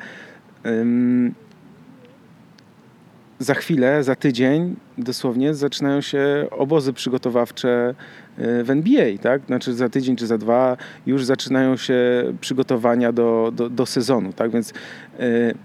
za 3.38 3.54
chwilę, 3.54 4.04
za 4.04 4.14
tydzień 4.14 4.76
dosłownie 4.98 5.54
zaczynają 5.54 6.00
się 6.00 6.46
obozy 6.50 6.92
przygotowawcze 6.92 7.94
y, 8.38 8.64
w 8.64 8.70
NBA, 8.70 9.18
tak? 9.22 9.42
Znaczy 9.46 9.74
za 9.74 9.88
tydzień 9.88 10.16
czy 10.16 10.26
za 10.26 10.38
dwa 10.38 10.76
już 11.06 11.24
zaczynają 11.24 11.76
się 11.76 11.98
przygotowania 12.40 13.12
do, 13.12 13.52
do, 13.54 13.70
do 13.70 13.86
sezonu, 13.86 14.32
tak? 14.32 14.50
Więc 14.50 14.70
y, 14.70 14.74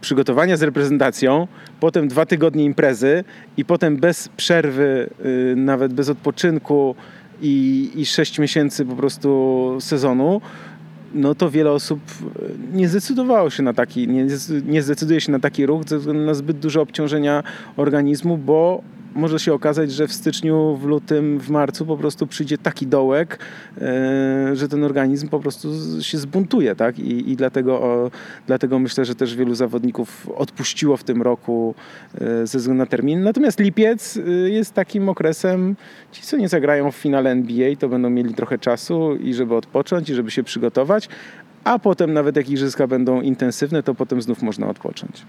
przygotowania 0.01 0.57
z 0.57 0.63
reprezentacją, 0.63 1.47
potem 1.79 2.07
dwa 2.07 2.25
tygodnie 2.25 2.65
imprezy 2.65 3.23
i 3.57 3.65
potem 3.65 3.97
bez 3.97 4.29
przerwy, 4.29 5.09
y, 5.25 5.55
nawet 5.55 5.93
bez 5.93 6.09
odpoczynku 6.09 6.95
i, 7.41 7.89
i 7.95 8.05
sześć 8.05 8.39
miesięcy 8.39 8.85
po 8.85 8.95
prostu 8.95 9.77
sezonu, 9.79 10.41
no 11.13 11.35
to 11.35 11.51
wiele 11.51 11.71
osób 11.71 11.99
e, 12.71 12.77
nie 12.77 12.89
zdecydowało 12.89 13.49
się 13.49 13.63
na 13.63 13.73
taki, 13.73 14.07
nie, 14.07 14.27
nie 14.65 14.81
zdecyduje 14.81 15.21
się 15.21 15.31
na 15.31 15.39
taki 15.39 15.65
ruch 15.65 15.83
ze 15.87 15.99
względu 15.99 16.25
na 16.25 16.33
zbyt 16.33 16.59
duże 16.59 16.81
obciążenia 16.81 17.43
organizmu, 17.77 18.37
bo 18.37 18.83
może 19.15 19.39
się 19.39 19.53
okazać, 19.53 19.91
że 19.91 20.07
w 20.07 20.13
styczniu, 20.13 20.77
w 20.81 20.85
lutym, 20.85 21.39
w 21.39 21.49
marcu 21.49 21.85
po 21.85 21.97
prostu 21.97 22.27
przyjdzie 22.27 22.57
taki 22.57 22.87
dołek, 22.87 23.39
e, 23.81 24.55
że 24.55 24.69
ten 24.69 24.83
organizm 24.83 25.29
po 25.29 25.39
prostu 25.39 25.69
się 26.01 26.17
zbuntuje, 26.17 26.75
tak? 26.75 26.99
I, 26.99 27.31
i 27.31 27.35
dlatego, 27.35 27.81
o, 27.81 28.11
dlatego 28.47 28.79
myślę, 28.79 29.05
że 29.05 29.15
też 29.15 29.35
wielu 29.35 29.55
zawodników 29.55 30.29
odpuściło 30.35 30.97
w 30.97 31.03
tym 31.03 31.21
roku 31.21 31.75
e, 32.21 32.47
ze 32.47 32.57
względu 32.57 32.79
na 32.79 32.85
termin. 32.85 33.23
Natomiast 33.23 33.59
lipiec 33.59 34.17
e, 34.17 34.29
jest 34.49 34.73
takim 34.73 35.09
okresem, 35.09 35.75
ci 36.11 36.21
co 36.21 36.37
nie 36.37 36.49
zagrają 36.49 36.91
w 36.91 36.95
finale 36.95 37.31
NBA, 37.31 37.75
to 37.75 37.89
będą 37.89 38.09
mieli 38.09 38.33
trochę 38.33 38.59
czasu 38.59 39.15
i 39.15 39.33
żeby 39.33 39.55
odpocząć, 39.55 40.09
i 40.09 40.13
żeby 40.13 40.31
się 40.31 40.43
przygotować, 40.43 41.09
a 41.63 41.79
potem 41.79 42.13
nawet 42.13 42.35
jak 42.35 42.49
igrzyska 42.49 42.87
będą 42.87 43.21
intensywne, 43.21 43.83
to 43.83 43.95
potem 43.95 44.21
znów 44.21 44.41
można 44.41 44.67
odpocząć. 44.67 45.25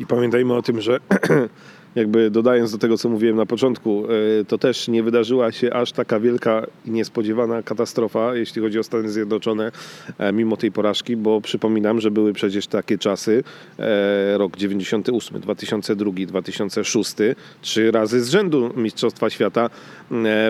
I 0.00 0.06
pamiętajmy 0.06 0.54
o 0.54 0.62
tym, 0.62 0.80
że 0.80 0.98
jakby 1.94 2.30
dodając 2.30 2.72
do 2.72 2.78
tego, 2.78 2.98
co 2.98 3.08
mówiłem 3.08 3.36
na 3.36 3.46
początku, 3.46 4.04
e, 4.40 4.44
to 4.44 4.58
też 4.58 4.88
nie 4.88 5.02
wydarzyła 5.02 5.52
się 5.52 5.72
aż 5.72 5.92
taka 5.92 6.20
wielka 6.20 6.66
i 6.86 6.90
niespodziewana 6.90 7.62
katastrofa, 7.62 8.34
jeśli 8.34 8.62
chodzi 8.62 8.78
o 8.78 8.82
Stany 8.82 9.08
Zjednoczone, 9.08 9.72
e, 10.18 10.32
mimo 10.32 10.56
tej 10.56 10.72
porażki, 10.72 11.16
bo 11.16 11.40
przypominam, 11.40 12.00
że 12.00 12.10
były 12.10 12.32
przecież 12.32 12.66
takie 12.66 12.98
czasy, 12.98 13.44
e, 13.78 14.38
rok 14.38 14.56
98, 14.56 15.40
2002, 15.40 16.26
2006, 16.26 17.14
trzy 17.60 17.90
razy 17.90 18.20
z 18.20 18.28
rzędu 18.28 18.70
Mistrzostwa 18.76 19.30
Świata 19.30 19.70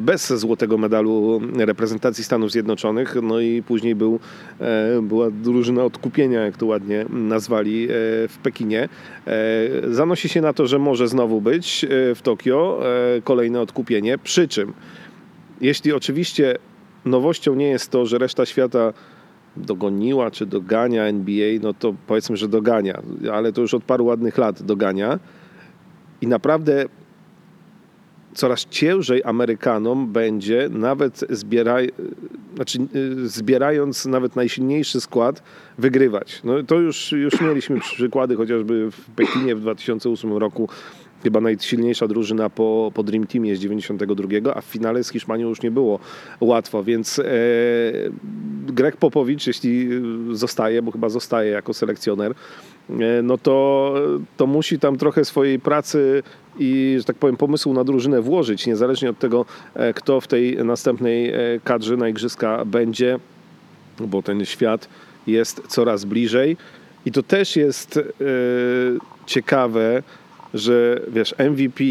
bez 0.02 0.32
złotego 0.32 0.78
medalu 0.78 1.40
reprezentacji 1.56 2.24
Stanów 2.24 2.52
Zjednoczonych, 2.52 3.16
no 3.22 3.40
i 3.40 3.62
później 3.62 3.94
był, 3.94 4.20
była 5.02 5.30
drużyna 5.30 5.84
odkupienia, 5.84 6.40
jak 6.40 6.56
to 6.56 6.66
ładnie 6.66 7.04
nazwali 7.10 7.88
w 8.28 8.34
Pekinie. 8.42 8.88
Zanosi 9.90 10.28
się 10.28 10.40
na 10.40 10.52
to, 10.52 10.66
że 10.66 10.78
może 10.78 11.08
znowu 11.08 11.27
być 11.28 11.84
e, 11.84 12.14
w 12.14 12.22
Tokio 12.22 12.80
e, 13.16 13.22
kolejne 13.22 13.60
odkupienie. 13.60 14.18
Przy 14.18 14.48
czym, 14.48 14.72
jeśli 15.60 15.92
oczywiście 15.92 16.56
nowością 17.04 17.54
nie 17.54 17.68
jest 17.68 17.90
to, 17.90 18.06
że 18.06 18.18
reszta 18.18 18.46
świata 18.46 18.92
dogoniła 19.56 20.30
czy 20.30 20.46
dogania 20.46 21.04
NBA, 21.04 21.58
no 21.62 21.74
to 21.74 21.94
powiedzmy, 22.06 22.36
że 22.36 22.48
dogania, 22.48 23.02
ale 23.32 23.52
to 23.52 23.60
już 23.60 23.74
od 23.74 23.84
paru 23.84 24.04
ładnych 24.04 24.38
lat 24.38 24.62
dogania. 24.62 25.18
I 26.20 26.26
naprawdę 26.26 26.84
coraz 28.34 28.66
ciężej 28.66 29.22
Amerykanom 29.24 30.12
będzie 30.12 30.68
nawet 30.70 31.24
zbieraj, 31.30 31.90
znaczy, 32.54 32.78
y, 32.94 33.28
zbierając 33.28 34.06
nawet 34.06 34.36
najsilniejszy 34.36 35.00
skład, 35.00 35.42
wygrywać. 35.78 36.40
No, 36.44 36.62
to 36.62 36.74
już, 36.74 37.12
już 37.12 37.40
mieliśmy 37.40 37.80
przykłady 37.80 38.36
chociażby 38.36 38.90
w 38.90 39.10
Pekinie 39.10 39.54
w 39.54 39.60
2008 39.60 40.36
roku 40.36 40.68
chyba 41.22 41.40
najsilniejsza 41.40 42.08
drużyna 42.08 42.50
po, 42.50 42.92
po 42.94 43.02
Dream 43.02 43.26
Teamie 43.26 43.56
z 43.56 43.60
92, 43.60 44.54
a 44.54 44.60
w 44.60 44.64
finale 44.64 45.04
z 45.04 45.10
Hiszpanią 45.10 45.48
już 45.48 45.62
nie 45.62 45.70
było 45.70 45.98
łatwo, 46.40 46.84
więc 46.84 47.18
e, 47.18 47.24
Greg 48.66 48.96
Popowicz, 48.96 49.46
jeśli 49.46 49.88
zostaje, 50.32 50.82
bo 50.82 50.92
chyba 50.92 51.08
zostaje 51.08 51.50
jako 51.50 51.74
selekcjoner, 51.74 52.34
e, 52.90 53.22
no 53.22 53.38
to, 53.38 53.94
to 54.36 54.46
musi 54.46 54.78
tam 54.78 54.96
trochę 54.96 55.24
swojej 55.24 55.58
pracy 55.58 56.22
i, 56.58 56.94
że 56.98 57.04
tak 57.04 57.16
powiem, 57.16 57.36
pomysłu 57.36 57.74
na 57.74 57.84
drużynę 57.84 58.22
włożyć, 58.22 58.66
niezależnie 58.66 59.10
od 59.10 59.18
tego, 59.18 59.44
e, 59.74 59.94
kto 59.94 60.20
w 60.20 60.26
tej 60.26 60.56
następnej 60.64 61.28
e, 61.28 61.36
kadrze 61.64 61.96
na 61.96 62.08
Igrzyska 62.08 62.64
będzie, 62.64 63.18
bo 64.00 64.22
ten 64.22 64.44
świat 64.44 64.88
jest 65.26 65.62
coraz 65.68 66.04
bliżej. 66.04 66.56
I 67.06 67.12
to 67.12 67.22
też 67.22 67.56
jest 67.56 67.96
e, 67.96 68.02
ciekawe, 69.26 70.02
że 70.54 71.00
wiesz, 71.08 71.34
MVP 71.38 71.84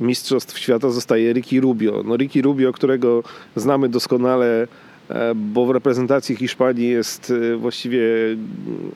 Mistrzostw 0.00 0.58
Świata 0.58 0.90
zostaje 0.90 1.32
Ricky 1.32 1.60
Rubio. 1.60 2.02
No 2.04 2.16
Ricky 2.16 2.42
Rubio, 2.42 2.72
którego 2.72 3.22
znamy 3.56 3.88
doskonale, 3.88 4.66
e, 5.08 5.34
bo 5.34 5.66
w 5.66 5.70
reprezentacji 5.70 6.36
Hiszpanii 6.36 6.88
jest 6.88 7.32
e, 7.52 7.56
właściwie 7.56 8.00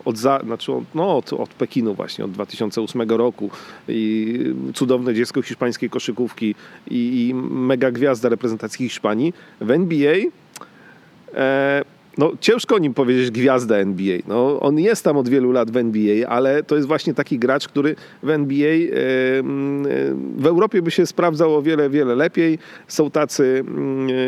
od, 0.05 0.19
za, 0.19 0.41
znaczy 0.45 0.73
od, 0.73 0.85
no 0.95 1.17
od, 1.17 1.33
od 1.33 1.51
Pekinu 1.51 1.95
właśnie, 1.95 2.25
od 2.25 2.31
2008 2.31 3.11
roku 3.11 3.51
i 3.89 4.39
cudowne 4.75 5.15
dziecko 5.15 5.43
hiszpańskiej 5.43 5.91
koszykówki 5.91 6.55
i, 6.91 7.29
i 7.29 7.35
mega 7.35 7.91
gwiazda 7.91 8.29
reprezentacji 8.29 8.89
Hiszpanii. 8.89 9.35
W 9.61 9.71
NBA 9.71 10.17
e, 11.35 11.85
no 12.19 12.33
ciężko 12.41 12.75
o 12.75 12.79
nim 12.79 12.95
powiedzieć 12.95 13.31
gwiazda 13.31 13.77
NBA. 13.77 14.19
No, 14.29 14.61
on 14.61 14.79
jest 14.79 15.05
tam 15.05 15.17
od 15.17 15.29
wielu 15.29 15.53
lat 15.53 15.71
w 15.71 15.77
NBA, 15.77 16.29
ale 16.29 16.63
to 16.63 16.77
jest 16.77 16.89
właśnie 16.89 17.15
taki 17.15 17.39
gracz, 17.39 17.69
który 17.69 17.97
w 18.23 18.31
NBA 18.31 18.69
e, 18.69 18.89
w 20.37 20.47
Europie 20.47 20.83
by 20.83 20.91
się 20.91 21.07
sprawdzał 21.07 21.57
o 21.57 21.63
wiele, 21.63 21.91
wiele 21.91 22.15
lepiej. 22.15 22.59
Są 22.89 23.11
tacy, 23.11 23.65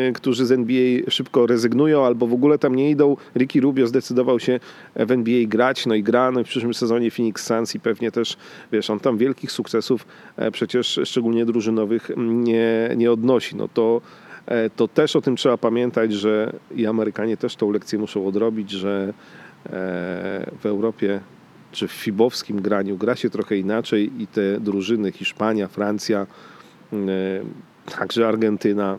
e, 0.09 0.11
którzy 0.11 0.45
z 0.45 0.51
NBA 0.51 1.09
szybko 1.09 1.47
rezygnują 1.47 2.05
albo 2.05 2.27
w 2.27 2.33
ogóle 2.33 2.57
tam 2.57 2.75
nie 2.75 2.89
idą. 2.89 3.17
Ricky 3.35 3.61
Rubio 3.61 3.87
zdecydował 3.87 4.39
się 4.39 4.59
w 4.95 5.11
NBA 5.11 5.47
grać, 5.47 5.85
no 5.85 5.95
i 5.95 6.03
gra, 6.03 6.31
no 6.31 6.39
i 6.39 6.43
w 6.43 6.47
przyszłym 6.47 6.73
sezonie 6.73 7.11
Phoenix 7.11 7.45
Suns 7.45 7.75
i 7.75 7.79
pewnie 7.79 8.11
też, 8.11 8.37
wiesz, 8.71 8.89
on 8.89 8.99
tam 8.99 9.17
wielkich 9.17 9.51
sukcesów 9.51 10.05
e, 10.37 10.51
przecież 10.51 10.99
szczególnie 11.03 11.45
drużynowych 11.45 12.11
nie, 12.17 12.89
nie 12.97 13.11
odnosi. 13.11 13.55
No 13.55 13.67
to 13.67 14.01
to 14.75 14.87
też 14.87 15.15
o 15.15 15.21
tym 15.21 15.35
trzeba 15.35 15.57
pamiętać, 15.57 16.13
że 16.13 16.53
i 16.75 16.85
Amerykanie 16.85 17.37
też 17.37 17.55
tą 17.55 17.71
lekcję 17.71 17.99
muszą 17.99 18.27
odrobić, 18.27 18.71
że 18.71 19.13
e, 19.65 19.71
w 20.59 20.65
Europie 20.65 21.19
czy 21.71 21.87
w 21.87 21.91
fibowskim 21.91 22.61
graniu 22.61 22.97
gra 22.97 23.15
się 23.15 23.29
trochę 23.29 23.57
inaczej 23.57 24.11
i 24.21 24.27
te 24.27 24.59
drużyny 24.59 25.11
Hiszpania, 25.11 25.67
Francja, 25.67 26.27
e, 26.93 26.97
także 27.97 28.27
Argentyna, 28.27 28.97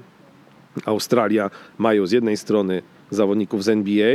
Australia 0.84 1.50
mają 1.78 2.06
z 2.06 2.12
jednej 2.12 2.36
strony 2.36 2.82
zawodników 3.10 3.64
z 3.64 3.68
NBA, 3.68 4.14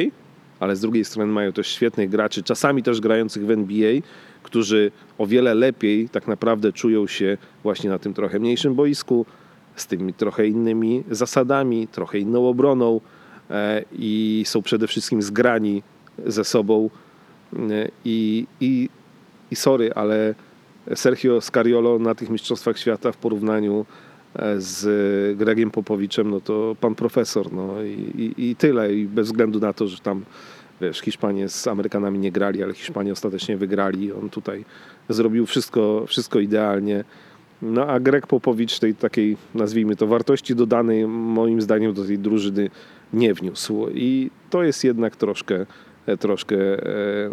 ale 0.59 0.75
z 0.75 0.79
drugiej 0.79 1.05
strony 1.05 1.31
mają 1.31 1.53
też 1.53 1.67
świetnych 1.67 2.09
graczy, 2.09 2.43
czasami 2.43 2.83
też 2.83 3.01
grających 3.01 3.45
w 3.45 3.51
NBA, 3.51 4.01
którzy 4.43 4.91
o 5.17 5.27
wiele 5.27 5.53
lepiej 5.53 6.09
tak 6.09 6.27
naprawdę 6.27 6.73
czują 6.73 7.07
się 7.07 7.37
właśnie 7.63 7.89
na 7.89 7.99
tym 7.99 8.13
trochę 8.13 8.39
mniejszym 8.39 8.75
boisku, 8.75 9.25
z 9.81 9.87
tymi 9.87 10.13
trochę 10.13 10.47
innymi 10.47 11.03
zasadami, 11.11 11.87
trochę 11.87 12.19
inną 12.19 12.49
obroną 12.49 13.01
e, 13.49 13.83
i 13.91 14.43
są 14.45 14.61
przede 14.61 14.87
wszystkim 14.87 15.21
zgrani 15.21 15.83
ze 16.25 16.43
sobą. 16.43 16.89
E, 17.53 17.59
I, 18.05 18.47
i, 18.61 18.89
i 19.51 19.55
sorry, 19.55 19.93
ale 19.93 20.35
Sergio 20.95 21.41
Scariolo 21.41 21.99
na 21.99 22.15
tych 22.15 22.29
Mistrzostwach 22.29 22.77
Świata 22.79 23.11
w 23.11 23.17
porównaniu 23.17 23.85
e, 24.35 24.61
z 24.61 25.37
Gregiem 25.37 25.71
Popowiczem, 25.71 26.29
no 26.29 26.41
to 26.41 26.75
pan 26.81 26.95
profesor, 26.95 27.53
no 27.53 27.83
i, 27.83 28.33
i, 28.37 28.49
i 28.49 28.55
tyle. 28.55 28.93
I 28.93 29.05
bez 29.05 29.27
względu 29.27 29.59
na 29.59 29.73
to, 29.73 29.87
że 29.87 29.97
tam 29.97 30.25
wiesz, 30.81 30.99
Hiszpanie 30.99 31.49
z 31.49 31.67
Amerykanami 31.67 32.19
nie 32.19 32.31
grali, 32.31 32.63
ale 32.63 32.73
Hiszpanie 32.73 33.11
ostatecznie 33.11 33.57
wygrali. 33.57 34.13
On 34.13 34.29
tutaj 34.29 34.65
zrobił 35.09 35.45
wszystko, 35.45 36.05
wszystko 36.07 36.39
idealnie. 36.39 37.03
No 37.61 37.87
a 37.87 37.99
Greg 37.99 38.27
Popowicz 38.27 38.79
tej 38.79 38.95
takiej, 38.95 39.37
nazwijmy 39.55 39.95
to, 39.95 40.07
wartości 40.07 40.55
dodanej 40.55 41.07
moim 41.07 41.61
zdaniem 41.61 41.93
do 41.93 42.05
tej 42.05 42.19
drużyny 42.19 42.69
nie 43.13 43.33
wniósł. 43.33 43.87
I 43.93 44.31
to 44.49 44.63
jest 44.63 44.83
jednak 44.83 45.15
troszkę, 45.15 45.65
troszkę 46.19 46.55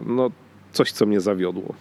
no, 0.07 0.31
coś, 0.73 0.93
co 0.93 1.07
mnie 1.07 1.21
zawiodło. 1.21 1.75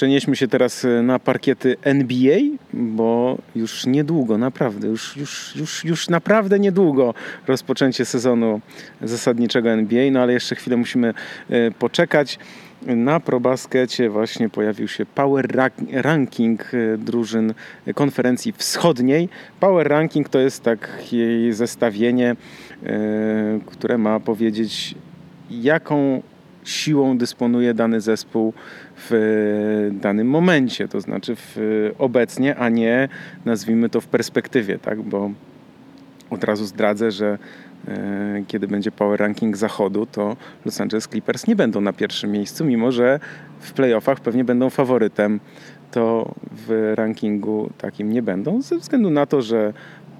Przenieśmy 0.00 0.36
się 0.36 0.48
teraz 0.48 0.84
e, 0.84 1.02
na 1.02 1.18
parkiety 1.18 1.76
NBA, 1.82 2.38
bo 2.72 3.38
już 3.56 3.86
niedługo, 3.86 4.38
naprawdę, 4.38 4.88
już, 4.88 5.16
już, 5.16 5.56
już, 5.56 5.84
już 5.84 6.08
naprawdę 6.08 6.58
niedługo 6.58 7.14
rozpoczęcie 7.46 8.04
sezonu 8.04 8.60
zasadniczego 9.02 9.70
NBA, 9.70 10.10
no 10.10 10.20
ale 10.20 10.32
jeszcze 10.32 10.54
chwilę 10.54 10.76
musimy 10.76 11.14
e, 11.50 11.70
poczekać. 11.70 12.38
Na 12.86 13.20
ProBaskecie 13.20 14.10
właśnie 14.10 14.48
pojawił 14.48 14.88
się 14.88 15.06
Power 15.06 15.48
Ranking 15.92 16.74
e, 16.74 16.98
drużyn 16.98 17.54
konferencji 17.94 18.52
wschodniej. 18.52 19.28
Power 19.60 19.88
Ranking 19.88 20.28
to 20.28 20.38
jest 20.38 20.62
takie 20.62 21.54
zestawienie, 21.54 22.36
które 23.66 23.98
ma 23.98 24.20
powiedzieć, 24.20 24.94
jaką 25.50 26.22
siłą 26.64 27.18
dysponuje 27.18 27.74
dany 27.74 28.00
zespół 28.00 28.52
w 28.96 29.90
danym 29.92 30.26
momencie, 30.26 30.88
to 30.88 31.00
znaczy 31.00 31.36
w, 31.36 31.56
obecnie, 31.98 32.56
a 32.56 32.68
nie 32.68 33.08
nazwijmy 33.44 33.88
to 33.88 34.00
w 34.00 34.06
perspektywie, 34.06 34.78
tak? 34.78 35.02
bo 35.02 35.30
od 36.30 36.44
razu 36.44 36.64
zdradzę, 36.64 37.10
że 37.10 37.26
e, 37.26 37.38
kiedy 38.46 38.68
będzie 38.68 38.92
power 38.92 39.20
ranking 39.20 39.56
zachodu, 39.56 40.06
to 40.06 40.36
Los 40.64 40.80
Angeles 40.80 41.08
Clippers 41.08 41.46
nie 41.46 41.56
będą 41.56 41.80
na 41.80 41.92
pierwszym 41.92 42.32
miejscu, 42.32 42.64
mimo 42.64 42.92
że 42.92 43.20
w 43.60 43.72
playoffach 43.72 44.20
pewnie 44.20 44.44
będą 44.44 44.70
faworytem, 44.70 45.40
to 45.90 46.34
w 46.52 46.92
rankingu 46.94 47.70
takim 47.78 48.12
nie 48.12 48.22
będą, 48.22 48.62
ze 48.62 48.78
względu 48.78 49.10
na 49.10 49.26
to, 49.26 49.42
że 49.42 49.72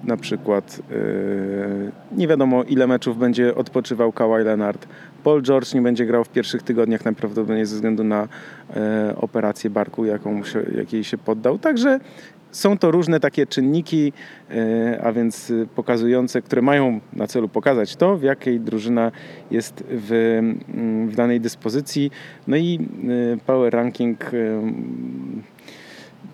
na 0.03 0.17
przykład 0.17 0.81
yy, 0.89 1.91
nie 2.17 2.27
wiadomo 2.27 2.63
ile 2.63 2.87
meczów 2.87 3.17
będzie 3.17 3.55
odpoczywał 3.55 4.11
Kawhi 4.11 4.43
Leonard. 4.43 4.87
Paul 5.23 5.41
George 5.41 5.73
nie 5.73 5.81
będzie 5.81 6.05
grał 6.05 6.23
w 6.23 6.29
pierwszych 6.29 6.63
tygodniach 6.63 7.05
najprawdopodobniej 7.05 7.65
ze 7.65 7.75
względu 7.75 8.03
na 8.03 8.27
e, 8.75 9.13
operację 9.15 9.69
barku, 9.69 10.05
jaką 10.05 10.43
się, 10.43 10.63
jakiej 10.77 11.03
się 11.03 11.17
poddał. 11.17 11.59
Także 11.59 11.99
są 12.51 12.77
to 12.77 12.91
różne 12.91 13.19
takie 13.19 13.47
czynniki, 13.47 14.13
e, 14.49 15.01
a 15.03 15.11
więc 15.11 15.53
pokazujące, 15.75 16.41
które 16.41 16.61
mają 16.61 16.99
na 17.13 17.27
celu 17.27 17.49
pokazać 17.49 17.95
to, 17.95 18.17
w 18.17 18.23
jakiej 18.23 18.59
drużyna 18.59 19.11
jest 19.51 19.83
w, 19.89 20.11
mm, 20.73 21.09
w 21.09 21.15
danej 21.15 21.41
dyspozycji. 21.41 22.11
No 22.47 22.57
i 22.57 22.79
e, 23.33 23.37
power 23.45 23.73
ranking 23.73 24.23
e, 24.33 24.61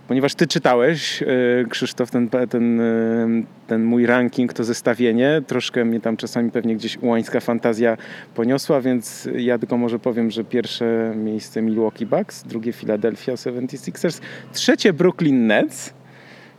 Ponieważ 0.07 0.35
ty 0.35 0.47
czytałeś, 0.47 1.23
e, 1.23 1.25
Krzysztof, 1.69 2.11
ten, 2.11 2.29
ten, 2.29 2.81
e, 2.81 3.27
ten 3.67 3.83
mój 3.83 4.05
ranking, 4.05 4.53
to 4.53 4.63
zestawienie, 4.63 5.41
troszkę 5.47 5.85
mnie 5.85 5.99
tam 5.99 6.17
czasami 6.17 6.51
pewnie 6.51 6.75
gdzieś 6.75 6.97
ułańska 6.97 7.39
fantazja 7.39 7.97
poniosła, 8.35 8.81
więc 8.81 9.29
ja 9.35 9.59
tylko 9.59 9.77
może 9.77 9.99
powiem, 9.99 10.31
że 10.31 10.43
pierwsze 10.43 11.13
miejsce 11.15 11.61
Milwaukee 11.61 12.05
Bucks, 12.05 12.43
drugie 12.43 12.73
Philadelphia 12.73 13.33
76ers, 13.33 14.21
trzecie 14.53 14.93
Brooklyn 14.93 15.47
Nets, 15.47 15.93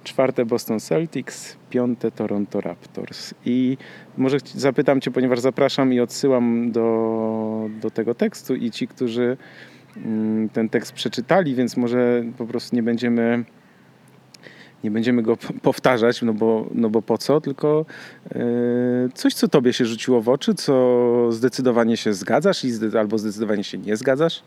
czwarte 0.08 0.44
Boston 0.44 0.80
Celtics, 0.80 1.56
piąte 1.70 2.10
Toronto 2.10 2.60
Raptors. 2.60 3.34
I 3.44 3.76
może 4.16 4.36
zapytam 4.54 5.00
Cię, 5.00 5.10
ponieważ 5.10 5.40
zapraszam 5.40 5.92
i 5.92 6.00
odsyłam 6.00 6.72
do, 6.72 7.70
do 7.80 7.90
tego 7.90 8.14
tekstu 8.14 8.54
i 8.54 8.70
ci, 8.70 8.88
którzy 8.88 9.36
Mm, 10.04 10.48
ten 10.48 10.68
tekst 10.68 10.92
przeczytali, 10.92 11.54
więc 11.54 11.76
może 11.76 12.24
po 12.38 12.46
prostu 12.46 12.76
nie 12.76 12.82
będziemy 12.82 13.44
nie 14.84 14.90
będziemy 14.90 15.22
go 15.22 15.36
powtarzać, 15.62 16.22
no 16.22 16.32
bo, 16.32 16.66
no 16.74 16.90
bo 16.90 17.02
po 17.02 17.18
co, 17.18 17.40
tylko 17.40 17.86
yy, 18.34 18.40
coś, 19.14 19.34
co 19.34 19.48
tobie 19.48 19.72
się 19.72 19.84
rzuciło 19.84 20.22
w 20.22 20.28
oczy, 20.28 20.54
co 20.54 21.32
zdecydowanie 21.32 21.96
się 21.96 22.14
zgadzasz 22.14 22.64
i 22.64 22.70
zde 22.70 23.00
albo 23.00 23.18
zdecydowanie 23.18 23.64
się 23.64 23.78
nie 23.78 23.96
zgadzasz? 23.96 24.42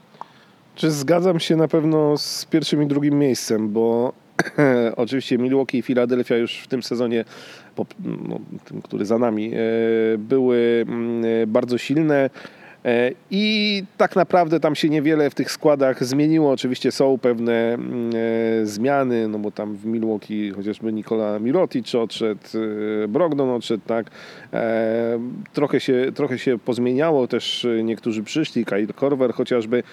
Czy 0.76 0.92
zgadzam 0.92 1.40
się 1.40 1.56
na 1.56 1.68
pewno 1.68 2.18
z 2.18 2.46
pierwszym 2.46 2.84
i 2.84 2.88
drugim 2.88 3.20
miejscem, 3.20 3.70
bo 3.70 4.14
oczywiście 4.96 5.38
Milwaukee 5.38 5.78
i 5.78 5.82
Philadelphia 5.82 6.38
już 6.38 6.58
w 6.58 6.68
tym 6.68 6.84
sezonie, 6.84 7.26
po, 7.76 7.86
no, 8.28 8.40
tym, 8.66 8.82
który 8.82 9.06
za 9.06 9.18
nami, 9.18 9.50
yy, 9.50 9.58
były 10.18 10.86
yy, 11.22 11.48
bardzo 11.48 11.78
silne. 11.78 12.30
E, 12.86 13.12
I 13.32 13.84
tak 13.98 14.16
naprawdę 14.16 14.60
tam 14.60 14.76
się 14.76 14.90
niewiele 14.90 15.30
w 15.30 15.36
tych 15.36 15.52
składach 15.52 16.04
zmieniło. 16.04 16.52
Oczywiście 16.52 16.92
są 16.92 17.18
pewne 17.18 17.74
mm, 17.74 18.12
e, 18.62 18.66
zmiany, 18.66 19.28
no 19.28 19.40
bo 19.40 19.52
tam 19.52 19.76
w 19.76 19.86
Milwaukee 19.86 20.52
chociażby 20.52 20.94
Nikola 20.94 21.40
Mirotic 21.40 21.96
odszedł, 21.96 22.42
e, 23.04 23.08
Brogdon 23.08 23.50
odszedł, 23.50 23.84
tak. 23.88 24.06
Trochę 25.54 25.80
się, 25.80 26.12
trochę 26.16 26.40
się 26.40 26.60
pozmieniało, 26.60 27.28
też 27.28 27.68
niektórzy 27.84 28.24
przyszli, 28.24 28.66
Kyle 28.66 28.88
Korver 28.88 29.34
chociażby. 29.34 29.84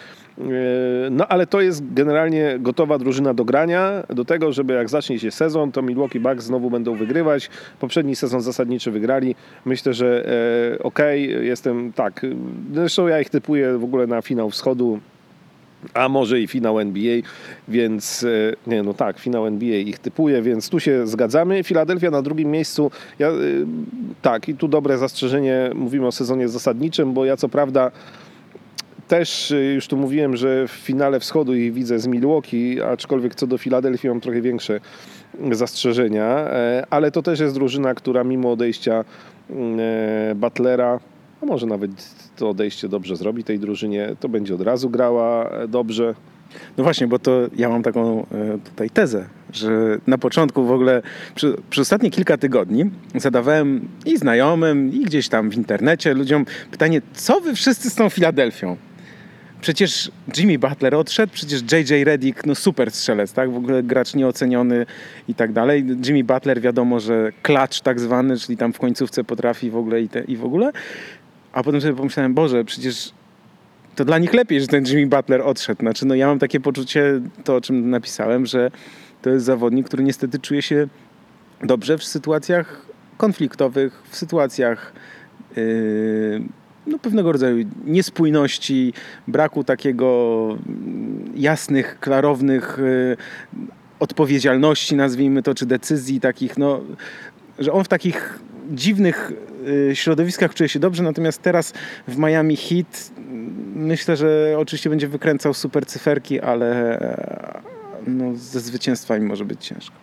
No 1.10 1.28
ale 1.28 1.46
to 1.46 1.60
jest 1.60 1.94
generalnie 1.94 2.56
gotowa 2.60 2.98
drużyna 2.98 3.34
do 3.34 3.44
grania, 3.44 4.02
do 4.08 4.24
tego, 4.24 4.52
żeby 4.52 4.74
jak 4.74 4.88
zacznie 4.88 5.18
się 5.18 5.30
sezon, 5.30 5.72
to 5.72 5.82
Milwaukee 5.82 6.20
Bucks 6.20 6.44
znowu 6.44 6.70
będą 6.70 6.94
wygrywać. 6.94 7.50
Poprzedni 7.80 8.16
sezon 8.16 8.40
zasadniczy 8.40 8.90
wygrali. 8.90 9.34
Myślę, 9.64 9.92
że 9.94 10.24
okej, 10.82 11.34
okay, 11.34 11.44
jestem 11.44 11.92
tak 11.92 12.26
Zresztą 12.78 13.06
ja 13.06 13.20
ich 13.20 13.30
typuję 13.30 13.78
w 13.78 13.84
ogóle 13.84 14.06
na 14.06 14.22
finał 14.22 14.50
wschodu, 14.50 15.00
a 15.94 16.08
może 16.08 16.40
i 16.40 16.46
finał 16.46 16.80
NBA, 16.80 17.20
więc 17.68 18.24
e, 18.24 18.70
nie, 18.70 18.82
no 18.82 18.94
tak, 18.94 19.18
finał 19.18 19.46
NBA 19.46 19.76
ich 19.76 19.98
typuje, 19.98 20.42
więc 20.42 20.68
tu 20.68 20.80
się 20.80 21.06
zgadzamy. 21.06 21.64
Filadelfia 21.64 22.10
na 22.10 22.22
drugim 22.22 22.50
miejscu, 22.50 22.90
ja, 23.18 23.28
e, 23.28 23.32
tak, 24.22 24.48
i 24.48 24.54
tu 24.54 24.68
dobre 24.68 24.98
zastrzeżenie, 24.98 25.70
mówimy 25.74 26.06
o 26.06 26.12
sezonie 26.12 26.48
zasadniczym, 26.48 27.12
bo 27.12 27.24
ja 27.24 27.36
co 27.36 27.48
prawda 27.48 27.90
też 29.08 29.52
e, 29.52 29.64
już 29.64 29.88
tu 29.88 29.96
mówiłem, 29.96 30.36
że 30.36 30.68
w 30.68 30.70
finale 30.70 31.20
wschodu 31.20 31.54
ich 31.54 31.72
widzę 31.72 31.98
z 31.98 32.06
Milwaukee, 32.06 32.82
aczkolwiek 32.82 33.34
co 33.34 33.46
do 33.46 33.58
Filadelfii 33.58 34.08
mam 34.08 34.20
trochę 34.20 34.40
większe 34.40 34.80
zastrzeżenia, 35.52 36.48
ale 36.90 37.10
to 37.10 37.22
też 37.22 37.40
jest 37.40 37.54
drużyna, 37.54 37.94
która 37.94 38.24
mimo 38.24 38.52
odejścia 38.52 39.04
Butlera 40.34 41.00
a 41.42 41.46
może 41.46 41.66
nawet 41.66 41.90
to 42.36 42.48
odejście 42.48 42.88
dobrze 42.88 43.16
zrobi 43.16 43.44
tej 43.44 43.58
drużynie, 43.58 44.16
to 44.20 44.28
będzie 44.28 44.54
od 44.54 44.60
razu 44.60 44.90
grała 44.90 45.50
dobrze. 45.68 46.14
No 46.76 46.84
właśnie, 46.84 47.06
bo 47.06 47.18
to 47.18 47.40
ja 47.56 47.68
mam 47.68 47.82
taką 47.82 48.20
e, 48.20 48.58
tutaj 48.58 48.90
tezę, 48.90 49.28
że 49.52 49.98
na 50.06 50.18
początku 50.18 50.64
w 50.64 50.70
ogóle 50.70 51.02
przez 51.70 51.82
ostatnie 51.82 52.10
kilka 52.10 52.36
tygodni 52.36 52.90
zadawałem 53.14 53.88
i 54.06 54.16
znajomym, 54.16 54.92
i 54.92 55.04
gdzieś 55.04 55.28
tam 55.28 55.50
w 55.50 55.54
internecie 55.54 56.14
ludziom 56.14 56.46
pytanie, 56.70 57.02
co 57.14 57.40
wy 57.40 57.54
wszyscy 57.54 57.90
z 57.90 57.94
tą 57.94 58.10
Filadelfią? 58.10 58.76
Przecież 59.60 60.10
Jimmy 60.36 60.58
Butler 60.58 60.94
odszedł, 60.94 61.32
przecież 61.32 61.60
JJ 61.72 62.04
Redick, 62.04 62.46
no 62.46 62.54
super 62.54 62.90
strzelec, 62.90 63.32
tak? 63.32 63.50
W 63.50 63.56
ogóle 63.56 63.82
gracz 63.82 64.14
nieoceniony 64.14 64.86
i 65.28 65.34
tak 65.34 65.52
dalej. 65.52 65.84
Jimmy 66.06 66.24
Butler 66.24 66.60
wiadomo, 66.60 67.00
że 67.00 67.32
klacz 67.42 67.80
tak 67.80 68.00
zwany, 68.00 68.38
czyli 68.38 68.58
tam 68.58 68.72
w 68.72 68.78
końcówce 68.78 69.24
potrafi 69.24 69.70
w 69.70 69.76
ogóle 69.76 70.00
i, 70.00 70.08
te, 70.08 70.24
i 70.24 70.36
w 70.36 70.44
ogóle. 70.44 70.72
A 71.52 71.62
potem 71.62 71.80
sobie 71.80 71.94
pomyślałem, 71.94 72.34
Boże, 72.34 72.64
przecież 72.64 73.12
to 73.96 74.04
dla 74.04 74.18
nich 74.18 74.32
lepiej, 74.32 74.60
że 74.60 74.66
ten 74.66 74.84
Jimmy 74.86 75.06
Butler 75.06 75.42
odszedł. 75.42 75.80
Znaczy, 75.80 76.06
no 76.06 76.14
ja 76.14 76.26
mam 76.26 76.38
takie 76.38 76.60
poczucie, 76.60 77.20
to 77.44 77.56
o 77.56 77.60
czym 77.60 77.90
napisałem, 77.90 78.46
że 78.46 78.70
to 79.22 79.30
jest 79.30 79.44
zawodnik, 79.44 79.86
który 79.86 80.02
niestety 80.02 80.38
czuje 80.38 80.62
się 80.62 80.88
dobrze 81.62 81.98
w 81.98 82.04
sytuacjach 82.04 82.86
konfliktowych, 83.16 84.02
w 84.10 84.16
sytuacjach 84.16 84.92
yy, 85.56 86.42
no, 86.86 86.98
pewnego 86.98 87.32
rodzaju 87.32 87.66
niespójności, 87.84 88.92
braku 89.28 89.64
takiego 89.64 90.58
jasnych, 91.34 92.00
klarownych 92.00 92.78
yy, 92.78 93.16
odpowiedzialności, 94.00 94.96
nazwijmy 94.96 95.42
to, 95.42 95.54
czy 95.54 95.66
decyzji 95.66 96.20
takich, 96.20 96.58
no, 96.58 96.80
że 97.58 97.72
on 97.72 97.84
w 97.84 97.88
takich 97.88 98.38
dziwnych 98.70 99.32
y, 99.90 99.96
środowiskach 99.96 100.54
czuje 100.54 100.68
się 100.68 100.78
dobrze, 100.78 101.02
natomiast 101.02 101.42
teraz 101.42 101.72
w 102.08 102.18
Miami 102.18 102.56
Heat 102.56 103.10
myślę, 103.74 104.16
że 104.16 104.56
oczywiście 104.58 104.90
będzie 104.90 105.08
wykręcał 105.08 105.54
super 105.54 105.86
cyferki, 105.86 106.40
ale 106.40 107.00
e, 107.00 107.60
no, 108.06 108.32
ze 108.34 108.60
zwycięstwami 108.60 109.26
może 109.26 109.44
być 109.44 109.66
ciężko. 109.66 109.96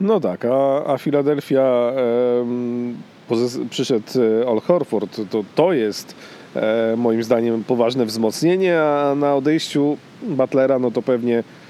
No 0.00 0.20
tak, 0.20 0.44
a, 0.44 0.84
a 0.86 0.96
em, 0.96 0.98
pozys- 3.30 3.68
przyszedł 3.70 4.06
e, 4.42 4.48
Al 4.48 4.60
Horford, 4.60 5.20
to, 5.30 5.44
to 5.54 5.72
jest 5.72 6.14
e, 6.56 6.94
moim 6.96 7.22
zdaniem 7.22 7.64
poważne 7.64 8.06
wzmocnienie, 8.06 8.80
a 8.80 9.14
na 9.14 9.34
odejściu 9.34 9.96
Butlera 10.22 10.78
no 10.78 10.90
to 10.90 11.02
pewnie 11.02 11.38
e, 11.38 11.65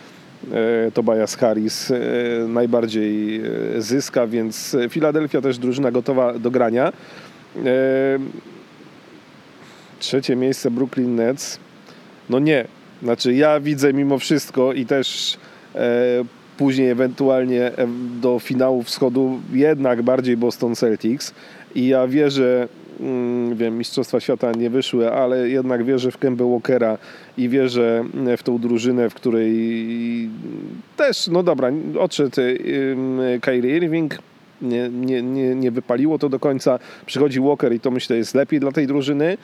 Tobias 0.94 1.36
Harris 1.36 1.90
e, 1.90 1.94
najbardziej 2.48 3.40
e, 3.76 3.82
zyska, 3.82 4.26
więc 4.26 4.76
Filadelfia 4.90 5.40
też 5.40 5.58
drużyna 5.58 5.90
gotowa 5.90 6.38
do 6.38 6.50
grania. 6.50 6.92
E, 7.64 8.18
trzecie 9.98 10.36
miejsce 10.36 10.70
Brooklyn 10.70 11.14
Nets. 11.14 11.58
No 12.30 12.38
nie, 12.38 12.66
znaczy 13.02 13.34
ja 13.34 13.60
widzę 13.60 13.92
mimo 13.92 14.18
wszystko 14.18 14.72
i 14.72 14.86
też 14.86 15.38
e, 15.74 15.78
później 16.56 16.90
ewentualnie 16.90 17.62
e, 17.66 17.88
do 18.20 18.38
finału 18.38 18.82
wschodu 18.82 19.40
jednak 19.52 20.02
bardziej 20.02 20.36
Boston 20.36 20.74
Celtics 20.74 21.34
i 21.74 21.88
ja 21.88 22.08
wierzę, 22.08 22.68
wiem, 23.54 23.78
Mistrzostwa 23.78 24.20
Świata 24.20 24.52
nie 24.52 24.70
wyszły, 24.70 25.12
ale 25.12 25.48
jednak 25.48 25.84
wierzę 25.84 26.10
w 26.10 26.18
Kemba 26.18 26.44
Walkera 26.44 26.98
i 27.38 27.48
wierzę 27.48 28.04
w 28.36 28.42
tą 28.42 28.58
drużynę, 28.58 29.10
w 29.10 29.14
której 29.14 30.28
też, 30.96 31.26
no 31.26 31.42
dobra, 31.42 31.70
odszedł 31.98 32.30
Kyrie 33.40 33.76
Irving, 33.76 34.18
nie, 34.62 34.88
nie, 34.88 35.22
nie, 35.22 35.54
nie 35.54 35.70
wypaliło 35.70 36.18
to 36.18 36.28
do 36.28 36.38
końca. 36.38 36.78
Przychodzi 37.06 37.40
Walker 37.40 37.72
i 37.72 37.80
to 37.80 37.90
myślę 37.90 38.16
jest 38.16 38.34
lepiej 38.34 38.60
dla 38.60 38.72
tej 38.72 38.86
drużyny. 38.86 39.38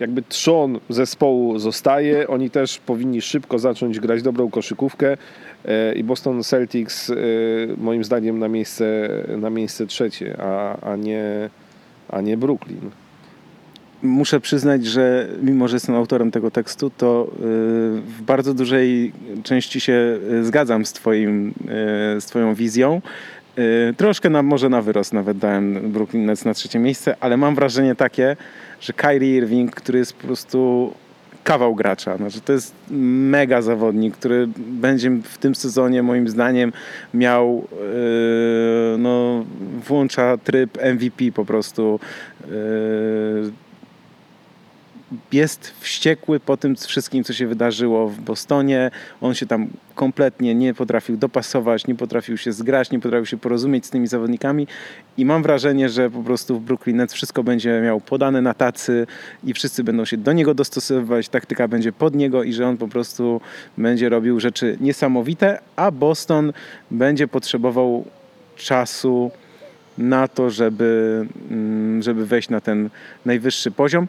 Jakby 0.00 0.22
trzon 0.22 0.80
zespołu 0.88 1.58
zostaje. 1.58 2.28
Oni 2.28 2.50
też 2.50 2.78
powinni 2.78 3.22
szybko 3.22 3.58
zacząć 3.58 4.00
grać 4.00 4.22
dobrą 4.22 4.50
koszykówkę 4.50 5.16
e, 5.64 5.94
i 5.94 6.04
Boston 6.04 6.42
Celtics 6.42 7.10
e, 7.10 7.14
moim 7.76 8.04
zdaniem 8.04 8.38
na 8.38 8.48
miejsce, 8.48 9.08
na 9.38 9.50
miejsce 9.50 9.86
trzecie, 9.86 10.36
a, 10.38 10.80
a, 10.80 10.96
nie, 10.96 11.50
a 12.08 12.20
nie 12.20 12.36
Brooklyn. 12.36 12.90
Muszę 14.02 14.40
przyznać, 14.40 14.86
że 14.86 15.28
mimo, 15.42 15.68
że 15.68 15.76
jestem 15.76 15.94
autorem 15.94 16.30
tego 16.30 16.50
tekstu, 16.50 16.90
to 16.90 17.26
y, 17.30 17.38
w 18.00 18.22
bardzo 18.26 18.54
dużej 18.54 19.12
części 19.42 19.80
się 19.80 20.18
y, 20.32 20.44
zgadzam 20.44 20.86
z, 20.86 20.92
twoim, 20.92 21.48
y, 21.48 22.20
z 22.20 22.26
Twoją 22.26 22.54
wizją. 22.54 23.02
Troszkę 23.96 24.30
na, 24.30 24.42
może 24.42 24.68
na 24.68 24.82
wyrost 24.82 25.12
nawet 25.12 25.38
dałem 25.38 25.92
Brooklyn 25.92 26.26
Nets 26.26 26.44
na 26.44 26.54
trzecie 26.54 26.78
miejsce, 26.78 27.16
ale 27.20 27.36
mam 27.36 27.54
wrażenie 27.54 27.94
takie, 27.94 28.36
że 28.80 28.92
Kyrie 28.92 29.36
Irving, 29.36 29.74
który 29.74 29.98
jest 29.98 30.12
po 30.12 30.26
prostu 30.26 30.92
kawał 31.46 31.74
gracza, 31.74 32.16
znaczy 32.16 32.40
to 32.40 32.52
jest 32.52 32.74
mega 33.30 33.62
zawodnik, 33.62 34.16
który 34.16 34.48
będzie 34.58 35.10
w 35.10 35.38
tym 35.38 35.54
sezonie 35.54 36.02
moim 36.02 36.28
zdaniem 36.28 36.72
miał 37.14 37.68
yy, 37.72 38.98
no, 38.98 39.44
włącza 39.88 40.36
tryb 40.36 40.78
MVP 40.94 41.32
po 41.34 41.44
prostu. 41.44 42.00
Yy, 42.40 43.65
jest 45.32 45.74
wściekły 45.80 46.40
po 46.40 46.56
tym 46.56 46.76
wszystkim, 46.76 47.24
co 47.24 47.32
się 47.32 47.46
wydarzyło 47.46 48.08
w 48.08 48.20
Bostonie. 48.20 48.90
On 49.20 49.34
się 49.34 49.46
tam 49.46 49.68
kompletnie 49.94 50.54
nie 50.54 50.74
potrafił 50.74 51.16
dopasować, 51.16 51.86
nie 51.86 51.94
potrafił 51.94 52.36
się 52.36 52.52
zgrać, 52.52 52.90
nie 52.90 53.00
potrafił 53.00 53.26
się 53.26 53.36
porozumieć 53.36 53.86
z 53.86 53.90
tymi 53.90 54.06
zawodnikami 54.06 54.66
i 55.16 55.24
mam 55.24 55.42
wrażenie, 55.42 55.88
że 55.88 56.10
po 56.10 56.22
prostu 56.22 56.58
w 56.58 56.62
Brooklyn 56.62 56.96
Nets 56.96 57.14
wszystko 57.14 57.42
będzie 57.42 57.80
miał 57.80 58.00
podane 58.00 58.42
na 58.42 58.54
tacy 58.54 59.06
i 59.44 59.54
wszyscy 59.54 59.84
będą 59.84 60.04
się 60.04 60.16
do 60.16 60.32
niego 60.32 60.54
dostosowywać, 60.54 61.28
taktyka 61.28 61.68
będzie 61.68 61.92
pod 61.92 62.14
niego 62.14 62.42
i 62.42 62.52
że 62.52 62.68
on 62.68 62.76
po 62.76 62.88
prostu 62.88 63.40
będzie 63.78 64.08
robił 64.08 64.40
rzeczy 64.40 64.76
niesamowite, 64.80 65.58
a 65.76 65.90
Boston 65.90 66.52
będzie 66.90 67.28
potrzebował 67.28 68.04
czasu 68.56 69.30
na 69.98 70.28
to, 70.28 70.50
żeby, 70.50 71.26
mm, 71.50 72.02
żeby 72.02 72.26
wejść 72.26 72.48
na 72.48 72.60
ten 72.60 72.90
najwyższy 73.24 73.70
poziom. 73.70 74.08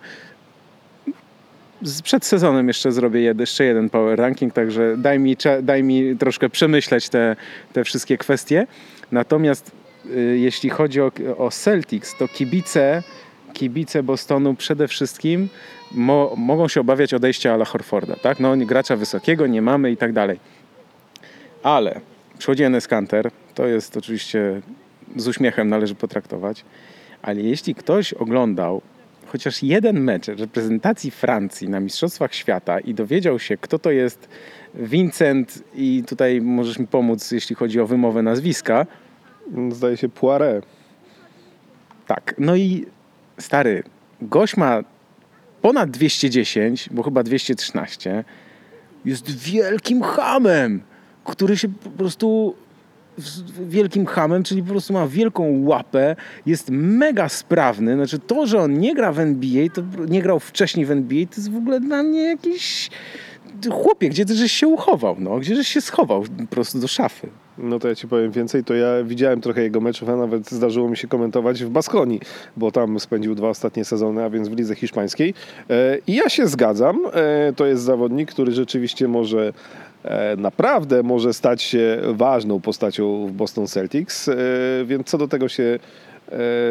Przed 2.03 2.25
sezonem 2.25 2.67
jeszcze 2.67 2.91
zrobię 2.91 3.21
jeszcze 3.39 3.63
jeden 3.63 3.89
power 3.89 4.19
ranking, 4.19 4.53
także 4.53 4.97
daj 4.97 5.19
mi, 5.19 5.37
daj 5.63 5.83
mi 5.83 6.15
troszkę 6.15 6.49
przemyśleć 6.49 7.09
te, 7.09 7.35
te 7.73 7.83
wszystkie 7.83 8.17
kwestie. 8.17 8.67
Natomiast 9.11 9.71
y, 10.05 10.37
jeśli 10.39 10.69
chodzi 10.69 11.01
o, 11.01 11.11
o 11.37 11.51
Celtics, 11.51 12.17
to 12.17 12.27
kibice, 12.27 13.03
kibice 13.53 14.03
Bostonu 14.03 14.55
przede 14.55 14.87
wszystkim 14.87 15.49
mo, 15.91 16.33
mogą 16.37 16.67
się 16.67 16.81
obawiać 16.81 17.13
odejścia 17.13 17.53
Ala 17.53 17.65
Horforda. 17.65 18.15
Tak? 18.15 18.39
No, 18.39 18.57
gracza 18.57 18.95
wysokiego 18.95 19.47
nie 19.47 19.61
mamy 19.61 19.91
i 19.91 19.97
tak 19.97 20.13
dalej. 20.13 20.39
Ale 21.63 22.01
przychodzi 22.37 22.63
Enes 22.63 22.87
Kanter, 22.87 23.31
to 23.55 23.67
jest 23.67 23.97
oczywiście 23.97 24.61
z 25.15 25.27
uśmiechem 25.27 25.69
należy 25.69 25.95
potraktować, 25.95 26.65
ale 27.21 27.41
jeśli 27.41 27.75
ktoś 27.75 28.13
oglądał 28.13 28.81
chociaż 29.27 29.63
jeden 29.63 29.99
mecz 29.99 30.27
reprezentacji 30.27 31.11
Francji 31.11 31.69
na 31.69 31.79
Mistrzostwach 31.79 32.33
Świata 32.33 32.79
i 32.79 32.93
dowiedział 32.93 33.39
się, 33.39 33.57
kto 33.57 33.79
to 33.79 33.91
jest 33.91 34.29
Vincent 34.75 35.63
i 35.75 36.03
tutaj 36.07 36.41
możesz 36.41 36.79
mi 36.79 36.87
pomóc, 36.87 37.31
jeśli 37.31 37.55
chodzi 37.55 37.79
o 37.79 37.87
wymowę 37.87 38.21
nazwiska. 38.21 38.85
Zdaje 39.71 39.97
się 39.97 40.09
Poiret. 40.09 40.65
Tak, 42.07 42.35
no 42.37 42.55
i 42.55 42.85
stary, 43.39 43.83
gość 44.21 44.57
ma 44.57 44.83
ponad 45.61 45.89
210, 45.89 46.89
bo 46.91 47.03
chyba 47.03 47.23
213, 47.23 48.23
jest 49.05 49.37
wielkim 49.37 50.01
hamem, 50.01 50.81
który 51.23 51.57
się 51.57 51.69
po 51.69 51.89
prostu 51.89 52.55
wielkim 53.67 54.05
hamem, 54.05 54.43
czyli 54.43 54.63
po 54.63 54.69
prostu 54.69 54.93
ma 54.93 55.07
wielką 55.07 55.63
łapę, 55.65 56.15
jest 56.45 56.69
mega 56.71 57.29
sprawny. 57.29 57.95
Znaczy 57.95 58.19
to, 58.19 58.47
że 58.47 58.59
on 58.59 58.79
nie 58.79 58.95
gra 58.95 59.11
w 59.11 59.19
NBA, 59.19 59.69
to 59.73 59.81
nie 60.07 60.21
grał 60.21 60.39
wcześniej 60.39 60.85
w 60.85 60.91
NBA, 60.91 61.25
to 61.25 61.35
jest 61.37 61.51
w 61.51 61.57
ogóle 61.57 61.79
dla 61.79 62.03
mnie 62.03 62.23
jakiś 62.23 62.89
chłopie, 63.71 64.09
gdzie 64.09 64.25
ty 64.25 64.35
żeś 64.35 64.51
się 64.51 64.67
uchował, 64.67 65.15
no, 65.19 65.39
gdzie 65.39 65.55
żeś 65.55 65.67
się 65.67 65.81
schował 65.81 66.23
po 66.37 66.55
prostu 66.55 66.79
do 66.79 66.87
szafy. 66.87 67.29
No 67.57 67.79
to 67.79 67.87
ja 67.87 67.95
ci 67.95 68.07
powiem 68.07 68.31
więcej, 68.31 68.63
to 68.63 68.73
ja 68.73 69.03
widziałem 69.03 69.41
trochę 69.41 69.61
jego 69.63 69.81
meczów, 69.81 70.09
a 70.09 70.15
nawet 70.15 70.49
zdarzyło 70.49 70.89
mi 70.89 70.97
się 70.97 71.07
komentować 71.07 71.63
w 71.63 71.69
Baskonii, 71.69 72.19
bo 72.57 72.71
tam 72.71 72.99
spędził 72.99 73.35
dwa 73.35 73.49
ostatnie 73.49 73.85
sezony, 73.85 74.23
a 74.23 74.29
więc 74.29 74.49
w 74.49 74.57
lidze 74.57 74.75
hiszpańskiej. 74.75 75.33
E, 75.69 75.97
I 76.07 76.15
ja 76.15 76.29
się 76.29 76.47
zgadzam, 76.47 76.99
e, 77.13 77.53
to 77.53 77.65
jest 77.65 77.83
zawodnik, 77.83 78.31
który 78.31 78.51
rzeczywiście 78.51 79.07
może 79.07 79.53
naprawdę 80.37 81.03
może 81.03 81.33
stać 81.33 81.61
się 81.61 82.01
ważną 82.13 82.61
postacią 82.61 83.27
w 83.27 83.31
Boston 83.31 83.67
Celtics, 83.67 84.27
e, 84.27 84.35
więc 84.85 85.07
co 85.07 85.17
do 85.17 85.27
tego 85.27 85.49
się 85.49 85.79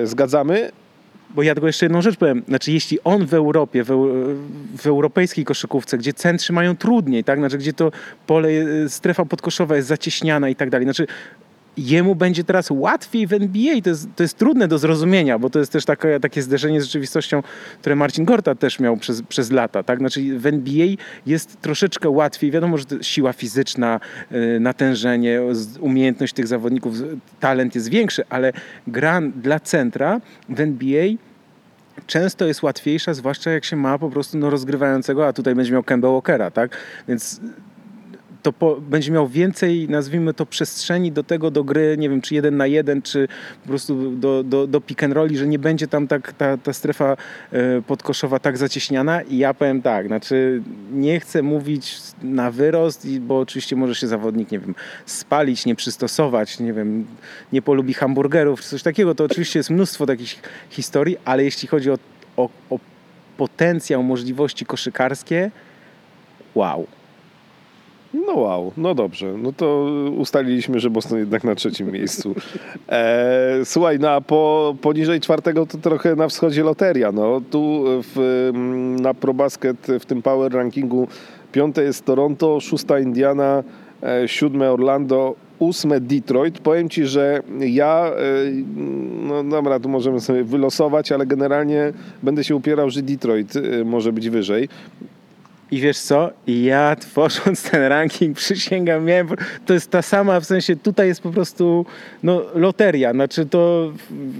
e, 0.03 0.07
zgadzamy. 0.07 0.71
Bo 1.31 1.43
ja 1.43 1.55
tylko 1.55 1.67
jeszcze 1.67 1.87
jedną 1.87 2.03
rzecz 2.03 2.17
powiem. 2.17 2.43
Znaczy, 2.49 2.73
jeśli 2.73 2.99
on 3.05 3.27
w 3.27 3.35
Europie, 3.35 3.85
w, 3.85 3.89
w 4.79 4.87
europejskiej 4.87 5.45
koszykówce, 5.45 5.99
gdzie 5.99 6.13
centrzy 6.13 6.53
mają 6.53 6.77
trudniej, 6.77 7.25
tak? 7.25 7.39
Znaczy, 7.39 7.59
gdzie 7.59 7.73
to 7.73 7.93
pole, 8.27 8.49
strefa 8.89 9.25
podkoszowa 9.25 9.77
jest 9.77 9.89
zacieśniana 9.89 10.49
i 10.49 10.57
tak 10.57 10.71
dalej. 10.71 10.87
Znaczy, 10.87 11.07
jemu 11.77 12.15
będzie 12.15 12.45
teraz 12.45 12.71
łatwiej 12.71 13.27
w 13.27 13.33
NBA. 13.33 13.81
To 13.81 13.91
jest, 13.91 14.09
to 14.17 14.23
jest 14.23 14.39
trudne 14.39 14.69
do 14.69 14.79
zrozumienia, 14.79 15.39
bo 15.39 15.51
to 15.51 15.59
jest 15.59 15.73
też 15.73 15.85
takie, 15.85 16.21
takie 16.21 16.43
zderzenie 16.43 16.81
z 16.81 16.85
rzeczywistością, 16.85 17.43
które 17.81 17.97
Marcin 17.97 18.25
Gorta 18.25 18.55
też 18.55 18.81
miał 18.81 18.97
przez, 18.97 19.23
przez 19.23 19.51
lata. 19.51 19.83
Tak? 19.83 19.99
Znaczy 19.99 20.39
w 20.39 20.47
NBA 20.47 20.87
jest 21.27 21.61
troszeczkę 21.61 22.11
łatwiej. 22.11 22.51
Wiadomo, 22.51 22.79
że 22.79 22.85
siła 23.03 23.33
fizyczna, 23.33 24.01
y, 24.33 24.61
natężenie, 24.61 25.41
umiejętność 25.81 26.33
tych 26.33 26.47
zawodników, 26.47 26.95
talent 27.41 27.75
jest 27.75 27.89
większy, 27.89 28.25
ale 28.29 28.53
gra 28.87 29.21
dla 29.37 29.61
centra 29.61 30.21
w 30.49 30.61
NBA 30.61 31.07
często 32.07 32.47
jest 32.47 32.63
łatwiejsza, 32.63 33.15
zwłaszcza 33.15 33.51
jak 33.51 33.65
się 33.65 33.77
ma 33.77 33.99
po 33.99 34.11
prostu 34.11 34.39
no, 34.39 34.51
rozgrywającego, 34.51 35.27
a 35.27 35.33
tutaj 35.33 35.55
będzie 35.55 35.73
miał 35.73 35.83
Kemba 35.83 36.11
Walkera, 36.11 36.51
tak? 36.51 36.77
Więc 37.09 37.41
to 38.47 38.53
po, 38.53 38.77
będzie 38.81 39.13
miał 39.13 39.29
więcej, 39.29 39.89
nazwijmy 39.89 40.35
to, 40.35 40.47
przestrzeni 40.47 41.13
do 41.13 41.23
tego, 41.23 41.51
do 41.51 41.65
gry, 41.65 41.97
nie 41.99 42.11
wiem, 42.11 42.21
czy 42.21 42.35
jeden 42.35 42.57
na 42.57 42.67
jeden, 42.67 43.03
czy 43.03 43.29
po 43.63 43.69
prostu 43.69 44.11
do, 44.11 44.43
do, 44.43 44.67
do 44.67 44.81
pick 44.81 45.03
and 45.03 45.15
rolli, 45.15 45.37
że 45.37 45.47
nie 45.47 45.59
będzie 45.59 45.89
tam 45.89 46.09
tak 46.09 46.33
ta, 46.33 46.57
ta 46.57 46.73
strefa 46.73 47.17
e, 47.53 47.83
podkoszowa 47.83 48.39
tak 48.39 48.59
zacieśniana 48.59 49.23
i 49.23 49.39
ja 49.39 49.55
powiem 49.55 49.83
tak, 49.83 50.07
znaczy 50.07 50.63
nie 50.93 51.21
chcę 51.21 51.43
mówić 51.43 51.99
na 52.23 52.51
wyrost, 52.51 53.19
bo 53.19 53.39
oczywiście 53.39 53.77
może 53.77 53.95
się 53.95 54.07
zawodnik, 54.07 54.51
nie 54.51 54.59
wiem, 54.59 54.75
spalić, 55.07 55.67
nie 55.67 55.75
przystosować, 55.75 56.61
nie 56.61 56.73
wiem, 56.73 57.07
nie 57.53 57.63
polubi 57.63 57.95
hamburgerów, 57.95 58.61
czy 58.61 58.69
coś 58.69 58.83
takiego, 58.83 59.15
to 59.15 59.25
oczywiście 59.25 59.59
jest 59.59 59.71
mnóstwo 59.71 60.07
takich 60.07 60.43
historii, 60.71 61.17
ale 61.25 61.45
jeśli 61.45 61.69
chodzi 61.69 61.91
o, 61.91 61.99
o, 62.37 62.49
o 62.71 62.79
potencjał, 63.37 64.03
możliwości 64.03 64.67
koszykarskie, 64.67 65.51
wow. 66.55 66.87
No 68.15 68.35
wow, 68.35 68.73
no 68.77 68.95
dobrze. 68.95 69.35
No 69.39 69.53
to 69.53 69.91
ustaliliśmy, 70.17 70.81
że 70.81 70.91
Boston 70.91 71.19
jednak 71.19 71.45
na 71.45 71.55
trzecim 71.55 71.93
miejscu. 71.93 72.35
E, 72.89 73.61
słuchaj, 73.65 73.99
no 73.99 74.11
a 74.11 74.21
po, 74.21 74.75
poniżej 74.81 75.21
czwartego 75.21 75.67
to 75.67 75.79
trochę 75.79 76.17
na 76.17 76.29
wschodzie 76.29 76.63
loteria. 76.63 77.13
No 77.13 77.41
tu 77.51 77.85
w, 77.87 78.51
na 79.01 79.15
ProBasket 79.15 79.87
w 80.01 80.07
tym 80.07 80.23
power 80.23 80.53
rankingu 80.53 81.09
piąte 81.53 81.83
jest 81.83 82.05
Toronto, 82.05 82.61
szósta 82.61 82.99
Indiana, 83.01 83.63
e, 84.03 84.29
siódme 84.29 84.73
Orlando, 84.73 85.35
ósme 85.59 86.01
Detroit. 86.01 86.59
Powiem 86.59 86.89
Ci, 86.89 87.07
że 87.07 87.43
ja, 87.61 88.11
e, 88.11 88.15
no 89.23 89.45
dobra, 89.45 89.81
tu 89.81 89.89
możemy 89.89 90.21
sobie 90.21 90.45
wylosować, 90.45 91.13
ale 91.13 91.27
generalnie 91.27 91.93
będę 92.23 92.45
się 92.45 92.57
upierał, 92.57 92.91
że 92.91 93.03
Detroit 93.03 93.57
e, 93.57 93.85
może 93.85 94.13
być 94.13 94.31
wyżej. 94.31 94.69
I 95.71 95.81
wiesz 95.81 95.99
co? 95.99 96.31
Ja 96.47 96.97
tworząc 96.97 97.71
ten 97.71 97.83
ranking 97.83 98.37
przysięgam, 98.37 99.05
miałem, 99.05 99.29
to 99.67 99.75
jest 99.75 99.91
ta 99.91 100.03
sama, 100.03 100.41
w 100.41 100.45
sensie 100.45 100.77
tutaj 100.77 101.09
jest 101.09 101.21
po 101.21 101.31
prostu 101.31 101.87
no, 102.23 102.43
loteria. 102.55 103.13
Znaczy 103.13 103.47
to 103.47 103.93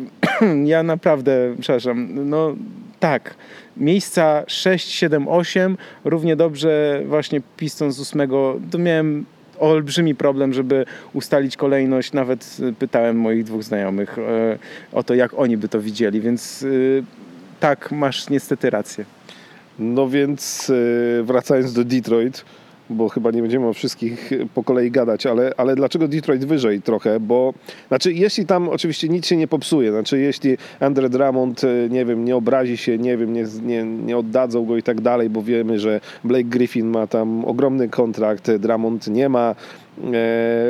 ja 0.65 0.83
naprawdę, 0.83 1.55
przepraszam, 1.61 2.09
no 2.31 2.57
tak. 3.01 3.35
Miejsca 3.77 4.45
6, 4.47 4.91
7, 4.91 5.29
8, 5.29 5.77
równie 6.05 6.37
dobrze 6.37 7.03
właśnie 7.07 7.41
Piston 7.57 7.93
z 7.93 8.01
8, 8.01 8.31
to 8.71 8.79
miałem 8.79 9.25
olbrzymi 9.59 10.15
problem, 10.15 10.53
żeby 10.53 10.85
ustalić 11.13 11.57
kolejność. 11.57 12.13
Nawet 12.13 12.57
pytałem 12.79 13.17
moich 13.17 13.45
dwóch 13.45 13.63
znajomych 13.63 14.19
e, 14.19 14.59
o 14.93 15.03
to, 15.03 15.15
jak 15.15 15.35
oni 15.35 15.57
by 15.57 15.69
to 15.69 15.81
widzieli, 15.81 16.21
więc 16.21 16.63
y, 16.63 17.05
tak, 17.61 17.93
masz 17.93 18.29
niestety 18.29 18.71
rację. 18.71 19.05
No 19.79 20.09
więc 20.09 20.71
e, 21.21 21.23
wracając 21.23 21.73
do 21.73 21.85
Detroit, 21.85 22.45
bo 22.91 23.09
chyba 23.09 23.31
nie 23.31 23.43
będziemy 23.43 23.67
o 23.67 23.73
wszystkich 23.73 24.31
po 24.55 24.65
kolei 24.65 24.91
gadać, 24.91 25.27
ale, 25.27 25.53
ale 25.57 25.77
dlaczego 25.77 26.09
Detroit 26.09 26.45
wyżej 26.45 26.83
trochę? 26.83 27.21
Bo 27.21 27.55
znaczy, 27.89 28.13
jeśli 28.13 28.47
tam 28.47 28.69
oczywiście 28.69 29.09
nic 29.09 29.27
się 29.27 29.37
nie 29.37 29.49
popsuje, 29.49 29.91
znaczy 29.91 30.19
jeśli 30.19 30.57
Andre 30.81 31.09
Drummond, 31.09 31.65
e, 31.65 31.89
nie 31.91 32.05
wiem, 32.05 32.25
nie 32.25 32.37
obrazi 32.37 32.77
się, 32.77 32.99
nie 32.99 33.17
wiem, 33.17 33.33
nie, 33.33 33.45
nie, 33.63 33.85
nie 33.85 34.17
oddadzą 34.19 34.65
go 34.65 34.77
i 34.77 34.83
tak 34.83 35.01
dalej, 35.01 35.31
bo 35.31 35.43
wiemy, 35.43 35.79
że 35.79 36.01
Blake 36.25 36.45
Griffin 36.45 36.87
ma 36.87 37.07
tam 37.07 37.45
ogromny 37.45 37.89
kontrakt, 37.89 38.51
Drummond 38.51 39.09
nie 39.09 39.29
ma, 39.29 39.55
E, 39.55 39.86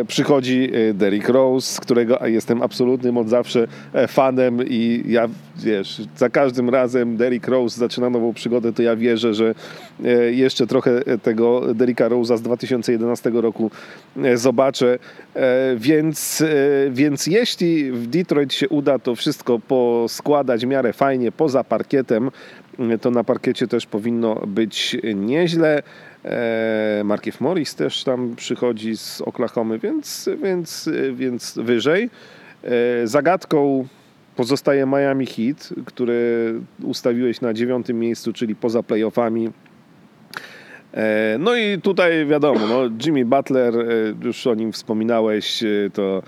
przychodzi 0.06 0.70
e, 0.72 0.94
Derrick 0.94 1.28
Rose, 1.28 1.80
którego 1.80 2.18
jestem 2.26 2.62
absolutnym 2.62 3.16
od 3.16 3.28
zawsze 3.28 3.66
e, 3.92 4.08
fanem 4.08 4.58
i 4.68 5.04
ja, 5.08 5.28
wiesz, 5.56 6.02
za 6.16 6.28
każdym 6.28 6.70
razem 6.70 7.16
Derrick 7.16 7.48
Rose 7.48 7.78
zaczyna 7.78 8.10
nową 8.10 8.34
przygodę, 8.34 8.72
to 8.72 8.82
ja 8.82 8.96
wierzę, 8.96 9.34
że 9.34 9.54
jeszcze 10.30 10.66
trochę 10.66 11.00
tego 11.22 11.74
Derricka 11.74 12.08
Rose'a 12.08 12.36
z 12.36 12.42
2011 12.42 13.30
roku 13.30 13.70
zobaczę, 14.34 14.98
więc, 15.76 16.44
więc 16.90 17.26
jeśli 17.26 17.92
w 17.92 18.06
Detroit 18.06 18.54
się 18.54 18.68
uda 18.68 18.98
to 18.98 19.14
wszystko 19.14 19.58
poskładać 19.58 20.66
w 20.66 20.68
miarę 20.68 20.92
fajnie 20.92 21.32
poza 21.32 21.64
parkietem, 21.64 22.30
to 23.00 23.10
na 23.10 23.24
parkiecie 23.24 23.68
też 23.68 23.86
powinno 23.86 24.34
być 24.46 24.96
nieźle. 25.14 25.82
E, 26.26 27.02
Markiew 27.04 27.40
Morris 27.40 27.74
też 27.74 28.04
tam 28.04 28.36
przychodzi 28.36 28.96
z 28.96 29.20
Oklahomy, 29.20 29.78
więc, 29.78 30.28
więc, 30.42 30.88
więc 31.12 31.58
wyżej. 31.58 32.10
E, 32.64 33.06
zagadką 33.06 33.86
pozostaje 34.36 34.86
Miami 34.86 35.26
Heat, 35.26 35.68
który 35.84 36.54
ustawiłeś 36.82 37.40
na 37.40 37.54
dziewiątym 37.54 37.98
miejscu, 37.98 38.32
czyli 38.32 38.56
poza 38.56 38.82
playoffami. 38.82 39.50
E, 40.94 41.36
no 41.38 41.56
i 41.56 41.80
tutaj 41.80 42.26
wiadomo, 42.26 42.60
no 42.66 42.82
Jimmy 43.04 43.24
Butler, 43.24 43.74
już 44.24 44.46
o 44.46 44.54
nim 44.54 44.72
wspominałeś, 44.72 45.64
to 45.92 46.22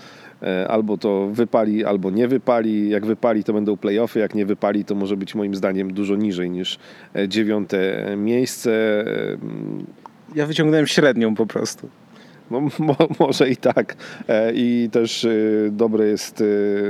albo 0.69 0.99
to 0.99 1.29
wypali, 1.33 1.85
albo 1.85 2.11
nie 2.11 2.29
wypali. 2.29 2.91
Jak 2.91 3.07
wypali, 3.07 3.45
to 3.45 3.53
będą 3.53 3.77
playoffy, 3.77 4.21
jak 4.21 4.35
nie 4.35 4.47
wypali, 4.47 4.85
to 4.85 4.95
może 4.95 5.17
być 5.17 5.35
moim 5.35 5.55
zdaniem 5.55 5.93
dużo 5.93 6.17
niżej 6.17 6.51
niż 6.51 6.79
dziewiąte 7.29 8.07
miejsce. 8.17 9.05
Ja 10.35 10.47
wyciągnąłem 10.47 10.87
średnią 10.87 11.35
po 11.35 11.47
prostu. 11.47 11.89
No, 12.51 12.61
mo, 12.79 12.97
może 13.19 13.51
i 13.51 13.57
tak. 13.57 13.97
E, 14.29 14.53
I 14.55 14.89
też 14.93 15.27
dobry 15.71 16.09
jest 16.09 16.45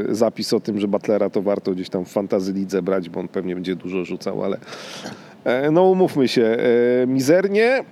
zapis 0.08 0.52
o 0.52 0.60
tym, 0.60 0.80
że 0.80 0.88
Butlera 0.88 1.30
to 1.30 1.42
warto 1.42 1.72
gdzieś 1.72 1.88
tam 1.88 2.04
w 2.04 2.08
fantazy 2.08 2.52
lidze 2.52 2.82
brać, 2.82 3.08
bo 3.08 3.20
on 3.20 3.28
pewnie 3.28 3.54
będzie 3.54 3.76
dużo 3.76 4.04
rzucał, 4.04 4.44
ale 4.44 4.56
e, 4.56 5.10
no 5.72 5.84
umówmy 5.84 6.28
się, 6.28 6.42
e, 6.42 7.06
mizernie. 7.06 7.84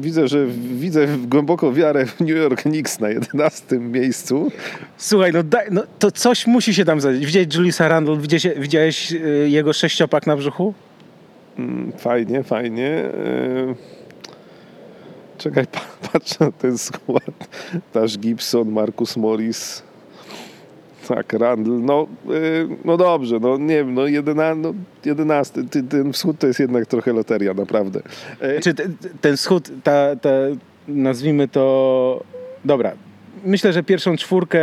Widzę, 0.00 0.28
że 0.28 0.46
widzę 0.56 1.06
głęboko 1.28 1.72
wiarę 1.72 2.06
w 2.06 2.20
New 2.20 2.28
York 2.28 2.62
Knicks 2.62 3.00
na 3.00 3.08
11 3.08 3.78
miejscu. 3.78 4.50
Słuchaj, 4.96 5.32
no, 5.32 5.42
daj, 5.42 5.66
no 5.70 5.82
to 5.98 6.10
coś 6.10 6.46
musi 6.46 6.74
się 6.74 6.84
tam 6.84 7.00
zdarzyć. 7.00 7.26
Widziałeś 7.26 7.54
Juliusa 7.54 7.88
Randle? 7.88 8.16
Widziałeś, 8.16 8.58
widziałeś 8.58 9.14
jego 9.46 9.72
sześciopak 9.72 10.26
na 10.26 10.36
brzuchu? 10.36 10.74
Mm, 11.58 11.92
fajnie, 11.98 12.42
fajnie. 12.42 13.04
Czekaj, 15.38 15.64
patrzę 16.12 16.36
na 16.44 16.52
ten 16.52 16.78
skład. 16.78 17.48
Taż 17.92 18.18
Gibson, 18.18 18.70
Marcus 18.70 19.16
Morris, 19.16 19.82
tak, 21.14 21.32
Randall. 21.32 21.80
No, 21.80 22.06
yy, 22.26 22.68
no 22.84 22.96
dobrze, 22.96 23.38
no 23.40 23.58
nie 23.58 23.76
wiem, 23.76 23.94
no, 23.94 24.06
jedyna, 24.06 24.54
no 24.54 24.74
jedenasty. 25.04 25.64
Ten, 25.64 25.88
ten 25.88 26.12
wschód 26.12 26.38
to 26.38 26.46
jest 26.46 26.60
jednak 26.60 26.86
trochę 26.86 27.12
loteria, 27.12 27.54
naprawdę. 27.54 28.00
Yy. 28.42 28.52
Znaczy, 28.52 28.74
ten, 28.74 28.96
ten 29.20 29.36
wschód, 29.36 29.70
ta, 29.82 30.16
ta, 30.16 30.30
nazwijmy 30.88 31.48
to, 31.48 32.24
dobra, 32.64 32.92
myślę, 33.44 33.72
że 33.72 33.82
pierwszą 33.82 34.16
czwórkę 34.16 34.60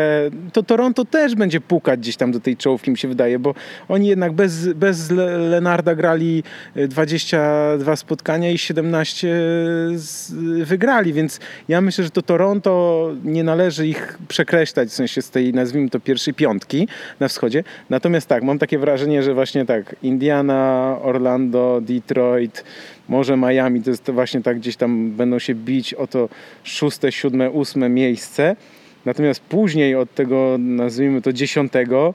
to 0.53 0.63
Toronto 0.63 1.05
też 1.05 1.36
będzie 1.36 1.61
pukać 1.61 1.99
gdzieś 1.99 2.15
tam 2.15 2.32
do 2.32 2.39
tej 2.39 2.57
czołówki, 2.57 2.91
mi 2.91 2.97
się 2.97 3.07
wydaje, 3.07 3.39
bo 3.39 3.55
oni 3.88 4.07
jednak 4.07 4.34
bez, 4.34 4.73
bez 4.73 5.11
Lenarda 5.49 5.95
grali 5.95 6.43
22 6.75 7.91
e, 7.91 7.97
spotkania 7.97 8.51
i 8.51 8.57
17 8.57 9.41
wygrali, 10.63 11.13
więc 11.13 11.39
ja 11.67 11.82
myślę, 11.82 12.03
że 12.03 12.09
to 12.09 12.21
Toronto 12.21 13.11
nie 13.23 13.43
należy 13.43 13.88
ich 13.88 14.17
przekreślać 14.28 14.89
w 14.89 14.93
sensie 14.93 15.21
z 15.21 15.30
tej, 15.30 15.53
nazwijmy 15.53 15.89
to, 15.89 15.99
pierwszej 15.99 16.34
piątki 16.34 16.88
na 17.19 17.28
wschodzie. 17.28 17.63
Natomiast 17.89 18.28
tak, 18.28 18.43
mam 18.43 18.59
takie 18.59 18.80
wrażenie, 18.80 19.23
że 19.23 19.34
właśnie 19.34 19.65
tak, 19.65 19.95
Indiana, 20.03 20.95
Orlando, 21.01 21.82
Detroit, 21.82 22.63
może 23.10 23.38
Miami, 23.38 23.82
to 23.82 23.89
jest 23.89 24.12
właśnie 24.12 24.41
tak 24.41 24.58
gdzieś 24.58 24.76
tam 24.76 25.12
będą 25.12 25.39
się 25.39 25.55
bić 25.55 25.93
o 25.93 26.08
to 26.08 26.30
szóste, 26.64 27.12
siódme, 27.12 27.51
ósme 27.51 27.89
miejsce. 27.89 28.55
Natomiast 29.05 29.41
później 29.41 29.95
od 29.95 30.16
tego, 30.16 30.55
nazwijmy 30.60 31.22
to 31.22 31.34
dziesiątego, 31.34 32.14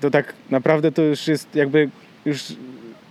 to 0.00 0.10
tak 0.10 0.32
naprawdę 0.50 0.92
to 0.92 1.02
już 1.02 1.28
jest 1.28 1.54
jakby, 1.54 1.90
już 2.24 2.42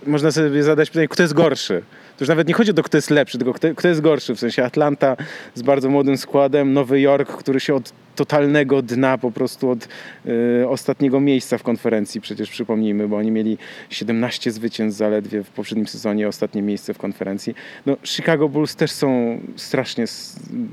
można 0.06 0.32
sobie 0.32 0.62
zadać 0.62 0.90
pytanie, 0.90 1.08
kto 1.08 1.22
jest 1.22 1.34
gorszy. 1.34 1.82
To 2.16 2.24
już 2.24 2.28
nawet 2.28 2.48
nie 2.48 2.54
chodzi 2.54 2.70
o 2.70 2.74
to, 2.74 2.82
kto 2.82 2.98
jest 2.98 3.10
lepszy, 3.10 3.38
tylko 3.38 3.52
kto, 3.52 3.74
kto 3.74 3.88
jest 3.88 4.00
gorszy. 4.00 4.34
W 4.34 4.40
sensie 4.40 4.64
Atlanta 4.64 5.16
z 5.54 5.62
bardzo 5.62 5.90
młodym 5.90 6.16
składem, 6.16 6.72
Nowy 6.72 7.00
Jork, 7.00 7.36
który 7.36 7.60
się 7.60 7.74
od 7.74 7.92
totalnego 8.16 8.82
dna, 8.82 9.18
po 9.18 9.30
prostu 9.30 9.70
od 9.70 9.88
y, 10.26 10.68
ostatniego 10.68 11.20
miejsca 11.20 11.58
w 11.58 11.62
konferencji, 11.62 12.20
przecież 12.20 12.50
przypomnijmy, 12.50 13.08
bo 13.08 13.16
oni 13.16 13.30
mieli 13.30 13.58
17 13.90 14.50
zwycięstw 14.50 14.98
zaledwie 14.98 15.42
w 15.42 15.50
poprzednim 15.50 15.86
sezonie, 15.86 16.28
ostatnie 16.28 16.62
miejsce 16.62 16.94
w 16.94 16.98
konferencji. 16.98 17.54
No, 17.86 17.96
Chicago 18.04 18.48
Bulls 18.48 18.76
też 18.76 18.90
są 18.90 19.40
strasznie, 19.56 20.04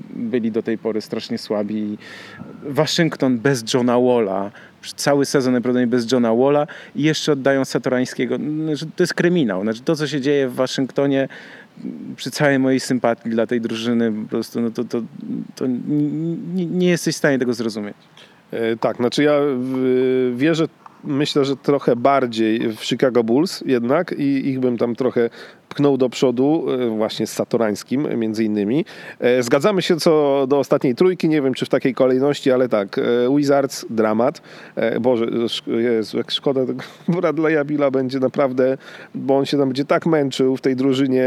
byli 0.10 0.52
do 0.52 0.64
tej 0.64 0.78
pory 0.78 1.02
strasznie 1.02 1.38
słabi. 1.38 1.98
Waszyngton 2.64 3.40
bez 3.40 3.74
Johna 3.74 4.00
Walla, 4.00 4.52
cały 4.96 5.26
sezon 5.26 5.54
najprawdopodobniej 5.54 5.88
bez 5.88 6.12
Johna 6.12 6.36
Walla 6.36 6.68
i 6.96 7.04
jeszcze 7.04 7.32
oddają 7.32 7.66
Satorańskiego. 7.66 8.38
No, 8.40 8.72
to 8.96 9.04
jest 9.04 9.14
kryminał. 9.14 9.62
Znaczy, 9.62 9.82
to, 9.82 9.96
co 9.96 10.08
się 10.08 10.22
dzieje 10.22 10.48
w 10.48 10.56
Waszyngtonie, 10.56 11.28
przy 12.16 12.32
całej 12.32 12.60
mojej 12.60 12.80
sympatii 12.80 13.30
dla 13.30 13.48
tej 13.48 13.62
drużyny, 13.62 14.12
po 14.12 14.30
prostu 14.30 14.62
no 14.62 14.72
to, 14.72 14.84
to, 14.84 15.02
to 15.56 15.66
nie, 15.68 16.66
nie 16.66 16.90
jesteś 16.90 17.16
w 17.16 17.18
stanie 17.18 17.40
tego 17.40 17.54
zrozumieć. 17.54 17.96
E, 18.52 18.78
tak, 18.78 18.98
znaczy 18.98 19.24
ja 19.24 19.34
wierzę 20.36 20.68
myślę, 21.04 21.46
że 21.46 21.58
trochę 21.58 21.96
bardziej 21.96 22.60
w 22.60 22.86
Chicago 22.86 23.24
Bulls 23.24 23.64
jednak 23.66 24.16
i 24.18 24.50
ich 24.50 24.60
bym 24.60 24.78
tam 24.78 24.96
trochę 24.96 25.30
pchnął 25.70 25.98
do 25.98 26.10
przodu 26.10 26.66
e, 26.70 26.90
właśnie 26.90 27.28
z 27.28 27.34
Satorańskim 27.34 28.20
między 28.20 28.44
innymi. 28.44 28.86
E, 29.20 29.44
zgadzamy 29.44 29.82
się 29.82 29.96
co 29.96 30.46
do 30.48 30.60
ostatniej 30.60 30.96
trójki, 30.96 31.30
nie 31.30 31.42
wiem 31.42 31.54
czy 31.54 31.66
w 31.66 31.70
takiej 31.70 31.94
kolejności, 31.94 32.52
ale 32.52 32.70
tak, 32.70 32.98
e, 32.98 33.02
Wizards, 33.38 33.86
dramat. 33.90 34.42
Boże, 35.02 35.26
Jezu, 35.68 36.18
jak 36.18 36.32
szkoda 36.32 36.66
tego 36.66 36.84
Bradley'a 37.10 37.66
Billa 37.66 37.92
będzie 37.92 38.20
naprawdę, 38.20 38.78
bo 39.16 39.38
on 39.38 39.46
się 39.46 39.58
tam 39.58 39.68
będzie 39.68 39.86
tak 39.86 40.06
męczył 40.06 40.58
w 40.58 40.62
tej 40.62 40.76
drużynie 40.76 41.26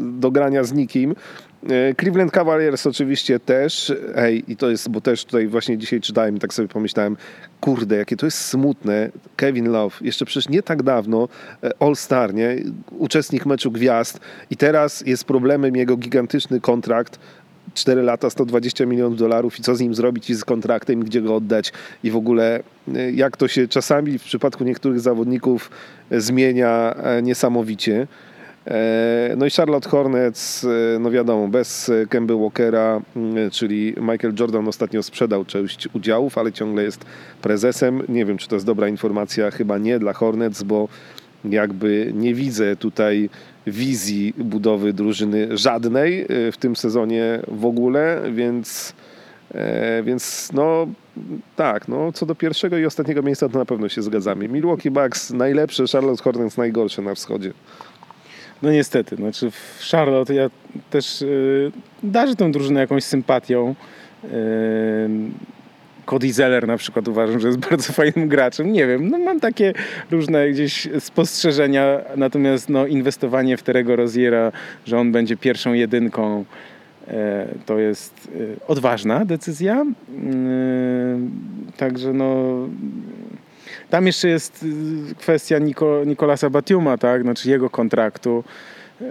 do 0.00 0.30
grania 0.30 0.64
z 0.64 0.72
nikim, 0.72 1.14
Cleveland 2.00 2.32
Cavaliers 2.32 2.86
oczywiście 2.86 3.40
też, 3.40 3.92
hej, 4.14 4.52
i 4.52 4.56
to 4.56 4.70
jest, 4.70 4.88
bo 4.88 5.00
też 5.00 5.24
tutaj 5.24 5.46
właśnie 5.46 5.78
dzisiaj 5.78 6.00
czytałem 6.00 6.36
i 6.36 6.40
tak 6.40 6.54
sobie 6.54 6.68
pomyślałem, 6.68 7.16
kurde, 7.60 7.96
jakie 7.96 8.16
to 8.16 8.26
jest 8.26 8.38
smutne. 8.38 9.10
Kevin 9.36 9.68
Love, 9.68 9.96
jeszcze 10.00 10.24
przecież 10.24 10.48
nie 10.48 10.62
tak 10.62 10.82
dawno 10.82 11.28
e, 11.62 11.70
All-Star, 11.80 12.34
nie? 12.34 12.56
Uczestnik 12.90 13.46
meczu 13.46 13.70
gwiazd 13.70 14.20
i 14.50 14.56
teraz 14.56 15.06
jest 15.06 15.24
problemem 15.24 15.76
jego 15.76 15.96
gigantyczny 15.96 16.60
kontrakt 16.60 17.18
4 17.74 18.02
lata, 18.02 18.30
120 18.30 18.86
milionów 18.86 19.18
dolarów 19.18 19.58
i 19.58 19.62
co 19.62 19.76
z 19.76 19.80
nim 19.80 19.94
zrobić 19.94 20.30
i 20.30 20.34
z 20.34 20.44
kontraktem 20.44 21.04
gdzie 21.04 21.22
go 21.22 21.36
oddać 21.36 21.72
i 22.04 22.10
w 22.10 22.16
ogóle 22.16 22.62
e, 22.94 23.12
jak 23.12 23.36
to 23.36 23.48
się 23.48 23.68
czasami 23.68 24.18
w 24.18 24.22
przypadku 24.22 24.64
niektórych 24.64 25.00
zawodników 25.00 25.70
zmienia 26.10 26.94
niesamowicie. 27.22 28.06
E, 28.66 29.34
no 29.36 29.46
i 29.46 29.50
Charlotte 29.50 29.90
Hornets, 29.90 30.64
e, 30.64 30.98
no 30.98 31.10
wiadomo, 31.10 31.48
bez 31.48 31.90
Kemby 32.08 32.36
Walkera, 32.36 33.00
mm, 33.16 33.50
czyli 33.50 33.94
Michael 33.96 34.34
Jordan 34.40 34.68
ostatnio 34.68 35.02
sprzedał 35.02 35.44
część 35.44 35.88
udziałów, 35.94 36.38
ale 36.38 36.52
ciągle 36.52 36.82
jest 36.82 37.04
prezesem. 37.42 38.02
Nie 38.08 38.24
wiem, 38.24 38.38
czy 38.38 38.48
to 38.48 38.56
jest 38.56 38.66
dobra 38.66 38.88
informacja, 38.88 39.50
chyba 39.50 39.78
nie 39.78 39.98
dla 39.98 40.12
Hornets, 40.12 40.62
bo 40.62 40.88
jakby 41.44 42.12
nie 42.14 42.34
widzę 42.34 42.76
tutaj 42.76 43.30
wizji 43.66 44.34
budowy 44.38 44.92
drużyny 44.92 45.58
żadnej 45.58 46.22
e, 46.22 46.26
w 46.52 46.56
tym 46.56 46.76
sezonie 46.76 47.40
w 47.48 47.64
ogóle, 47.64 48.22
więc, 48.32 48.94
więc 50.04 50.50
no 50.52 50.86
tak, 51.56 51.88
no 51.88 52.12
co 52.12 52.26
do 52.26 52.34
pierwszego 52.34 52.78
i 52.78 52.86
ostatniego 52.86 53.22
miejsca 53.22 53.48
to 53.48 53.58
na 53.58 53.64
pewno 53.64 53.88
się 53.88 54.02
zgadzamy. 54.02 54.48
Milwaukee 54.48 54.90
Bucks 54.90 55.30
najlepsze, 55.30 55.84
Charlotte 55.92 56.22
Hornets 56.22 56.56
najgorsze 56.56 57.02
na 57.02 57.14
wschodzie. 57.14 57.52
No 58.62 58.72
niestety, 58.72 59.16
znaczy 59.16 59.50
w 59.50 59.88
Charlotte 59.90 60.34
ja 60.34 60.50
też 60.90 61.20
yy, 61.20 61.72
darzę 62.02 62.36
tę 62.36 62.50
drużynę 62.50 62.80
jakąś 62.80 63.04
sympatią. 63.04 63.74
Yy, 64.22 64.30
Cody 66.06 66.32
Zeller 66.32 66.66
na 66.66 66.76
przykład 66.76 67.08
uważam, 67.08 67.40
że 67.40 67.48
jest 67.48 67.60
bardzo 67.70 67.92
fajnym 67.92 68.28
graczem. 68.28 68.72
Nie 68.72 68.86
wiem, 68.86 69.08
no 69.08 69.18
mam 69.18 69.40
takie 69.40 69.72
różne 70.10 70.50
gdzieś 70.50 70.88
spostrzeżenia, 71.00 72.00
natomiast 72.16 72.68
no, 72.68 72.86
inwestowanie 72.86 73.56
w 73.56 73.62
Terego 73.62 73.96
Roziera, 73.96 74.52
że 74.86 74.98
on 74.98 75.12
będzie 75.12 75.36
pierwszą 75.36 75.72
jedynką, 75.72 76.44
e, 77.08 77.48
to 77.66 77.78
jest 77.78 78.28
e, 78.34 78.66
odważna 78.68 79.24
decyzja. 79.24 79.74
E, 79.82 79.86
także 81.76 82.12
no 82.12 82.58
tam 83.94 84.06
jeszcze 84.06 84.28
jest 84.28 84.62
y, 84.62 85.14
kwestia 85.14 85.58
Niko, 85.58 86.04
Nikolasa 86.06 86.50
Batiuma, 86.50 86.98
tak? 86.98 87.22
Znaczy 87.22 87.50
jego 87.50 87.70
kontraktu 87.70 88.44
yy, 89.00 89.06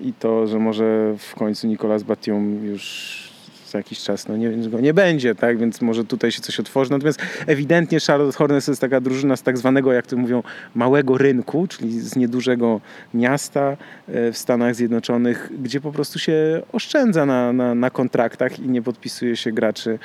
i 0.00 0.12
to, 0.12 0.46
że 0.46 0.58
może 0.58 1.14
w 1.18 1.34
końcu 1.34 1.66
Nikolas 1.66 2.02
Batium 2.02 2.64
już 2.64 3.31
za 3.72 3.78
jakiś 3.78 4.02
czas 4.02 4.28
no 4.28 4.36
nie, 4.36 4.50
go 4.50 4.80
nie 4.80 4.94
będzie, 4.94 5.34
tak? 5.34 5.58
więc 5.58 5.80
może 5.80 6.04
tutaj 6.04 6.32
się 6.32 6.40
coś 6.40 6.60
otworzy. 6.60 6.90
Natomiast 6.90 7.22
ewidentnie 7.46 7.98
Charlotte 8.06 8.38
Hornets 8.38 8.68
jest 8.68 8.80
taka 8.80 9.00
drużyna 9.00 9.36
z 9.36 9.42
tak 9.42 9.58
zwanego, 9.58 9.92
jak 9.92 10.06
to 10.06 10.16
mówią, 10.16 10.42
małego 10.74 11.18
rynku, 11.18 11.66
czyli 11.66 12.00
z 12.00 12.16
niedużego 12.16 12.80
miasta 13.14 13.76
e, 14.08 14.32
w 14.32 14.38
Stanach 14.38 14.74
Zjednoczonych, 14.74 15.50
gdzie 15.62 15.80
po 15.80 15.92
prostu 15.92 16.18
się 16.18 16.62
oszczędza 16.72 17.26
na, 17.26 17.52
na, 17.52 17.74
na 17.74 17.90
kontraktach 17.90 18.58
i 18.58 18.68
nie 18.68 18.82
podpisuje 18.82 19.36
się 19.36 19.52
graczy 19.52 19.98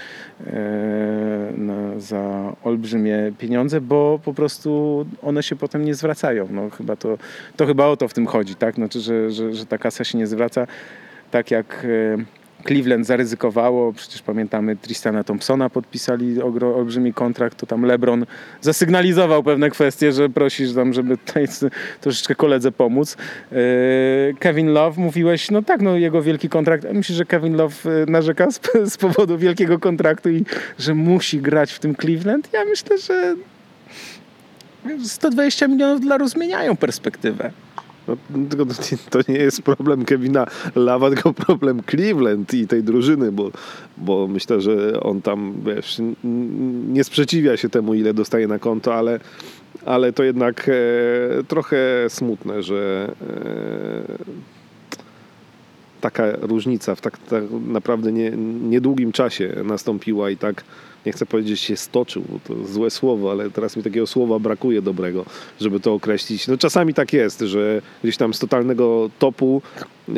e, 0.48 0.54
na, 1.58 2.00
za 2.00 2.54
olbrzymie 2.64 3.32
pieniądze, 3.38 3.82
bo 3.82 4.20
po 4.24 4.34
prostu 4.34 5.06
one 5.22 5.44
się 5.44 5.56
potem 5.56 5.86
nie 5.86 5.96
zwracają. 5.96 6.48
No, 6.52 6.70
chyba 6.70 6.96
to, 6.96 7.18
to 7.56 7.66
chyba 7.66 7.86
o 7.86 7.98
to 7.98 8.08
w 8.08 8.14
tym 8.14 8.28
chodzi, 8.28 8.56
tak? 8.56 8.76
Znaczy, 8.76 9.00
że, 9.00 9.32
że, 9.32 9.54
że 9.54 9.66
ta 9.66 9.78
kasa 9.78 10.04
się 10.04 10.18
nie 10.18 10.28
zwraca 10.28 10.68
tak 11.32 11.52
jak 11.52 11.86
e, 11.86 12.37
Cleveland 12.68 13.06
zaryzykowało, 13.06 13.94
przecież 13.94 14.22
pamiętamy 14.22 14.76
Tristana 14.76 15.24
Thompsona 15.24 15.70
podpisali 15.70 16.42
olbrzymi 16.42 17.14
kontrakt, 17.14 17.58
to 17.58 17.66
tam 17.66 17.84
LeBron 17.84 18.26
zasygnalizował 18.62 19.44
pewne 19.44 19.70
kwestie, 19.70 20.12
że 20.12 20.30
prosisz 20.30 20.74
tam, 20.74 20.94
żeby 20.94 21.18
tutaj 21.18 21.48
troszeczkę 22.02 22.36
koledze 22.36 22.72
pomóc. 22.72 23.18
E, 23.52 23.56
Kevin 24.40 24.68
Love, 24.68 25.02
mówiłeś, 25.02 25.52
no 25.52 25.62
tak, 25.62 25.82
no 25.82 25.96
jego 25.96 26.22
wielki 26.22 26.50
kontrakt, 26.50 26.86
myślisz, 26.94 27.18
że 27.18 27.26
Kevin 27.26 27.56
Love 27.56 27.76
e, 27.86 28.12
narzeka 28.12 28.52
z, 28.52 28.62
z 28.94 28.98
powodu 28.98 29.38
wielkiego 29.38 29.80
kontraktu 29.80 30.30
i 30.30 30.46
że 30.80 30.94
musi 30.94 31.42
grać 31.42 31.72
w 31.72 31.80
tym 31.80 31.96
Cleveland? 31.96 32.50
Ja 32.54 32.66
myślę, 32.66 32.98
że 32.98 33.36
120 35.06 35.68
milionów 35.68 36.02
dolarów 36.02 36.30
zmieniają 36.30 36.78
perspektywę. 36.78 37.52
No, 38.08 38.18
to 39.10 39.20
nie 39.28 39.38
jest 39.38 39.62
problem 39.62 40.06
Kevina 40.06 40.46
Lawa, 40.76 41.10
tylko 41.10 41.34
problem 41.34 41.82
Cleveland 41.90 42.54
i 42.54 42.68
tej 42.68 42.84
drużyny, 42.84 43.32
bo, 43.32 43.52
bo 43.98 44.28
myślę, 44.28 44.62
że 44.62 45.00
on 45.00 45.22
tam 45.22 45.54
wiesz, 45.66 46.02
nie 46.88 47.04
sprzeciwia 47.04 47.58
się 47.58 47.70
temu, 47.70 47.94
ile 47.94 48.14
dostaje 48.14 48.48
na 48.48 48.60
konto, 48.60 48.96
ale, 48.96 49.20
ale 49.86 50.14
to 50.14 50.24
jednak 50.24 50.70
e, 50.70 50.74
trochę 51.44 51.78
smutne, 52.10 52.64
że 52.64 53.12
e, 53.22 54.48
taka 56.02 56.24
różnica 56.42 56.96
w 56.96 57.02
tak, 57.02 57.18
tak 57.18 57.44
naprawdę 57.68 58.12
nie, 58.12 58.32
niedługim 58.70 59.12
czasie 59.12 59.56
nastąpiła 59.64 60.30
i 60.30 60.38
tak 60.38 60.64
nie 61.06 61.12
chcę 61.12 61.26
powiedzieć, 61.26 61.60
się 61.60 61.78
stoczył, 61.78 62.24
bo 62.30 62.40
to 62.48 62.68
złe 62.68 62.90
słowo, 62.90 63.32
ale 63.32 63.52
teraz 63.52 63.78
mi 63.78 63.84
takiego 63.84 64.08
słowa 64.08 64.40
brakuje 64.40 64.82
dobrego, 64.82 65.26
żeby 65.62 65.80
to 65.80 65.94
określić. 65.94 66.48
No 66.48 66.58
czasami 66.58 66.94
tak 66.94 67.14
jest, 67.14 67.40
że 67.40 67.82
gdzieś 68.04 68.18
tam 68.18 68.34
z 68.34 68.40
totalnego 68.40 69.10
topu, 69.20 69.62
e, 70.10 70.14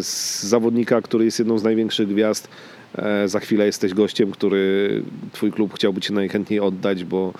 z 0.00 0.42
zawodnika, 0.42 1.02
który 1.02 1.24
jest 1.24 1.38
jedną 1.38 1.58
z 1.58 1.62
największych 1.62 2.08
gwiazd, 2.08 2.48
e, 2.94 3.28
za 3.28 3.40
chwilę 3.40 3.66
jesteś 3.66 3.94
gościem, 3.94 4.30
który 4.30 5.02
twój 5.32 5.52
klub 5.52 5.74
chciałby 5.74 6.00
ci 6.00 6.12
najchętniej 6.12 6.60
oddać, 6.60 7.04
bo, 7.04 7.32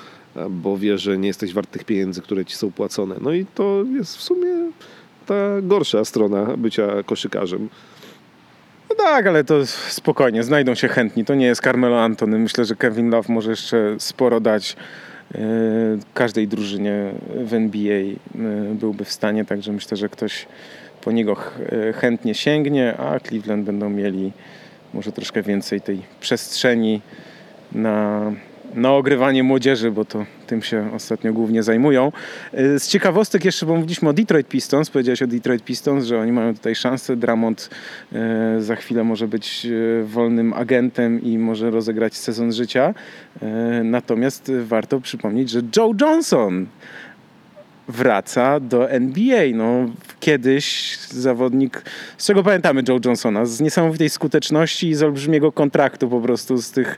bo 0.51 0.79
wie, 0.79 0.99
że 0.99 1.19
nie 1.19 1.29
jesteś 1.29 1.53
wart 1.53 1.71
tych 1.71 1.85
pieniędzy, 1.85 2.23
które 2.23 2.45
ci 2.45 2.57
są 2.57 2.73
płacone. 2.73 3.15
No 3.21 3.33
i 3.33 3.47
to 3.55 3.85
jest 3.97 4.17
w 4.17 4.23
sumie 4.23 4.71
ta 5.27 5.35
gorsza 5.63 6.05
strona 6.05 6.57
bycia 6.57 7.03
koszykarzem. 7.03 7.69
Tak, 8.97 9.27
ale 9.27 9.45
to 9.45 9.67
spokojnie, 9.89 10.43
znajdą 10.43 10.75
się 10.75 10.89
chętni. 10.89 11.25
To 11.25 11.35
nie 11.35 11.47
jest 11.47 11.63
Carmelo 11.63 12.01
Antony. 12.01 12.39
Myślę, 12.39 12.65
że 12.65 12.77
Kevin 12.77 13.11
Love 13.11 13.33
może 13.33 13.51
jeszcze 13.51 13.97
sporo 13.99 14.41
dać 14.41 14.77
e, 15.35 15.39
każdej 16.15 16.49
drużynie 16.49 17.11
w 17.45 17.55
NBA 17.55 17.95
e, 17.95 18.15
byłby 18.75 19.05
w 19.05 19.13
stanie, 19.13 19.45
także 19.45 19.73
myślę, 19.73 19.97
że 19.97 20.09
ktoś 20.09 20.47
po 21.01 21.13
niego 21.13 21.37
e, 21.89 21.93
chętnie 21.93 22.35
sięgnie, 22.35 22.97
a 22.99 23.21
Cleveland 23.21 23.65
będą 23.65 23.91
mieli 23.91 24.33
może 24.95 25.13
troszkę 25.13 25.43
więcej 25.43 25.81
tej 25.81 26.03
przestrzeni 26.21 27.01
na 27.73 28.33
na 28.75 28.93
ogrywanie 28.93 29.43
młodzieży, 29.43 29.91
bo 29.91 30.05
to 30.05 30.25
tym 30.47 30.63
się 30.63 30.91
ostatnio 30.95 31.33
głównie 31.33 31.63
zajmują. 31.63 32.13
Y, 32.55 32.79
z 32.79 32.89
ciekawostek 32.89 33.45
jeszcze, 33.45 33.67
bo 33.67 33.75
mówiliśmy 33.75 34.09
o 34.09 34.13
Detroit 34.13 34.49
Pistons, 34.49 34.91
powiedziałeś 34.91 35.23
o 35.23 35.27
Detroit 35.27 35.65
Pistons, 35.65 36.05
że 36.05 36.19
oni 36.19 36.33
mają 36.33 36.55
tutaj 36.55 36.75
szansę. 36.75 37.17
Dramont 37.17 37.71
y, 38.13 38.63
za 38.63 38.77
chwilę 38.77 39.05
może 39.05 39.29
być 39.29 39.67
y, 39.67 40.05
wolnym 40.05 40.53
agentem 40.53 41.23
i 41.23 41.39
może 41.39 41.71
rozegrać 41.71 42.17
sezon 42.17 42.53
życia. 42.53 42.95
Natomiast 43.85 44.53
warto 44.65 45.01
przypomnieć, 45.01 45.51
że 45.51 45.61
Joe 45.77 45.95
Johnson 46.01 46.67
wraca 47.89 48.61
do 48.61 48.91
NBA. 48.91 49.45
No, 49.55 49.91
kiedyś 50.21 50.99
zawodnik, 50.99 51.83
z 52.19 52.27
czego 52.27 52.43
pamiętamy 52.43 52.83
Joe 52.89 52.99
Johnsona, 53.05 53.47
z 53.47 53.61
niesamowitej 53.61 54.11
skuteczności 54.11 54.89
i 54.89 54.95
z 54.95 55.03
olbrzymiego 55.03 55.53
kontraktu 55.53 56.09
po 56.09 56.21
prostu, 56.21 56.57
z 56.57 56.71
tych 56.71 56.97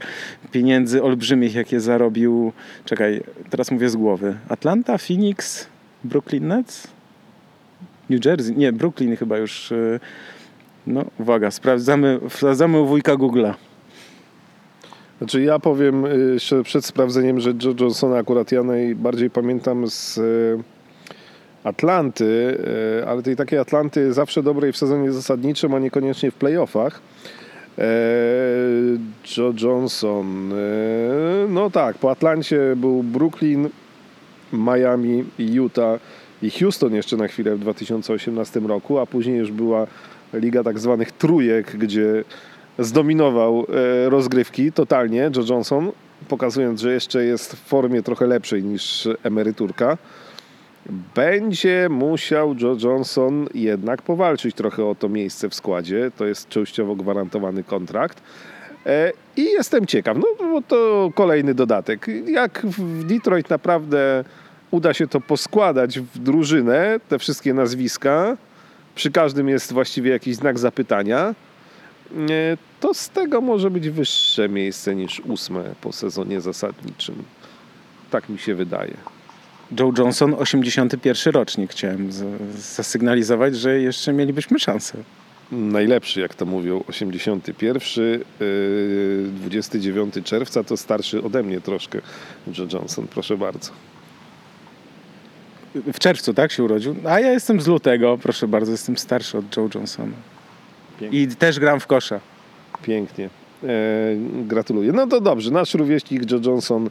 pieniędzy 0.53 1.03
olbrzymich, 1.03 1.55
jakie 1.55 1.81
zarobił, 1.81 2.53
czekaj, 2.85 3.21
teraz 3.51 3.71
mówię 3.71 3.89
z 3.89 3.97
głowy, 3.97 4.37
Atlanta, 4.49 4.99
Phoenix, 4.99 5.67
Brooklyn 6.05 6.49
Nets? 6.49 6.89
New 8.11 8.25
Jersey? 8.25 8.57
Nie, 8.57 8.73
Brooklyn 8.73 9.17
chyba 9.17 9.39
już. 9.39 9.73
Y, 9.73 10.01
no, 10.87 11.05
uwaga, 11.19 11.51
sprawdzamy, 11.51 12.21
sprawdzamy 12.29 12.81
u 12.81 12.87
wujka 12.87 13.15
Google'a. 13.15 13.55
Znaczy 15.19 15.43
ja 15.43 15.59
powiem 15.59 16.05
y, 16.05 16.65
przed 16.65 16.85
sprawdzeniem, 16.85 17.41
że 17.41 17.51
Joe 17.65 17.75
Johnsona 17.81 18.17
akurat 18.17 18.53
ja 18.53 18.63
najbardziej 18.63 19.31
pamiętam 19.31 19.87
z 19.87 20.19
y, 20.19 20.78
Atlanty, 21.69 22.59
e, 23.03 23.09
ale 23.09 23.23
tej 23.23 23.37
takiej 23.37 23.59
Atlanty 23.59 24.13
zawsze 24.13 24.43
dobrej 24.43 24.73
w 24.73 24.77
sezonie 24.77 25.13
zasadniczym, 25.13 25.75
a 25.75 25.79
niekoniecznie 25.79 26.31
w 26.31 26.35
playoffach. 26.35 27.01
E, 27.79 27.85
Joe 29.37 29.53
Johnson. 29.63 30.53
E, 30.53 30.57
no 31.49 31.71
tak, 31.71 31.99
po 31.99 32.11
Atlancie 32.11 32.77
był 32.77 33.03
Brooklyn, 33.03 33.69
Miami, 34.53 35.25
Utah 35.39 36.01
i 36.43 36.51
Houston 36.51 36.95
jeszcze 36.95 37.17
na 37.17 37.29
chwilę 37.29 37.57
w 37.57 37.59
2018 37.59 38.61
roku, 38.61 38.99
a 38.99 39.07
później 39.07 39.37
już 39.37 39.53
była 39.53 39.87
liga 40.33 40.65
tak 40.65 40.79
zwanych 40.79 41.13
trójek, 41.13 41.77
gdzie 41.77 42.25
zdominował 42.79 43.67
rozgrywki 44.09 44.73
totalnie 44.73 45.31
Joe 45.37 45.45
Johnson, 45.49 45.93
pokazując, 46.29 46.81
że 46.81 46.93
jeszcze 46.93 47.25
jest 47.25 47.53
w 47.53 47.65
formie 47.65 48.03
trochę 48.03 48.27
lepszej 48.27 48.63
niż 48.63 49.09
emeryturka. 49.23 49.99
Będzie 51.15 51.89
musiał 51.91 52.55
Joe 52.61 52.77
Johnson 52.83 53.49
jednak 53.55 54.03
powalczyć 54.03 54.57
trochę 54.57 54.85
o 54.85 54.95
to 54.95 55.09
miejsce 55.09 55.49
w 55.49 55.55
składzie. 55.55 56.11
To 56.17 56.27
jest 56.27 56.49
częściowo 56.49 56.97
gwarantowany 56.97 57.65
kontrakt. 57.65 58.23
E, 58.87 59.13
I 59.37 59.45
jestem 59.45 59.87
ciekaw, 59.87 60.17
no 60.17 60.27
bo 60.39 60.63
to 60.63 61.11
kolejny 61.15 61.55
dodatek. 61.55 62.07
Jak 62.27 62.67
w 62.67 63.05
Detroit 63.05 63.51
naprawdę 63.51 64.25
uda 64.71 64.95
się 64.95 65.07
to 65.07 65.21
poskładać 65.21 66.01
w 66.01 66.19
drużynę, 66.19 67.01
te 67.09 67.19
wszystkie 67.19 67.55
nazwiska, 67.55 68.37
przy 68.95 69.11
każdym 69.11 69.49
jest 69.49 69.73
właściwie 69.73 70.11
jakiś 70.11 70.37
znak 70.37 70.59
zapytania, 70.59 71.35
e, 72.15 72.57
to 72.81 72.95
z 72.95 73.11
tego 73.11 73.41
może 73.41 73.71
być 73.71 73.89
wyższe 73.89 74.49
miejsce 74.49 74.95
niż 74.95 75.21
ósme 75.21 75.65
po 75.81 75.93
sezonie 75.93 76.41
zasadniczym. 76.41 77.15
Tak 78.11 78.29
mi 78.29 78.39
się 78.39 78.55
wydaje. 78.55 79.18
Joe 79.73 79.93
Johnson, 79.99 80.35
81 80.39 81.33
rocznik. 81.35 81.71
Chciałem 81.71 82.11
zasygnalizować, 82.57 83.57
że 83.57 83.81
jeszcze 83.81 84.13
mielibyśmy 84.13 84.59
szansę. 84.59 84.99
Najlepszy, 85.53 86.21
jak 86.21 86.35
to 86.35 86.47
mówią, 86.47 86.85
81, 86.89 88.25
29 89.31 90.17
yy, 90.17 90.23
czerwca, 90.23 90.65
to 90.65 90.77
starszy 90.77 91.23
ode 91.23 91.43
mnie 91.43 91.61
troszkę 91.61 91.99
Joe 92.59 92.67
Johnson, 92.73 93.07
proszę 93.07 93.37
bardzo. 93.37 93.71
W 95.75 95.99
czerwcu, 95.99 96.35
tak, 96.35 96.53
się 96.53 96.65
urodził? 96.65 96.97
A 97.09 97.21
ja 97.21 97.33
jestem 97.33 97.61
z 97.61 97.67
lutego, 97.67 98.19
proszę 98.23 98.49
bardzo, 98.49 98.73
jestem 98.73 98.97
starszy 98.97 99.39
od 99.39 99.57
Joe 99.57 99.69
Johnsona. 99.75 100.17
Pięknie. 101.01 101.23
I 101.23 101.27
też 101.29 101.61
gram 101.61 101.81
w 101.81 101.87
kosza. 101.87 102.21
Pięknie. 102.83 103.31
E, 103.65 103.69
gratuluję. 104.47 104.93
No 104.93 105.07
to 105.07 105.21
dobrze, 105.21 105.51
nasz 105.51 105.75
rówieśnik 105.75 106.31
Joe 106.31 106.41
Johnson 106.45 106.91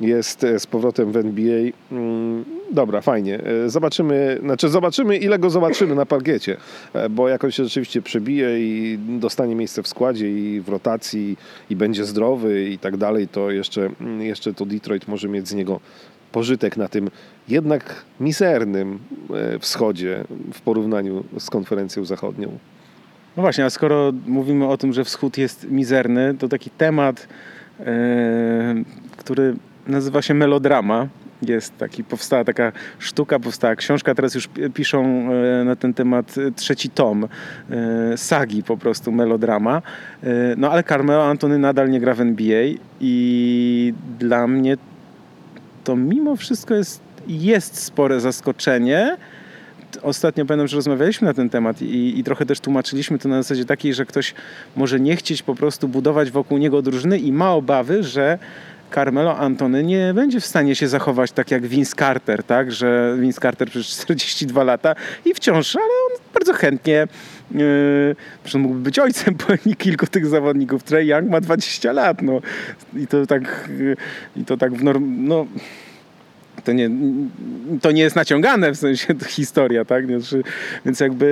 jest 0.00 0.44
e, 0.44 0.58
z 0.58 0.66
powrotem 0.66 1.12
w 1.12 1.16
NBA. 1.16 1.60
Mm, 1.92 2.44
dobra, 2.72 3.00
fajnie. 3.00 3.40
E, 3.44 3.70
zobaczymy, 3.70 4.38
znaczy 4.42 4.68
zobaczymy, 4.68 5.16
ile 5.16 5.38
go 5.38 5.50
zobaczymy 5.50 5.94
na 5.94 6.06
parkiecie, 6.06 6.56
e, 6.92 7.08
bo 7.08 7.28
jak 7.28 7.44
on 7.44 7.50
się 7.50 7.64
rzeczywiście 7.64 8.02
przebije 8.02 8.60
i 8.60 8.98
dostanie 8.98 9.54
miejsce 9.54 9.82
w 9.82 9.88
składzie 9.88 10.30
i 10.30 10.60
w 10.60 10.68
rotacji 10.68 11.36
i 11.70 11.76
będzie 11.76 12.04
zdrowy 12.04 12.68
i 12.68 12.78
tak 12.78 12.96
dalej, 12.96 13.28
to 13.28 13.50
jeszcze, 13.50 13.90
mm, 14.00 14.22
jeszcze 14.22 14.54
to 14.54 14.66
Detroit 14.66 15.08
może 15.08 15.28
mieć 15.28 15.48
z 15.48 15.54
niego 15.54 15.80
pożytek 16.32 16.76
na 16.76 16.88
tym 16.88 17.10
jednak 17.48 18.04
mizernym 18.20 18.98
wschodzie 19.60 20.24
w 20.52 20.60
porównaniu 20.60 21.24
z 21.38 21.50
konferencją 21.50 22.04
zachodnią. 22.04 22.58
No 23.36 23.42
właśnie, 23.42 23.64
a 23.64 23.70
skoro 23.70 24.12
mówimy 24.26 24.68
o 24.68 24.76
tym, 24.76 24.92
że 24.92 25.04
wschód 25.04 25.38
jest 25.38 25.70
mizerny, 25.70 26.34
to 26.38 26.48
taki 26.48 26.70
temat, 26.70 27.28
yy, 27.78 27.84
który 29.16 29.56
nazywa 29.86 30.22
się 30.22 30.34
Melodrama. 30.34 31.08
Jest 31.42 31.78
taki, 31.78 32.04
powstała 32.04 32.44
taka 32.44 32.72
sztuka, 32.98 33.38
powstała 33.38 33.76
książka, 33.76 34.14
teraz 34.14 34.34
już 34.34 34.48
piszą 34.74 35.04
e, 35.04 35.64
na 35.64 35.76
ten 35.76 35.94
temat 35.94 36.34
trzeci 36.56 36.90
tom 36.90 37.28
e, 37.70 38.16
sagi 38.16 38.62
po 38.62 38.76
prostu 38.76 39.12
Melodrama. 39.12 39.82
E, 40.22 40.28
no 40.56 40.70
ale 40.70 40.84
Carmelo 40.84 41.24
Antony 41.24 41.58
nadal 41.58 41.90
nie 41.90 42.00
gra 42.00 42.14
w 42.14 42.20
NBA 42.20 42.62
i 43.00 43.94
dla 44.18 44.46
mnie 44.46 44.76
to 45.84 45.96
mimo 45.96 46.36
wszystko 46.36 46.74
jest, 46.74 47.02
jest 47.26 47.82
spore 47.82 48.20
zaskoczenie, 48.20 49.16
ostatnio 50.02 50.46
pamiętam, 50.46 50.68
że 50.68 50.76
rozmawialiśmy 50.76 51.26
na 51.26 51.34
ten 51.34 51.50
temat 51.50 51.82
i, 51.82 52.18
i, 52.18 52.24
trochę 52.24 52.46
też 52.46 52.60
tłumaczyliśmy 52.60 53.18
to 53.18 53.28
na 53.28 53.42
zasadzie 53.42 53.64
takiej, 53.64 53.94
że 53.94 54.06
ktoś 54.06 54.34
może 54.76 55.00
nie 55.00 55.16
chcieć 55.16 55.42
po 55.42 55.54
prostu 55.54 55.88
budować 55.88 56.30
wokół 56.30 56.58
niego 56.58 56.82
drużyny 56.82 57.18
i 57.18 57.32
ma 57.32 57.52
obawy, 57.52 58.02
że 58.02 58.38
Carmelo 58.94 59.36
Antony 59.36 59.82
nie 59.82 60.12
będzie 60.14 60.40
w 60.40 60.46
stanie 60.46 60.74
się 60.74 60.88
zachować 60.88 61.32
tak 61.32 61.50
jak 61.50 61.66
Vince 61.66 61.96
Carter, 61.96 62.44
tak? 62.44 62.72
Że 62.72 63.16
Vince 63.20 63.40
Carter 63.40 63.68
przez 63.68 63.86
42 63.86 64.64
lata 64.64 64.94
i 65.24 65.34
wciąż, 65.34 65.76
ale 65.76 65.84
on 65.84 66.18
bardzo 66.34 66.52
chętnie 66.52 67.06
Yy, 67.54 68.58
mógłby 68.58 68.80
być 68.80 68.98
ojcem 68.98 69.34
kilku 69.78 70.06
tych 70.06 70.26
zawodników. 70.26 70.82
Trey 70.82 71.06
Young 71.06 71.30
ma 71.30 71.40
20 71.40 71.92
lat, 71.92 72.22
no. 72.22 72.40
I 72.96 73.06
to 73.06 73.26
tak, 73.26 73.68
yy, 73.78 73.96
i 74.36 74.44
to 74.44 74.56
tak 74.56 74.74
w 74.74 74.82
norm... 74.84 75.26
No, 75.26 75.46
to 76.64 76.72
nie, 76.72 76.90
to 77.80 77.90
nie 77.90 78.02
jest 78.02 78.16
naciągane 78.16 78.72
w 78.72 78.76
sensie 78.76 79.14
historia, 79.28 79.84
tak? 79.84 80.06
Więc 80.84 81.00
jakby... 81.00 81.26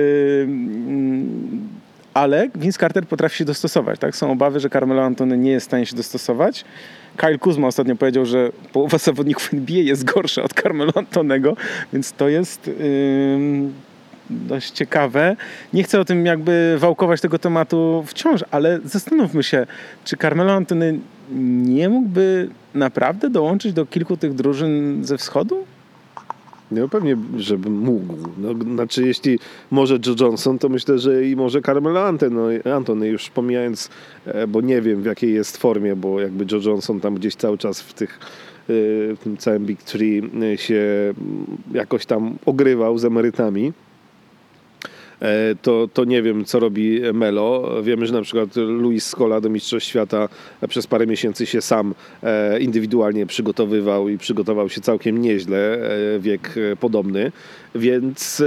Yy, 0.87 1.81
ale 2.13 2.49
Vince 2.55 2.79
Carter 2.79 3.05
potrafi 3.05 3.37
się 3.37 3.45
dostosować, 3.45 3.99
tak? 3.99 4.15
Są 4.15 4.31
obawy, 4.31 4.59
że 4.59 4.69
Carmelo 4.69 5.03
Antony 5.03 5.37
nie 5.37 5.51
jest 5.51 5.65
w 5.65 5.69
stanie 5.69 5.85
się 5.85 5.95
dostosować. 5.95 6.65
Kyle 7.17 7.37
Kuzma 7.37 7.67
ostatnio 7.67 7.95
powiedział, 7.95 8.25
że 8.25 8.51
połowa 8.73 8.97
zawodników 8.97 9.53
NBA 9.53 9.77
jest 9.77 10.03
gorsza 10.03 10.43
od 10.43 10.53
Carmelo 10.53 10.91
Antonego, 10.95 11.55
więc 11.93 12.13
to 12.13 12.29
jest 12.29 12.67
yy, 12.67 12.73
dość 14.29 14.71
ciekawe. 14.71 15.35
Nie 15.73 15.83
chcę 15.83 15.99
o 15.99 16.05
tym 16.05 16.25
jakby 16.25 16.75
wałkować 16.79 17.21
tego 17.21 17.39
tematu 17.39 18.03
wciąż, 18.07 18.43
ale 18.51 18.79
zastanówmy 18.85 19.43
się, 19.43 19.67
czy 20.05 20.17
Carmelo 20.17 20.53
Antony 20.53 20.99
nie 21.65 21.89
mógłby 21.89 22.49
naprawdę 22.73 23.29
dołączyć 23.29 23.73
do 23.73 23.85
kilku 23.85 24.17
tych 24.17 24.33
drużyn 24.33 24.99
ze 25.05 25.17
wschodu? 25.17 25.65
No 26.71 26.87
pewnie, 26.87 27.17
żebym 27.37 27.79
mógł. 27.79 28.17
No, 28.37 28.53
znaczy, 28.73 29.07
jeśli 29.07 29.39
może 29.71 29.99
Joe 30.05 30.15
Johnson, 30.19 30.59
to 30.59 30.69
myślę, 30.69 30.99
że 30.99 31.25
i 31.25 31.35
może 31.35 31.61
Carmelo 31.61 32.05
Antony, 32.07 32.61
no, 32.65 32.75
Antony 32.75 33.07
już 33.07 33.29
pomijając, 33.29 33.89
e, 34.25 34.47
bo 34.47 34.61
nie 34.61 34.81
wiem 34.81 35.01
w 35.01 35.05
jakiej 35.05 35.33
jest 35.33 35.57
formie, 35.57 35.95
bo 35.95 36.19
jakby 36.19 36.45
Joe 36.51 36.61
Johnson 36.69 36.99
tam 36.99 37.15
gdzieś 37.15 37.35
cały 37.35 37.57
czas 37.57 37.81
w 37.81 37.93
tych 37.93 38.19
e, 38.19 38.73
w 39.15 39.17
tym 39.23 39.37
całym 39.37 39.65
Big 39.65 39.83
Tree 39.83 40.21
e, 40.53 40.57
się 40.57 41.13
jakoś 41.73 42.05
tam 42.05 42.35
ogrywał 42.45 42.97
z 42.97 43.05
emerytami. 43.05 43.73
E, 45.21 45.55
to, 45.61 45.89
to 45.93 46.05
nie 46.05 46.21
wiem, 46.21 46.45
co 46.45 46.59
robi 46.59 47.01
Melo. 47.13 47.83
Wiemy, 47.83 48.05
że 48.05 48.13
na 48.13 48.21
przykład 48.21 48.55
Luis 48.55 49.05
Scola 49.05 49.41
do 49.41 49.49
Mistrzostw 49.49 49.89
Świata 49.89 50.29
przez 50.69 50.87
parę 50.87 51.07
miesięcy 51.07 51.45
się 51.45 51.61
sam 51.61 51.93
e, 52.23 52.59
indywidualnie 52.59 53.25
przygotowywał 53.25 54.09
i 54.09 54.17
przygotował 54.17 54.69
się 54.69 54.81
całkiem 54.81 55.21
nieźle, 55.21 55.57
e, 55.57 56.19
wiek 56.19 56.55
podobny. 56.79 57.31
Więc 57.75 58.43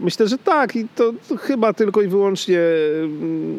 myślę, 0.00 0.28
że 0.28 0.38
tak. 0.38 0.76
I 0.76 0.86
to, 0.94 1.12
chyba 1.38 1.72
tylko 1.72 2.02
i 2.02 2.08
wyłącznie 2.08 2.60
mm, 3.04 3.56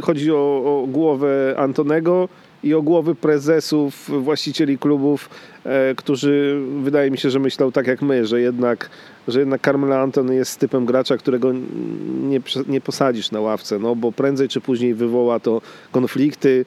chodzi 0.00 0.32
o, 0.32 0.62
o 0.64 0.86
głowę 0.88 1.54
Antonego 1.58 2.28
i 2.64 2.74
o 2.74 2.82
głowy 2.82 3.14
prezesów, 3.14 4.10
właścicieli 4.22 4.78
klubów, 4.78 5.30
którzy 5.96 6.60
wydaje 6.82 7.10
mi 7.10 7.18
się, 7.18 7.30
że 7.30 7.38
myślą 7.38 7.72
tak 7.72 7.86
jak 7.86 8.02
my, 8.02 8.26
że 8.26 8.40
jednak, 8.40 8.90
że 9.28 9.40
jednak 9.40 9.62
Carmelo 9.62 9.96
Anton 9.96 10.32
jest 10.32 10.60
typem 10.60 10.86
gracza, 10.86 11.16
którego 11.16 11.52
nie, 12.22 12.40
nie 12.68 12.80
posadzisz 12.80 13.30
na 13.30 13.40
ławce, 13.40 13.78
no 13.78 13.96
bo 13.96 14.12
prędzej 14.12 14.48
czy 14.48 14.60
później 14.60 14.94
wywoła 14.94 15.40
to 15.40 15.60
konflikty, 15.92 16.64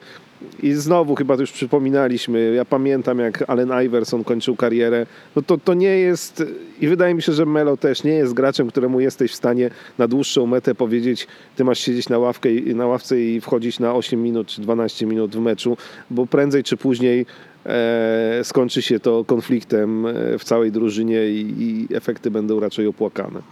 i 0.62 0.72
znowu 0.72 1.14
chyba 1.14 1.34
już 1.34 1.52
przypominaliśmy, 1.52 2.52
ja 2.56 2.64
pamiętam 2.64 3.18
jak 3.18 3.50
Allen 3.50 3.70
Iverson 3.84 4.24
kończył 4.24 4.56
karierę, 4.56 5.06
no 5.36 5.42
to, 5.42 5.58
to 5.58 5.74
nie 5.74 5.98
jest, 5.98 6.44
i 6.80 6.88
wydaje 6.88 7.14
mi 7.14 7.22
się, 7.22 7.32
że 7.32 7.46
Melo 7.46 7.76
też 7.76 8.04
nie 8.04 8.12
jest 8.12 8.34
graczem, 8.34 8.68
któremu 8.68 9.00
jesteś 9.00 9.32
w 9.32 9.34
stanie 9.34 9.70
na 9.98 10.08
dłuższą 10.08 10.46
metę 10.46 10.74
powiedzieć, 10.74 11.26
ty 11.56 11.64
masz 11.64 11.78
siedzieć 11.78 12.08
na, 12.08 12.18
ławkę, 12.18 12.48
na 12.74 12.86
ławce 12.86 13.20
i 13.20 13.40
wchodzić 13.40 13.78
na 13.78 13.94
8 13.94 14.22
minut 14.22 14.46
czy 14.46 14.60
12 14.60 15.06
minut 15.06 15.36
w 15.36 15.40
meczu, 15.40 15.76
bo 16.10 16.26
prędzej 16.26 16.62
czy 16.62 16.76
później 16.76 17.26
e, 17.66 18.40
skończy 18.42 18.82
się 18.82 19.00
to 19.00 19.24
konfliktem 19.24 20.06
e, 20.06 20.38
w 20.38 20.44
całej 20.44 20.72
drużynie 20.72 21.28
i, 21.28 21.54
i 21.58 21.96
efekty 21.96 22.30
będą 22.30 22.60
raczej 22.60 22.86
opłakane. 22.86 23.42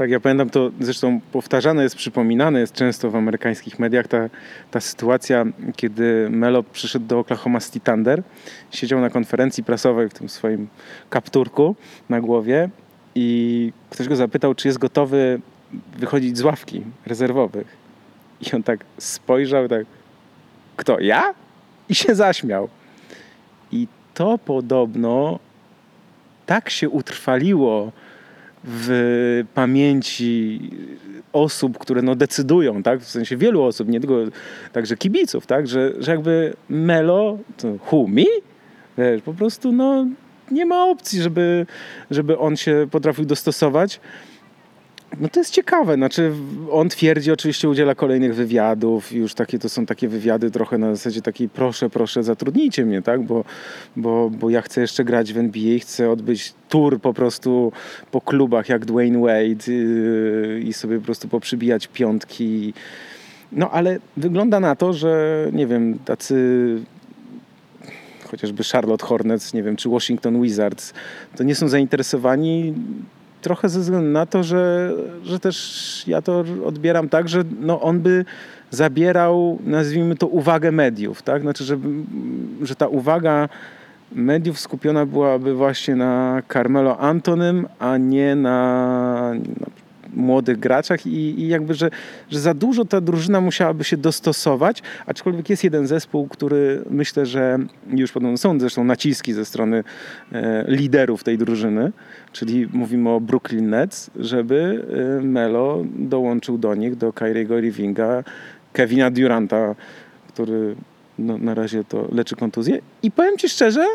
Tak, 0.00 0.10
ja 0.10 0.20
pamiętam 0.20 0.50
to, 0.50 0.70
zresztą 0.80 1.20
powtarzane 1.32 1.82
jest, 1.82 1.96
przypominane 1.96 2.60
jest 2.60 2.72
często 2.72 3.10
w 3.10 3.16
amerykańskich 3.16 3.78
mediach 3.78 4.08
ta, 4.08 4.28
ta 4.70 4.80
sytuacja, 4.80 5.44
kiedy 5.76 6.28
Melo 6.30 6.62
przyszedł 6.62 7.06
do 7.06 7.18
Oklahoma 7.18 7.60
City 7.60 7.80
Thunder, 7.80 8.22
siedział 8.70 9.00
na 9.00 9.10
konferencji 9.10 9.64
prasowej 9.64 10.08
w 10.08 10.14
tym 10.14 10.28
swoim 10.28 10.68
kapturku 11.10 11.76
na 12.08 12.20
głowie 12.20 12.70
i 13.14 13.72
ktoś 13.90 14.08
go 14.08 14.16
zapytał, 14.16 14.54
czy 14.54 14.68
jest 14.68 14.78
gotowy 14.78 15.40
wychodzić 15.96 16.38
z 16.38 16.42
ławki 16.42 16.82
rezerwowych. 17.06 17.76
I 18.40 18.56
on 18.56 18.62
tak 18.62 18.84
spojrzał, 18.98 19.68
tak, 19.68 19.86
kto, 20.76 21.00
ja? 21.00 21.34
I 21.88 21.94
się 21.94 22.14
zaśmiał. 22.14 22.68
I 23.72 23.88
to 24.14 24.38
podobno 24.38 25.38
tak 26.46 26.70
się 26.70 26.88
utrwaliło 26.88 27.92
w 28.64 29.44
pamięci 29.54 30.60
osób, 31.32 31.78
które 31.78 32.02
no 32.02 32.14
decydują, 32.14 32.82
tak? 32.82 33.00
w 33.00 33.10
sensie 33.10 33.36
wielu 33.36 33.62
osób, 33.62 33.88
nie 33.88 34.00
tylko 34.00 34.16
także 34.72 34.96
kibiców, 34.96 35.46
tak? 35.46 35.66
że, 35.66 35.92
że 35.98 36.10
jakby 36.10 36.54
Melo, 36.68 37.38
to 37.56 38.06
me? 38.08 38.24
Wiesz, 38.98 39.22
po 39.22 39.34
prostu 39.34 39.72
no, 39.72 40.06
nie 40.50 40.66
ma 40.66 40.84
opcji, 40.84 41.22
żeby, 41.22 41.66
żeby 42.10 42.38
on 42.38 42.56
się 42.56 42.86
potrafił 42.90 43.24
dostosować. 43.24 44.00
No 45.18 45.28
to 45.28 45.40
jest 45.40 45.52
ciekawe, 45.52 45.94
znaczy 45.94 46.32
on 46.70 46.88
twierdzi, 46.88 47.32
oczywiście 47.32 47.68
udziela 47.68 47.94
kolejnych 47.94 48.34
wywiadów, 48.34 49.12
już 49.12 49.34
takie 49.34 49.58
to 49.58 49.68
są 49.68 49.86
takie 49.86 50.08
wywiady 50.08 50.50
trochę 50.50 50.78
na 50.78 50.94
zasadzie 50.94 51.22
takiej 51.22 51.48
proszę, 51.48 51.90
proszę 51.90 52.22
zatrudnijcie 52.22 52.84
mnie, 52.84 53.02
tak, 53.02 53.22
bo, 53.22 53.44
bo, 53.96 54.30
bo 54.30 54.50
ja 54.50 54.62
chcę 54.62 54.80
jeszcze 54.80 55.04
grać 55.04 55.32
w 55.32 55.38
NBA, 55.38 55.78
chcę 55.78 56.10
odbyć 56.10 56.54
tour 56.68 57.00
po 57.00 57.14
prostu 57.14 57.72
po 58.10 58.20
klubach 58.20 58.68
jak 58.68 58.84
Dwayne 58.84 59.20
Wade 59.20 59.72
yy, 59.72 60.60
i 60.64 60.72
sobie 60.72 60.98
po 60.98 61.04
prostu 61.04 61.28
poprzybijać 61.28 61.86
piątki. 61.86 62.74
No 63.52 63.70
ale 63.70 63.98
wygląda 64.16 64.60
na 64.60 64.76
to, 64.76 64.92
że 64.92 65.46
nie 65.52 65.66
wiem, 65.66 65.98
tacy 66.04 66.36
chociażby 68.30 68.62
Charlotte 68.72 69.06
Hornets, 69.06 69.54
nie 69.54 69.62
wiem, 69.62 69.76
czy 69.76 69.88
Washington 69.88 70.42
Wizards, 70.42 70.92
to 71.36 71.44
nie 71.44 71.54
są 71.54 71.68
zainteresowani 71.68 72.74
trochę 73.40 73.68
ze 73.68 73.80
względu 73.80 74.10
na 74.10 74.26
to, 74.26 74.44
że, 74.44 74.92
że 75.24 75.40
też 75.40 76.04
ja 76.06 76.22
to 76.22 76.44
odbieram 76.64 77.08
tak, 77.08 77.28
że 77.28 77.44
no 77.60 77.80
on 77.80 78.00
by 78.00 78.24
zabierał, 78.70 79.58
nazwijmy 79.64 80.16
to, 80.16 80.26
uwagę 80.26 80.72
mediów, 80.72 81.22
tak? 81.22 81.42
Znaczy, 81.42 81.64
że, 81.64 81.78
że 82.62 82.74
ta 82.74 82.88
uwaga 82.88 83.48
mediów 84.12 84.60
skupiona 84.60 85.06
byłaby 85.06 85.54
właśnie 85.54 85.96
na 85.96 86.42
Carmelo 86.52 86.98
Antonym, 86.98 87.66
a 87.78 87.96
nie 87.96 88.36
na, 88.36 89.32
na 89.34 89.66
młodych 90.14 90.58
graczach 90.58 91.06
i, 91.06 91.40
i 91.40 91.48
jakby, 91.48 91.74
że, 91.74 91.90
że 92.30 92.40
za 92.40 92.54
dużo 92.54 92.84
ta 92.84 93.00
drużyna 93.00 93.40
musiałaby 93.40 93.84
się 93.84 93.96
dostosować, 93.96 94.82
aczkolwiek 95.06 95.50
jest 95.50 95.64
jeden 95.64 95.86
zespół, 95.86 96.28
który 96.28 96.84
myślę, 96.90 97.26
że 97.26 97.58
już 97.90 98.12
podobno 98.12 98.38
są 98.38 98.60
zresztą 98.60 98.84
naciski 98.84 99.32
ze 99.32 99.44
strony 99.44 99.84
e, 100.32 100.64
liderów 100.68 101.24
tej 101.24 101.38
drużyny, 101.38 101.92
czyli 102.32 102.68
mówimy 102.72 103.10
o 103.10 103.20
Brooklyn 103.20 103.70
Nets, 103.70 104.10
żeby 104.16 104.84
e, 105.20 105.24
Melo 105.24 105.84
dołączył 105.98 106.58
do 106.58 106.74
nich, 106.74 106.96
do 106.96 107.12
Kyriego 107.12 107.58
Irvinga, 107.58 108.24
Kevina 108.72 109.10
Duranta, 109.10 109.74
który 110.28 110.76
no, 111.18 111.38
na 111.38 111.54
razie 111.54 111.84
to 111.84 112.08
leczy 112.12 112.36
kontuzję 112.36 112.78
i 113.02 113.10
powiem 113.10 113.36
Ci 113.38 113.48
szczerze, 113.48 113.86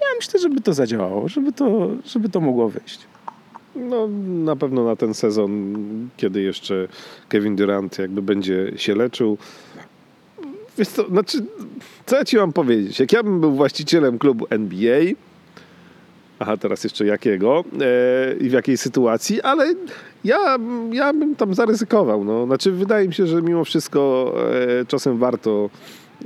ja 0.00 0.06
myślę, 0.16 0.40
żeby 0.40 0.60
to 0.60 0.72
zadziałało, 0.72 1.28
żeby 1.28 1.52
to, 1.52 1.90
żeby 2.06 2.28
to 2.28 2.40
mogło 2.40 2.68
wyjść. 2.68 3.11
No, 3.76 4.08
na 4.44 4.56
pewno 4.56 4.84
na 4.84 4.96
ten 4.96 5.14
sezon, 5.14 5.74
kiedy 6.16 6.42
jeszcze 6.42 6.88
Kevin 7.28 7.56
Durant 7.56 7.98
jakby 7.98 8.22
będzie 8.22 8.72
się 8.76 8.94
leczył. 8.94 9.38
Wiesz 10.78 10.88
co, 10.88 11.08
znaczy, 11.08 11.38
co 12.06 12.16
ja 12.16 12.24
ci 12.24 12.36
mam 12.36 12.52
powiedzieć? 12.52 13.00
Jak 13.00 13.12
ja 13.12 13.22
bym 13.22 13.40
był 13.40 13.52
właścicielem 13.52 14.18
klubu 14.18 14.46
NBA, 14.50 15.00
aha, 16.38 16.56
teraz 16.56 16.84
jeszcze 16.84 17.06
jakiego 17.06 17.64
e, 17.80 18.36
i 18.36 18.48
w 18.48 18.52
jakiej 18.52 18.76
sytuacji, 18.76 19.42
ale 19.42 19.74
ja, 20.24 20.58
ja 20.92 21.12
bym 21.12 21.36
tam 21.36 21.54
zaryzykował. 21.54 22.24
No. 22.24 22.46
Znaczy, 22.46 22.72
wydaje 22.72 23.08
mi 23.08 23.14
się, 23.14 23.26
że 23.26 23.42
mimo 23.42 23.64
wszystko 23.64 24.32
e, 24.80 24.84
czasem 24.86 25.18
warto 25.18 25.70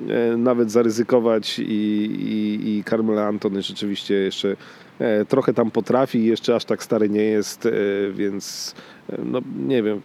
e, 0.08 0.36
nawet 0.36 0.70
zaryzykować 0.70 1.58
i, 1.58 1.62
i, 1.64 2.78
i 2.78 2.84
Carmela 2.84 3.26
Antony 3.26 3.62
rzeczywiście 3.62 4.14
jeszcze 4.14 4.56
trochę 5.28 5.54
tam 5.54 5.70
potrafi, 5.70 6.24
jeszcze 6.24 6.54
aż 6.54 6.64
tak 6.64 6.82
stary 6.82 7.08
nie 7.08 7.22
jest, 7.22 7.66
e, 7.66 7.70
więc 8.12 8.74
e, 9.10 9.16
no 9.24 9.40
nie 9.66 9.82
wiem, 9.82 10.00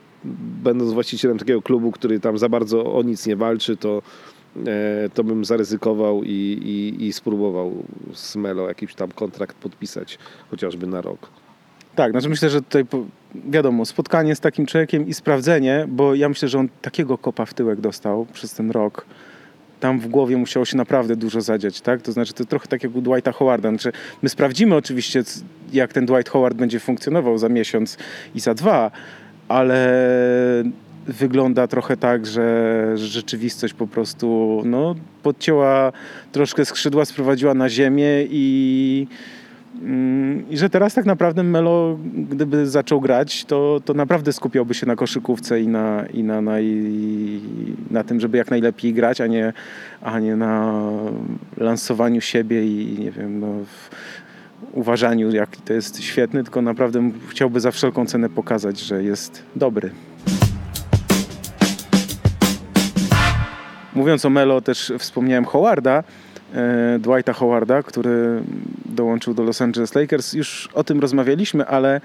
będąc 0.63 0.93
właścicielem 0.93 1.37
takiego 1.37 1.61
klubu, 1.61 1.91
który 1.91 2.19
tam 2.19 2.37
za 2.37 2.49
bardzo 2.49 2.93
o 2.93 3.03
nic 3.03 3.27
nie 3.27 3.35
walczy, 3.35 3.77
to, 3.77 4.01
to 5.13 5.23
bym 5.23 5.45
zaryzykował 5.45 6.23
i, 6.23 6.29
i, 6.29 7.05
i 7.05 7.13
spróbował 7.13 7.83
z 8.13 8.35
Melo 8.35 8.67
jakiś 8.67 8.95
tam 8.95 9.11
kontrakt 9.11 9.57
podpisać, 9.57 10.19
chociażby 10.49 10.87
na 10.87 11.01
rok. 11.01 11.29
Tak, 11.95 12.11
znaczy 12.11 12.29
myślę, 12.29 12.49
że 12.49 12.61
tutaj 12.61 12.85
wiadomo, 13.35 13.85
spotkanie 13.85 14.35
z 14.35 14.39
takim 14.39 14.65
człowiekiem 14.65 15.07
i 15.07 15.13
sprawdzenie, 15.13 15.85
bo 15.89 16.15
ja 16.15 16.29
myślę, 16.29 16.47
że 16.47 16.59
on 16.59 16.69
takiego 16.81 17.17
kopa 17.17 17.45
w 17.45 17.53
tyłek 17.53 17.81
dostał 17.81 18.25
przez 18.33 18.53
ten 18.53 18.71
rok, 18.71 19.05
tam 19.81 19.99
w 19.99 20.07
głowie 20.07 20.37
musiało 20.37 20.65
się 20.65 20.77
naprawdę 20.77 21.15
dużo 21.15 21.41
zadziać, 21.41 21.81
tak? 21.81 22.01
To 22.01 22.11
znaczy 22.11 22.33
to 22.33 22.45
trochę 22.45 22.67
tak 22.67 22.83
jak 22.83 22.95
u 22.95 23.01
Dwighta 23.01 23.31
Howarda. 23.31 23.69
Znaczy, 23.69 23.91
my 24.21 24.29
sprawdzimy 24.29 24.75
oczywiście, 24.75 25.23
jak 25.73 25.93
ten 25.93 26.05
Dwight 26.05 26.29
Howard 26.29 26.57
będzie 26.57 26.79
funkcjonował 26.79 27.37
za 27.37 27.49
miesiąc 27.49 27.97
i 28.35 28.39
za 28.39 28.53
dwa, 28.53 28.91
ale 29.47 29.93
wygląda 31.07 31.67
trochę 31.67 31.97
tak, 31.97 32.25
że 32.25 32.97
rzeczywistość 32.97 33.73
po 33.73 33.87
prostu 33.87 34.61
no, 34.65 34.95
podcięła 35.23 35.91
troszkę 36.31 36.65
skrzydła, 36.65 37.05
sprowadziła 37.05 37.53
na 37.53 37.69
ziemię 37.69 38.25
i 38.29 39.07
I 40.49 40.57
że 40.57 40.69
teraz 40.69 40.93
tak 40.93 41.05
naprawdę 41.05 41.43
Melo, 41.43 41.97
gdyby 42.29 42.69
zaczął 42.69 43.01
grać, 43.01 43.45
to, 43.45 43.81
to 43.85 43.93
naprawdę 43.93 44.33
skupiałby 44.33 44.73
się 44.73 44.85
na 44.85 44.95
koszykówce 44.95 45.61
i 45.61 45.67
na, 45.67 46.05
i 46.05 46.23
na, 46.23 46.41
na, 46.41 46.59
i 46.59 47.41
na 47.91 48.03
tym, 48.03 48.19
żeby 48.19 48.37
jak 48.37 48.51
najlepiej 48.51 48.93
grać, 48.93 49.21
a 49.21 49.27
nie, 49.27 49.53
a 50.01 50.19
nie 50.19 50.35
na 50.35 50.83
lansowaniu 51.57 52.21
siebie 52.21 52.65
i 52.65 52.99
nie 52.99 53.11
wiem, 53.11 53.39
no, 53.39 53.47
uważaniu, 54.73 55.31
jak 55.31 55.57
to 55.57 55.73
jest 55.73 56.03
świetny, 56.03 56.43
tylko 56.43 56.61
naprawdę 56.61 57.11
chciałby 57.29 57.59
za 57.59 57.71
wszelką 57.71 58.05
cenę 58.05 58.29
pokazać, 58.29 58.79
że 58.79 59.03
jest 59.03 59.43
dobry. 59.55 59.91
Mówiąc 63.95 64.25
o 64.25 64.29
Melo, 64.29 64.61
też 64.61 64.93
wspomniałem 64.99 65.45
Howarda, 65.45 66.03
Dwighta 66.99 67.33
Howarda, 67.33 67.83
który 67.83 68.41
dołączył 68.85 69.33
do 69.33 69.43
Los 69.43 69.61
Angeles 69.61 69.95
Lakers. 69.95 70.33
Już 70.33 70.69
o 70.73 70.83
tym 70.83 70.99
rozmawialiśmy, 70.99 71.65
ale 71.65 71.95
e, 71.95 71.99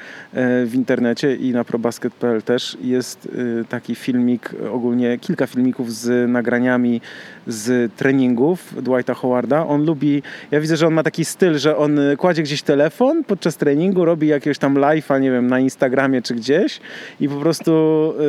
w 0.67 0.75
internecie 0.75 1.37
i 1.37 1.53
na 1.53 1.65
probasket.pl 1.65 2.43
też 2.43 2.77
jest 2.83 3.29
e, 3.61 3.65
taki 3.65 3.95
filmik, 3.95 4.55
ogólnie 4.73 5.19
kilka 5.19 5.47
filmików 5.47 5.93
z 5.93 6.31
nagraniami 6.31 7.01
z 7.47 7.93
treningów 7.95 8.83
Dwighta 8.83 9.15
Howarda. 9.15 9.67
On 9.67 9.85
lubi, 9.85 10.23
ja 10.51 10.61
widzę, 10.61 10.77
że 10.77 10.87
on 10.87 10.95
ma 10.95 11.03
taki 11.03 11.25
styl, 11.25 11.59
że 11.59 11.77
on 11.77 11.99
kładzie 12.19 12.43
gdzieś 12.43 12.63
telefon 12.63 13.25
podczas 13.25 13.57
treningu, 13.57 14.05
robi 14.05 14.27
jakiegoś 14.27 14.59
tam 14.59 14.75
live'a, 14.75 15.21
nie 15.21 15.31
wiem, 15.31 15.47
na 15.47 15.61
Instagramie 15.61 16.23
czy 16.23 16.35
gdzieś 16.35 16.81
i 17.21 17.29
po 17.29 17.37
prostu 17.37 17.73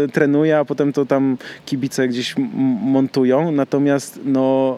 e, 0.04 0.08
trenuje, 0.08 0.58
a 0.58 0.66
potem 0.66 0.94
to 0.94 1.06
tam 1.06 1.38
kibice 1.66 2.08
gdzieś 2.08 2.36
montują. 2.82 3.52
Natomiast 3.52 4.20
no 4.26 4.78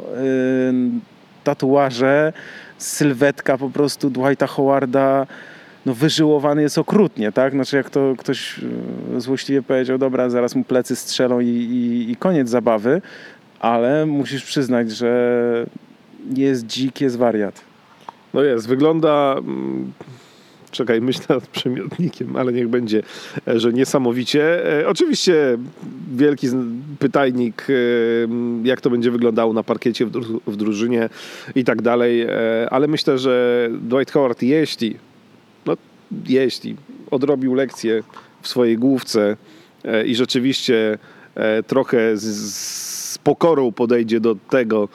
tatuaże 1.49 2.33
sylwetka 2.77 3.57
po 3.57 3.69
prostu 3.69 4.09
Dwighta 4.09 4.47
Howarda 4.47 5.27
no, 5.85 5.93
wyżyłowany 5.93 6.61
jest 6.61 6.77
okrutnie, 6.77 7.31
tak? 7.31 7.53
Znaczy 7.53 7.77
jak 7.77 7.89
to 7.89 8.13
ktoś 8.17 8.59
e, 9.15 9.21
złośliwie 9.21 9.61
powiedział, 9.61 9.97
dobra, 9.97 10.29
zaraz 10.29 10.55
mu 10.55 10.63
plecy 10.63 10.95
strzelą 10.95 11.39
i, 11.39 11.47
i, 11.47 12.11
i 12.11 12.15
koniec 12.15 12.49
zabawy, 12.49 13.01
ale 13.59 14.05
musisz 14.05 14.43
przyznać, 14.43 14.91
że 14.91 15.65
jest 16.35 16.65
dzik, 16.65 17.01
jest 17.01 17.17
wariat. 17.17 17.61
No 18.33 18.43
jest, 18.43 18.67
wygląda 18.67 19.35
mm, 19.37 19.91
czekaj, 20.71 21.01
myślę 21.01 21.25
nad 21.29 21.47
przymiotnikiem, 21.47 22.35
ale 22.35 22.53
niech 22.53 22.67
będzie, 22.67 23.03
e, 23.47 23.59
że 23.59 23.73
niesamowicie. 23.73 24.71
E, 24.79 24.87
oczywiście 24.87 25.57
wielki 26.15 26.47
pytajnik, 26.99 27.67
e, 27.69 27.73
jak 28.63 28.81
to 28.81 28.89
będzie 28.89 29.11
wyglądało 29.11 29.53
na 29.53 29.63
parkiecie 29.63 30.05
w, 30.05 30.11
dru 30.11 30.41
w 30.47 30.55
drużynie 30.55 31.09
i 31.55 31.63
tak 31.63 31.81
dalej, 31.81 32.27
ale 32.71 32.87
myślę, 32.87 33.17
że 33.17 33.69
Dwight 33.81 34.11
Howard, 34.13 34.43
jeśli, 34.43 34.95
no 35.65 35.77
jeśli 36.27 36.75
odrobił 37.11 37.53
lekcję 37.53 38.03
w 38.41 38.47
swojej 38.47 38.77
główce 38.77 39.37
i 40.05 40.15
rzeczywiście 40.15 40.97
trochę 41.67 42.17
z, 42.17 42.53
z 42.53 43.17
pokorą 43.17 43.71
podejdzie 43.71 44.19
do 44.19 44.35
tego, 44.49 44.89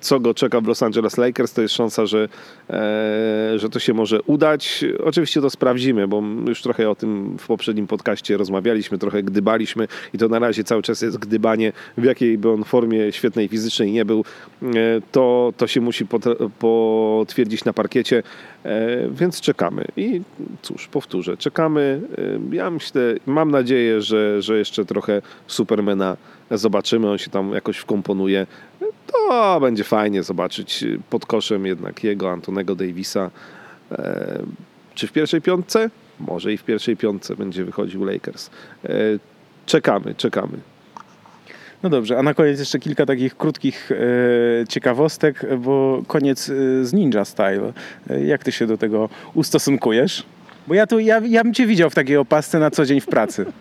co 0.00 0.20
go 0.20 0.34
czeka 0.34 0.60
w 0.60 0.66
Los 0.66 0.82
Angeles 0.82 1.18
Lakers, 1.18 1.52
to 1.52 1.62
jest 1.62 1.74
szansa, 1.74 2.06
że, 2.06 2.28
e, 2.70 3.58
że 3.58 3.68
to 3.70 3.78
się 3.78 3.94
może 3.94 4.22
udać. 4.22 4.84
Oczywiście 5.04 5.40
to 5.40 5.50
sprawdzimy, 5.50 6.08
bo 6.08 6.22
już 6.46 6.62
trochę 6.62 6.90
o 6.90 6.94
tym 6.94 7.38
w 7.38 7.46
poprzednim 7.46 7.86
podcaście 7.86 8.36
rozmawialiśmy, 8.36 8.98
trochę 8.98 9.22
gdybaliśmy 9.22 9.88
i 10.14 10.18
to 10.18 10.28
na 10.28 10.38
razie 10.38 10.64
cały 10.64 10.82
czas 10.82 11.02
jest 11.02 11.18
gdybanie, 11.18 11.72
w 11.98 12.04
jakiej 12.04 12.38
by 12.38 12.50
on 12.50 12.64
formie 12.64 13.12
świetnej 13.12 13.48
fizycznej 13.48 13.92
nie 13.92 14.04
był, 14.04 14.24
e, 14.62 14.66
to, 15.12 15.52
to 15.56 15.66
się 15.66 15.80
musi 15.80 16.06
potwierdzić 16.58 17.64
na 17.64 17.72
parkiecie, 17.72 18.22
więc 19.10 19.40
czekamy. 19.40 19.84
I 19.96 20.22
cóż, 20.62 20.88
powtórzę, 20.88 21.36
czekamy. 21.36 22.00
Ja 22.52 22.70
myślę, 22.70 23.14
mam 23.26 23.50
nadzieję, 23.50 24.02
że, 24.02 24.42
że 24.42 24.58
jeszcze 24.58 24.84
trochę 24.84 25.22
Supermana 25.46 26.16
zobaczymy, 26.58 27.10
on 27.10 27.18
się 27.18 27.30
tam 27.30 27.52
jakoś 27.52 27.76
wkomponuje 27.76 28.46
to 29.12 29.60
będzie 29.60 29.84
fajnie 29.84 30.22
zobaczyć 30.22 30.84
pod 31.10 31.26
koszem 31.26 31.66
jednak 31.66 32.04
jego, 32.04 32.30
Antonego 32.30 32.74
Davisa. 32.74 33.30
E, 33.92 34.42
czy 34.94 35.06
w 35.06 35.12
pierwszej 35.12 35.42
piątce? 35.42 35.90
Może 36.20 36.52
i 36.52 36.56
w 36.56 36.64
pierwszej 36.64 36.96
piątce 36.96 37.36
będzie 37.36 37.64
wychodził 37.64 38.04
Lakers. 38.04 38.50
E, 38.84 38.88
czekamy, 39.66 40.14
czekamy. 40.14 40.58
No 41.82 41.90
dobrze, 41.90 42.18
a 42.18 42.22
na 42.22 42.34
koniec 42.34 42.58
jeszcze 42.58 42.78
kilka 42.78 43.06
takich 43.06 43.36
krótkich 43.36 43.92
e, 43.92 44.66
ciekawostek, 44.68 45.46
bo 45.58 46.02
koniec 46.06 46.48
e, 46.48 46.84
z 46.84 46.92
Ninja 46.92 47.24
Style. 47.24 47.72
E, 48.10 48.24
jak 48.24 48.44
ty 48.44 48.52
się 48.52 48.66
do 48.66 48.78
tego 48.78 49.08
ustosunkujesz? 49.34 50.24
Bo 50.66 50.74
ja, 50.74 50.86
tu, 50.86 50.98
ja, 50.98 51.20
ja 51.28 51.44
bym 51.44 51.54
cię 51.54 51.66
widział 51.66 51.90
w 51.90 51.94
takiej 51.94 52.16
opasce 52.16 52.58
na 52.58 52.70
co 52.70 52.86
dzień 52.86 53.00
w 53.00 53.06
pracy. 53.06 53.46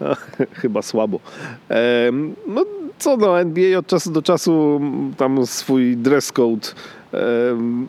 Chyba 0.60 0.82
słabo. 0.82 1.20
No 2.46 2.64
co 2.98 3.16
no, 3.16 3.40
NBA 3.40 3.78
od 3.78 3.86
czasu 3.86 4.10
do 4.10 4.22
czasu 4.22 4.80
tam 5.16 5.46
swój 5.46 5.96
dress 5.96 6.32
code 6.32 6.68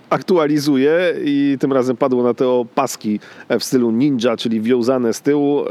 aktualizuje 0.09 1.15
i 1.23 1.57
tym 1.59 1.73
razem 1.73 1.97
padło 1.97 2.23
na 2.23 2.33
te 2.33 2.47
opaski 2.47 3.19
w 3.59 3.63
stylu 3.63 3.91
ninja, 3.91 4.37
czyli 4.37 4.61
wiązane 4.61 5.13
z 5.13 5.21
tyłu. 5.21 5.65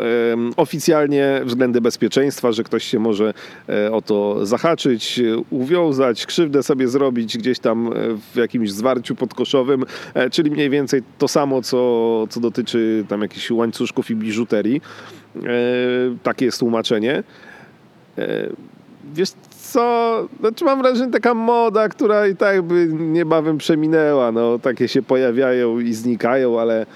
Oficjalnie 0.56 1.40
względy 1.44 1.80
bezpieczeństwa, 1.80 2.52
że 2.52 2.64
ktoś 2.64 2.84
się 2.84 2.98
może 2.98 3.34
e, 3.68 3.92
o 3.92 4.02
to 4.02 4.46
zahaczyć, 4.46 5.20
uwiązać, 5.50 6.26
krzywdę 6.26 6.62
sobie 6.62 6.88
zrobić 6.88 7.38
gdzieś 7.38 7.58
tam 7.58 7.86
e, 7.86 7.90
w 8.34 8.36
jakimś 8.36 8.72
zwarciu 8.72 9.14
podkoszowym, 9.14 9.84
e, 10.14 10.30
czyli 10.30 10.50
mniej 10.50 10.70
więcej 10.70 11.02
to 11.18 11.28
samo, 11.28 11.62
co, 11.62 12.26
co 12.30 12.40
dotyczy 12.40 13.04
tam 13.08 13.22
jakichś 13.22 13.50
łańcuszków 13.50 14.10
i 14.10 14.16
biżuterii. 14.16 14.80
E, 15.46 16.16
Takie 16.22 16.44
jest 16.44 16.58
tłumaczenie. 16.58 17.22
E, 18.18 18.48
Wiesz 19.14 19.30
co, 19.60 20.28
znaczy 20.40 20.64
mam 20.64 20.82
wrażenie 20.82 21.12
taka 21.12 21.34
moda, 21.34 21.88
która 21.88 22.26
i 22.26 22.36
tak 22.36 22.62
by 22.62 22.88
niebawem 22.92 23.58
przeminęła, 23.58 24.32
no 24.32 24.58
takie 24.58 24.88
się 24.88 25.02
pojawiają 25.02 25.78
i 25.80 25.94
znikają, 25.94 26.60
ale, 26.60 26.86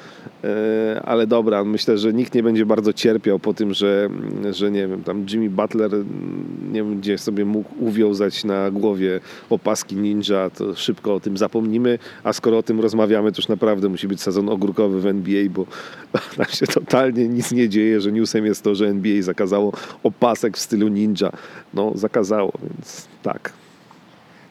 ale 1.05 1.27
dobra, 1.27 1.65
myślę, 1.65 1.99
że 1.99 2.12
nikt 2.12 2.35
nie 2.35 2.43
będzie 2.43 2.66
bardzo 2.66 2.93
cierpiał 2.93 3.39
po 3.39 3.55
tym, 3.55 3.74
że, 3.74 4.09
że 4.51 4.70
nie 4.70 4.89
wiem, 4.89 5.05
tam 5.05 5.27
Jimmy 5.31 5.51
Butler 5.51 5.94
mm, 5.94 6.44
nie 6.73 6.82
wiem, 6.82 7.01
gdzie 7.01 7.19
sobie 7.19 7.44
mógł 7.44 7.85
uwiązać 7.85 8.44
na 8.44 8.70
głowie 8.70 9.20
opaski 9.51 9.97
ninja, 9.97 10.51
to 10.51 10.74
szybko 10.74 11.15
o 11.15 11.20
tym 11.20 11.36
zapomnimy, 11.36 11.99
a 12.24 12.32
skoro 12.32 12.59
o 12.59 12.62
tym 12.62 12.81
rozmawiamy, 12.81 13.32
to 13.32 13.39
już 13.39 13.49
naprawdę 13.49 13.89
musi 13.89 14.09
być 14.09 14.20
sezon 14.20 14.49
ogórkowy 14.49 15.01
w 15.01 15.07
NBA, 15.07 15.51
bo 15.51 15.66
tam 16.36 16.47
się 16.47 16.66
totalnie 16.66 17.28
nic 17.28 17.53
nie 17.53 17.69
dzieje, 17.69 18.01
że 18.01 18.12
newsem 18.12 18.47
jest 18.47 18.62
to, 18.62 18.74
że 18.74 18.86
NBA 18.86 19.23
zakazało 19.23 19.73
opasek 20.03 20.57
w 20.57 20.61
stylu 20.61 20.89
ninja. 20.89 21.32
No, 21.74 21.93
zakazało, 21.94 22.53
więc 22.62 23.09
tak. 23.23 23.61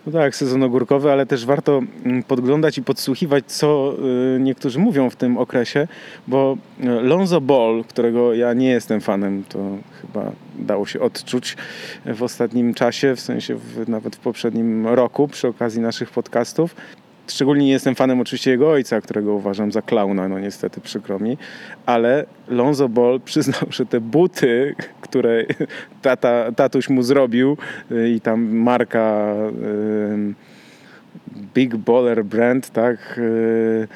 No 0.06 0.12
tak, 0.12 0.36
sezon 0.36 0.64
ogórkowy, 0.64 1.12
ale 1.12 1.26
też 1.26 1.46
warto 1.46 1.82
mm, 2.06 2.24
podglądać 2.24 2.78
i 2.78 2.84
podsłuchiwać, 2.84 3.46
co 3.48 3.94
y, 4.36 4.40
niektórzy 4.40 4.80
mówią 4.80 5.10
w 5.10 5.16
tym 5.16 5.38
okresie, 5.38 5.88
bo 6.28 6.58
y, 6.80 6.86
Lonzo 6.86 7.42
Ball, 7.42 7.84
którego 7.88 8.34
ja 8.34 8.54
nie 8.54 8.70
jestem 8.70 9.02
fanem, 9.02 9.44
to 9.50 9.60
chyba 10.02 10.32
dało 10.60 10.86
się 10.86 11.00
odczuć 11.00 11.58
w 12.06 12.24
ostatnim 12.24 12.74
czasie, 12.74 13.16
w 13.16 13.20
sensie 13.20 13.56
w, 13.56 13.90
nawet 13.90 14.16
w 14.16 14.20
poprzednim 14.20 14.88
roku 14.88 15.28
przy 15.28 15.48
okazji 15.48 15.82
naszych 15.82 16.10
podcastów. 16.10 16.76
Szczególnie 17.32 17.66
nie 17.66 17.72
jestem 17.72 17.96
fanem 17.96 18.20
oczywiście 18.20 18.52
jego 18.52 18.72
ojca, 18.72 19.02
którego 19.02 19.34
uważam 19.34 19.72
za 19.72 19.82
klauna, 19.82 20.28
no 20.28 20.40
niestety 20.40 20.82
przykro 20.82 21.20
mi, 21.20 21.38
ale 21.86 22.26
Lonzo 22.48 22.90
Ball 22.90 23.20
przyznał, 23.26 23.62
że 23.70 23.86
te 23.86 24.00
buty, 24.00 24.76
które 25.02 25.46
tata, 26.02 26.52
tatuś 26.52 26.90
mu 26.90 27.04
zrobił 27.04 27.58
y, 27.92 28.10
i 28.10 28.22
tam 28.22 28.56
marka 28.56 29.34
Big 31.54 31.76
Baller 31.76 32.26
Brand, 32.26 32.70
tak, 32.70 33.18
y, 33.18 33.88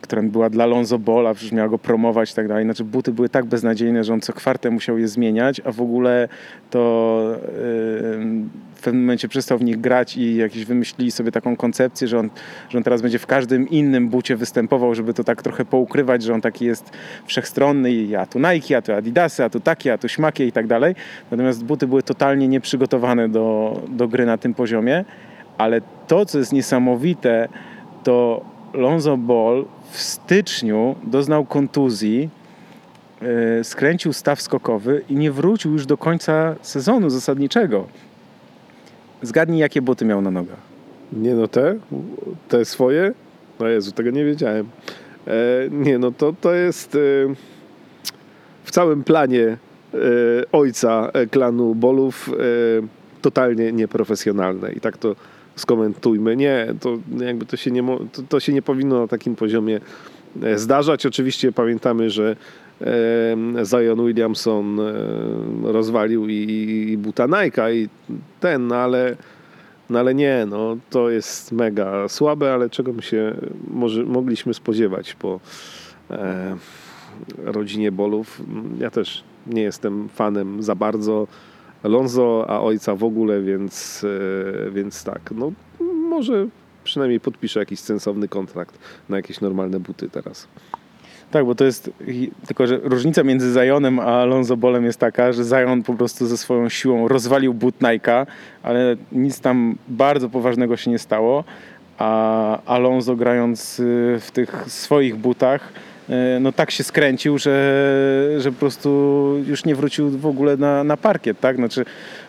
która 0.00 0.22
była 0.22 0.50
dla 0.50 0.66
Lonzo 0.66 0.98
Bola, 0.98 1.34
przecież 1.34 1.52
miała 1.52 1.68
go 1.68 1.78
promować 1.78 2.32
i 2.32 2.34
tak 2.34 2.48
dalej. 2.48 2.64
Znaczy 2.64 2.84
buty 2.84 3.12
były 3.12 3.28
tak 3.28 3.44
beznadziejne, 3.44 4.04
że 4.04 4.12
on 4.12 4.20
co 4.20 4.32
kwartę 4.32 4.70
musiał 4.70 4.98
je 4.98 5.08
zmieniać, 5.08 5.60
a 5.64 5.72
w 5.72 5.80
ogóle 5.80 6.28
to 6.70 7.22
yy, 7.32 7.48
w 8.74 8.84
pewnym 8.84 9.02
momencie 9.02 9.28
przestał 9.28 9.58
w 9.58 9.64
nich 9.64 9.80
grać 9.80 10.16
i 10.16 10.36
jakieś 10.36 10.64
wymyślili 10.64 11.10
sobie 11.10 11.32
taką 11.32 11.56
koncepcję, 11.56 12.08
że 12.08 12.18
on, 12.18 12.30
że 12.68 12.78
on 12.78 12.84
teraz 12.84 13.02
będzie 13.02 13.18
w 13.18 13.26
każdym 13.26 13.68
innym 13.68 14.08
bucie 14.08 14.36
występował, 14.36 14.94
żeby 14.94 15.14
to 15.14 15.24
tak 15.24 15.42
trochę 15.42 15.64
poukrywać, 15.64 16.22
że 16.22 16.34
on 16.34 16.40
taki 16.40 16.64
jest 16.64 16.90
wszechstronny 17.26 17.92
i 17.92 18.16
a 18.16 18.26
tu 18.26 18.38
Nike, 18.38 18.76
a 18.76 18.82
tu 18.82 18.92
Adidasy, 18.92 19.44
a 19.44 19.50
tu 19.50 19.60
takie, 19.60 19.92
a 19.92 19.98
tu 19.98 20.08
śmakie 20.08 20.46
i 20.46 20.52
tak 20.52 20.66
dalej. 20.66 20.94
Natomiast 21.30 21.64
buty 21.64 21.86
były 21.86 22.02
totalnie 22.02 22.48
nieprzygotowane 22.48 23.28
do, 23.28 23.80
do 23.88 24.08
gry 24.08 24.26
na 24.26 24.38
tym 24.38 24.54
poziomie, 24.54 25.04
ale 25.58 25.80
to, 26.06 26.26
co 26.26 26.38
jest 26.38 26.52
niesamowite, 26.52 27.48
to 28.04 28.51
Lonzo 28.74 29.16
Ball 29.16 29.64
w 29.90 30.00
styczniu 30.00 30.96
doznał 31.04 31.44
kontuzji, 31.44 32.28
yy, 33.22 33.64
skręcił 33.64 34.12
staw 34.12 34.42
skokowy 34.42 35.02
i 35.08 35.14
nie 35.14 35.32
wrócił 35.32 35.72
już 35.72 35.86
do 35.86 35.96
końca 35.96 36.56
sezonu 36.62 37.10
zasadniczego. 37.10 37.86
Zgadnij, 39.22 39.60
jakie 39.60 39.82
buty 39.82 40.04
miał 40.04 40.22
na 40.22 40.30
nogach. 40.30 40.60
Nie 41.12 41.34
no, 41.34 41.48
te? 41.48 41.78
Te 42.48 42.64
swoje? 42.64 43.12
No 43.60 43.68
Jezu, 43.68 43.92
tego 43.92 44.10
nie 44.10 44.24
wiedziałem. 44.24 44.68
E, 45.26 45.32
nie 45.70 45.98
no, 45.98 46.10
to, 46.10 46.34
to 46.40 46.54
jest 46.54 46.94
e, 46.94 46.98
w 48.64 48.70
całym 48.70 49.04
planie 49.04 49.46
e, 49.46 49.58
ojca 50.52 51.10
e, 51.12 51.26
klanu 51.26 51.74
Bolów 51.74 52.28
e, 52.28 52.32
totalnie 53.22 53.72
nieprofesjonalne 53.72 54.72
i 54.72 54.80
tak 54.80 54.98
to 54.98 55.16
skomentujmy. 55.62 56.36
Nie, 56.36 56.74
to 56.80 56.98
jakby 57.24 57.46
to 57.46 57.56
się 57.56 57.70
nie, 57.70 57.82
to, 58.12 58.22
to 58.28 58.40
się 58.40 58.52
nie 58.52 58.62
powinno 58.62 59.00
na 59.00 59.08
takim 59.08 59.36
poziomie 59.36 59.80
e, 60.42 60.58
zdarzać. 60.58 61.06
Oczywiście 61.06 61.52
pamiętamy, 61.52 62.10
że 62.10 62.36
Zion 63.64 64.06
Williamson 64.06 64.80
e, 64.80 64.92
rozwalił 65.62 66.28
i, 66.28 66.34
i 66.92 66.98
Nike'a 66.98 67.74
i 67.74 67.88
ten, 68.40 68.66
no 68.66 68.76
ale, 68.76 69.16
no 69.90 69.98
ale 69.98 70.14
nie, 70.14 70.46
no 70.48 70.76
to 70.90 71.10
jest 71.10 71.52
mega 71.52 72.08
słabe, 72.08 72.54
ale 72.54 72.70
czego 72.70 72.92
my 72.92 73.02
się 73.02 73.34
może, 73.70 74.04
mogliśmy 74.04 74.54
spodziewać 74.54 75.14
po 75.14 75.40
e, 76.10 76.56
rodzinie 77.44 77.92
Bolów. 77.92 78.42
Ja 78.78 78.90
też 78.90 79.24
nie 79.46 79.62
jestem 79.62 80.08
fanem 80.08 80.62
za 80.62 80.74
bardzo 80.74 81.26
Lonzo, 81.88 82.44
a 82.48 82.60
ojca 82.60 82.94
w 82.94 83.04
ogóle, 83.04 83.42
więc, 83.42 84.04
e, 84.66 84.70
więc 84.70 85.04
tak, 85.04 85.20
no 85.36 85.52
może 86.10 86.46
przynajmniej 86.84 87.20
podpiszę 87.20 87.60
jakiś 87.60 87.80
sensowny 87.80 88.28
kontrakt 88.28 88.78
na 89.08 89.16
jakieś 89.16 89.40
normalne 89.40 89.80
buty 89.80 90.08
teraz. 90.08 90.48
Tak, 91.30 91.46
bo 91.46 91.54
to 91.54 91.64
jest 91.64 91.90
tylko, 92.46 92.66
że 92.66 92.80
różnica 92.82 93.24
między 93.24 93.52
Zionem 93.52 93.98
a 93.98 94.24
Lonzo 94.24 94.56
Bolem 94.56 94.84
jest 94.84 94.98
taka, 94.98 95.32
że 95.32 95.44
Zion 95.44 95.82
po 95.82 95.94
prostu 95.94 96.26
ze 96.26 96.36
swoją 96.36 96.68
siłą 96.68 97.08
rozwalił 97.08 97.54
but 97.54 97.80
Nike'a, 97.80 98.26
ale 98.62 98.96
nic 99.12 99.40
tam 99.40 99.76
bardzo 99.88 100.28
poważnego 100.28 100.76
się 100.76 100.90
nie 100.90 100.98
stało, 100.98 101.44
a 101.98 102.58
Alonso 102.64 103.16
grając 103.16 103.80
y, 103.80 104.16
w 104.20 104.30
tych 104.30 104.64
swoich 104.66 105.16
butach 105.16 105.72
no 106.40 106.52
tak 106.52 106.70
się 106.70 106.84
skręcił, 106.84 107.38
że, 107.38 108.36
że 108.38 108.52
po 108.52 108.58
prostu 108.58 108.88
już 109.46 109.64
nie 109.64 109.74
wrócił 109.74 110.10
w 110.10 110.26
ogóle 110.26 110.56
na, 110.56 110.84
na 110.84 110.96
parkiet, 110.96 111.40
tak? 111.40 111.56
Znaczy, 111.56 111.84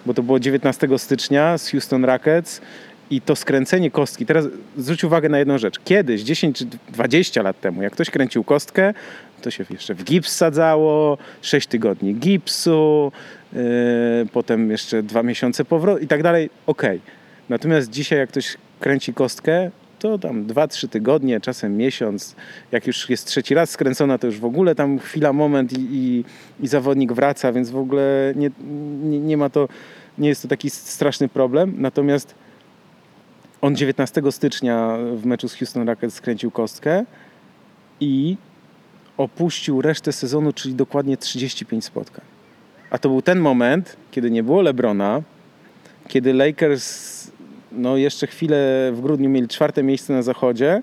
bo 0.05 0.13
to 0.13 0.23
było 0.23 0.39
19 0.39 0.87
stycznia 0.97 1.57
z 1.57 1.69
Houston 1.69 2.05
Rockets 2.05 2.61
i 3.09 3.21
to 3.21 3.35
skręcenie 3.35 3.91
kostki, 3.91 4.25
teraz 4.25 4.45
zwróć 4.77 5.03
uwagę 5.03 5.29
na 5.29 5.39
jedną 5.39 5.57
rzecz. 5.57 5.79
Kiedyś, 5.79 6.21
10 6.21 6.57
czy 6.57 6.65
20 6.89 7.41
lat 7.41 7.61
temu, 7.61 7.83
jak 7.83 7.93
ktoś 7.93 8.09
kręcił 8.09 8.43
kostkę, 8.43 8.93
to 9.41 9.51
się 9.51 9.65
jeszcze 9.69 9.93
w 9.95 10.03
gips 10.03 10.35
sadzało, 10.35 11.17
6 11.41 11.67
tygodni 11.67 12.15
gipsu, 12.15 13.11
yy, 13.53 13.61
potem 14.33 14.71
jeszcze 14.71 15.03
2 15.03 15.23
miesiące 15.23 15.65
powrotu 15.65 16.03
i 16.03 16.07
tak 16.07 16.23
dalej. 16.23 16.49
Okej. 16.67 17.01
Natomiast 17.49 17.89
dzisiaj, 17.89 18.19
jak 18.19 18.29
ktoś 18.29 18.57
kręci 18.79 19.13
kostkę, 19.13 19.71
to 20.03 20.17
tam 20.19 20.45
2-3 20.45 20.89
tygodnie, 20.89 21.39
czasem 21.39 21.77
miesiąc. 21.77 22.35
Jak 22.71 22.87
już 22.87 23.09
jest 23.09 23.27
trzeci 23.27 23.55
raz 23.55 23.69
skręcona, 23.69 24.17
to 24.17 24.27
już 24.27 24.39
w 24.39 24.45
ogóle 24.45 24.75
tam 24.75 24.99
chwila, 24.99 25.33
moment 25.33 25.73
i, 25.73 25.87
i, 25.91 26.23
i 26.59 26.67
zawodnik 26.67 27.13
wraca, 27.13 27.51
więc 27.51 27.69
w 27.69 27.77
ogóle 27.77 28.33
nie, 28.35 28.51
nie, 29.03 29.19
nie 29.19 29.37
ma 29.37 29.49
to, 29.49 29.67
nie 30.17 30.29
jest 30.29 30.41
to 30.41 30.47
taki 30.47 30.69
straszny 30.69 31.27
problem. 31.29 31.73
Natomiast 31.77 32.35
on 33.61 33.75
19 33.75 34.21
stycznia 34.31 34.97
w 35.15 35.25
meczu 35.25 35.47
z 35.47 35.55
Houston 35.55 35.87
Rockets 35.87 36.15
skręcił 36.15 36.51
kostkę 36.51 37.05
i 37.99 38.37
opuścił 39.17 39.81
resztę 39.81 40.11
sezonu, 40.11 40.53
czyli 40.53 40.75
dokładnie 40.75 41.17
35 41.17 41.85
spotkań. 41.85 42.25
A 42.89 42.97
to 42.97 43.09
był 43.09 43.21
ten 43.21 43.39
moment, 43.39 43.97
kiedy 44.11 44.31
nie 44.31 44.43
było 44.43 44.61
Lebrona, 44.61 45.21
kiedy 46.07 46.33
Lakers 46.33 47.23
no 47.73 47.97
jeszcze 47.97 48.27
chwilę 48.27 48.91
w 48.93 49.01
grudniu 49.01 49.29
mieli 49.29 49.47
czwarte 49.47 49.83
miejsce 49.83 50.13
na 50.13 50.21
zachodzie, 50.21 50.81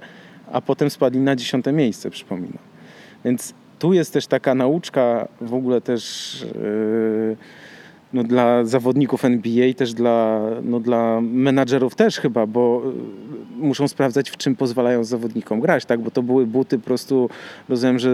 a 0.52 0.60
potem 0.60 0.90
spadli 0.90 1.20
na 1.20 1.36
dziesiąte 1.36 1.72
miejsce, 1.72 2.10
przypominam. 2.10 2.58
Więc 3.24 3.54
tu 3.78 3.92
jest 3.92 4.12
też 4.12 4.26
taka 4.26 4.54
nauczka 4.54 5.28
w 5.40 5.54
ogóle 5.54 5.80
też 5.80 6.46
yy, 6.54 7.36
no, 8.12 8.24
dla 8.24 8.64
zawodników 8.64 9.24
NBA, 9.24 9.74
też 9.74 9.94
dla, 9.94 10.40
no, 10.62 10.80
dla 10.80 11.20
menadżerów 11.20 11.94
też 11.94 12.18
chyba, 12.18 12.46
bo 12.46 12.82
y, 13.60 13.62
muszą 13.62 13.88
sprawdzać, 13.88 14.30
w 14.30 14.36
czym 14.36 14.56
pozwalają 14.56 15.04
zawodnikom 15.04 15.60
grać, 15.60 15.84
tak? 15.84 16.00
Bo 16.00 16.10
to 16.10 16.22
były 16.22 16.46
buty 16.46 16.78
po 16.78 16.84
prostu, 16.84 17.30
rozumiem, 17.68 17.98
że 17.98 18.10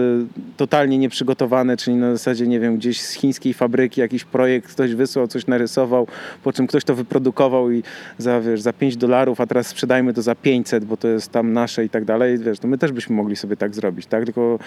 totalnie 0.57 0.97
nieprzygotowane, 0.97 1.77
czyli 1.77 1.97
na 1.97 2.11
zasadzie, 2.11 2.47
nie 2.47 2.59
wiem, 2.59 2.77
gdzieś 2.77 3.01
z 3.01 3.13
chińskiej 3.13 3.53
fabryki 3.53 4.01
jakiś 4.01 4.23
projekt 4.23 4.71
ktoś 4.71 4.95
wysłał, 4.95 5.27
coś 5.27 5.47
narysował, 5.47 6.07
po 6.43 6.53
czym 6.53 6.67
ktoś 6.67 6.83
to 6.83 6.95
wyprodukował 6.95 7.71
i 7.71 7.83
za, 8.17 8.41
wiesz, 8.41 8.61
za 8.61 8.73
5 8.73 8.97
dolarów, 8.97 9.41
a 9.41 9.47
teraz 9.47 9.67
sprzedajmy 9.67 10.13
to 10.13 10.21
za 10.21 10.35
500, 10.35 10.85
bo 10.85 10.97
to 10.97 11.07
jest 11.07 11.31
tam 11.31 11.53
nasze 11.53 11.85
i 11.85 11.89
tak 11.89 12.05
dalej, 12.05 12.37
wiesz, 12.37 12.59
to 12.59 12.67
my 12.67 12.77
też 12.77 12.91
byśmy 12.91 13.15
mogli 13.15 13.35
sobie 13.35 13.57
tak 13.57 13.75
zrobić, 13.75 14.05
tak? 14.05 14.25
Tylko 14.25 14.59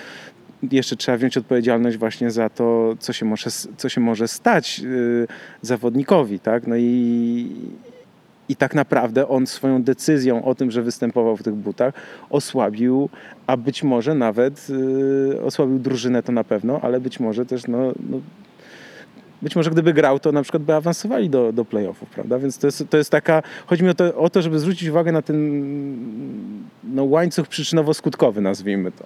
jeszcze 0.62 0.96
trzeba 0.96 1.18
wziąć 1.18 1.36
odpowiedzialność 1.36 1.96
właśnie 1.96 2.30
za 2.30 2.48
to, 2.48 2.94
co 2.98 3.12
się 3.12 3.26
może, 3.26 3.50
co 3.76 3.88
się 3.88 4.00
może 4.00 4.28
stać 4.28 4.78
yy, 4.78 5.26
zawodnikowi, 5.62 6.40
tak? 6.40 6.66
No 6.66 6.76
i, 6.76 7.46
i 8.48 8.56
tak 8.56 8.74
naprawdę 8.74 9.28
on 9.28 9.46
swoją 9.46 9.82
decyzją 9.82 10.44
o 10.44 10.54
tym, 10.54 10.70
że 10.70 10.82
występował 10.82 11.36
w 11.36 11.42
tych 11.42 11.54
butach, 11.54 11.94
osłabił, 12.30 13.08
a 13.46 13.56
być 13.56 13.82
może 13.82 14.14
nawet 14.14 14.68
yy, 14.68 15.42
osłabił 15.44 15.78
drużynę 15.78 16.22
to 16.22 16.32
na 16.32 16.44
pewno, 16.44 16.80
ale 16.82 17.00
być 17.00 17.20
może 17.20 17.46
też 17.46 17.66
no, 17.66 17.92
no 18.10 18.20
być 19.42 19.56
może 19.56 19.70
gdyby 19.70 19.92
grał, 19.92 20.18
to 20.18 20.32
na 20.32 20.42
przykład 20.42 20.62
by 20.62 20.74
awansowali 20.74 21.30
do, 21.30 21.52
do 21.52 21.64
playoffów, 21.64 22.10
prawda? 22.10 22.38
Więc 22.38 22.58
to 22.58 22.66
jest, 22.66 22.84
to 22.90 22.96
jest 22.96 23.10
taka, 23.10 23.42
chodzi 23.66 23.84
mi 23.84 23.90
o 23.90 23.94
to, 23.94 24.16
o 24.16 24.30
to, 24.30 24.42
żeby 24.42 24.58
zwrócić 24.58 24.88
uwagę 24.88 25.12
na 25.12 25.22
ten 25.22 25.36
no, 26.84 27.04
łańcuch 27.04 27.48
przyczynowo-skutkowy, 27.48 28.42
nazwijmy 28.42 28.92
to. 28.92 29.04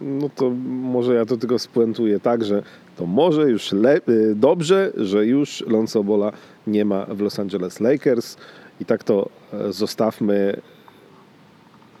No 0.00 0.28
to 0.36 0.50
może 0.66 1.14
ja 1.14 1.24
to 1.24 1.36
tylko 1.36 1.58
spuentuję 1.58 2.20
tak, 2.20 2.44
że 2.44 2.62
to 2.96 3.06
może 3.06 3.50
już 3.50 3.72
le- 3.72 4.00
y, 4.08 4.34
dobrze, 4.34 4.92
że 4.96 5.26
już 5.26 5.64
Lonzo 5.66 6.04
Bola 6.04 6.32
nie 6.66 6.84
ma 6.84 7.04
w 7.04 7.20
Los 7.20 7.38
Angeles 7.38 7.80
Lakers 7.80 8.36
i 8.80 8.84
tak 8.84 9.04
to 9.04 9.28
e, 9.52 9.72
zostawmy. 9.72 10.60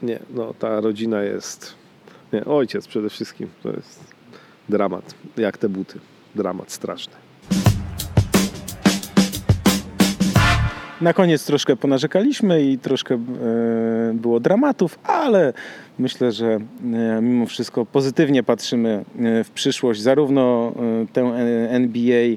Nie, 0.02 0.18
no 0.34 0.54
ta 0.58 0.80
rodzina 0.80 1.22
jest... 1.22 1.74
Nie, 2.32 2.44
ojciec 2.44 2.86
przede 2.88 3.10
wszystkim. 3.10 3.48
To 3.62 3.70
jest 3.70 4.04
dramat. 4.68 5.14
Jak 5.36 5.58
te 5.58 5.68
buty. 5.68 5.98
Dramat 6.34 6.72
straszny. 6.72 7.14
Na 11.00 11.12
koniec 11.12 11.46
troszkę 11.46 11.76
ponarzekaliśmy 11.76 12.62
i 12.62 12.78
troszkę 12.78 13.14
e, 13.14 13.18
było 14.14 14.40
dramatów, 14.40 14.98
ale 15.04 15.52
myślę, 15.98 16.32
że 16.32 16.46
e, 16.54 17.22
mimo 17.22 17.46
wszystko 17.46 17.86
pozytywnie 17.86 18.42
patrzymy 18.42 19.04
e, 19.18 19.44
w 19.44 19.50
przyszłość, 19.50 20.00
zarówno 20.00 20.72
tę 21.12 21.22
NBA, 21.68 22.36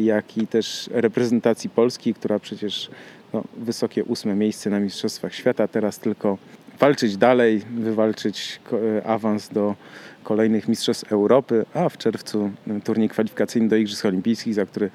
jak 0.00 0.38
i 0.38 0.46
też 0.46 0.90
reprezentacji 0.92 1.70
Polski, 1.70 2.14
która 2.14 2.38
przecież 2.38 2.90
no, 3.32 3.44
wysokie 3.56 4.04
ósme 4.04 4.34
miejsce 4.34 4.70
na 4.70 4.80
Mistrzostwach 4.80 5.34
Świata, 5.34 5.68
teraz 5.68 5.98
tylko 5.98 6.38
walczyć 6.80 7.16
dalej, 7.16 7.62
wywalczyć 7.76 8.60
awans 9.04 9.48
do 9.48 9.74
kolejnych 10.22 10.68
Mistrzostw 10.68 11.12
Europy, 11.12 11.64
a 11.74 11.88
w 11.88 11.98
czerwcu 11.98 12.50
turniej 12.84 13.08
kwalifikacyjny 13.08 13.68
do 13.68 13.76
Igrzysk 13.76 14.04
Olimpijskich, 14.04 14.54
za 14.54 14.66
który 14.66 14.90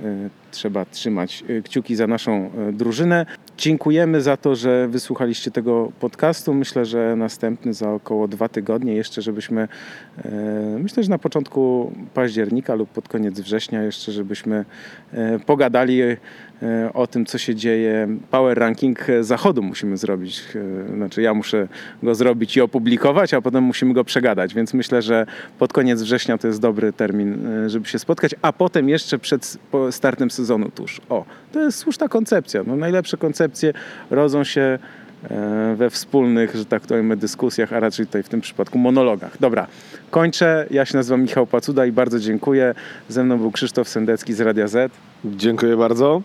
E, 0.00 0.30
trzeba 0.50 0.84
trzymać 0.84 1.44
e, 1.48 1.62
kciuki 1.62 1.96
za 1.96 2.06
naszą 2.06 2.50
e, 2.68 2.72
drużynę. 2.72 3.26
Dziękujemy 3.58 4.20
za 4.20 4.36
to, 4.36 4.56
że 4.56 4.88
wysłuchaliście 4.88 5.50
tego 5.50 5.92
podcastu. 6.00 6.54
Myślę, 6.54 6.84
że 6.84 7.16
następny 7.16 7.74
za 7.74 7.90
około 7.90 8.28
dwa 8.28 8.48
tygodnie 8.48 8.94
jeszcze, 8.94 9.22
żebyśmy, 9.22 9.68
myślę, 10.78 11.02
że 11.02 11.10
na 11.10 11.18
początku 11.18 11.92
października 12.14 12.74
lub 12.74 12.88
pod 12.88 13.08
koniec 13.08 13.40
września 13.40 13.82
jeszcze, 13.82 14.12
żebyśmy 14.12 14.64
pogadali 15.46 16.02
o 16.94 17.06
tym, 17.06 17.26
co 17.26 17.38
się 17.38 17.54
dzieje. 17.54 18.08
Power 18.30 18.58
ranking 18.58 19.06
zachodu 19.20 19.62
musimy 19.62 19.96
zrobić. 19.96 20.44
Znaczy 20.96 21.22
ja 21.22 21.34
muszę 21.34 21.68
go 22.02 22.14
zrobić 22.14 22.56
i 22.56 22.60
opublikować, 22.60 23.34
a 23.34 23.40
potem 23.42 23.64
musimy 23.64 23.94
go 23.94 24.04
przegadać, 24.04 24.54
więc 24.54 24.74
myślę, 24.74 25.02
że 25.02 25.26
pod 25.58 25.72
koniec 25.72 26.02
września 26.02 26.38
to 26.38 26.46
jest 26.46 26.60
dobry 26.60 26.92
termin, 26.92 27.48
żeby 27.66 27.86
się 27.88 27.98
spotkać, 27.98 28.34
a 28.42 28.52
potem 28.52 28.88
jeszcze 28.88 29.18
przed 29.18 29.58
startem 29.90 30.30
sezonu 30.38 30.70
tuż. 30.70 31.00
O, 31.08 31.24
to 31.52 31.60
jest 31.60 31.78
słuszna 31.78 32.08
koncepcja. 32.08 32.62
No, 32.66 32.76
najlepsze 32.76 33.16
koncepcje 33.16 33.72
rodzą 34.10 34.44
się 34.44 34.78
e, 35.30 35.74
we 35.76 35.90
wspólnych, 35.90 36.56
że 36.56 36.64
tak 36.64 36.82
powiem, 36.82 37.18
dyskusjach, 37.18 37.72
a 37.72 37.80
raczej 37.80 38.06
tutaj 38.06 38.22
w 38.22 38.28
tym 38.28 38.40
przypadku 38.40 38.78
monologach. 38.78 39.36
Dobra, 39.40 39.66
kończę. 40.10 40.66
Ja 40.70 40.84
się 40.84 40.96
nazywam 40.96 41.22
Michał 41.22 41.46
Pacuda 41.46 41.86
i 41.86 41.92
bardzo 41.92 42.20
dziękuję. 42.20 42.74
Ze 43.08 43.24
mną 43.24 43.38
był 43.38 43.50
Krzysztof 43.50 43.88
Sendecki 43.88 44.34
z 44.34 44.40
Radia 44.40 44.68
Z. 44.68 44.92
Dziękuję 45.24 45.76
bardzo. 45.76 46.22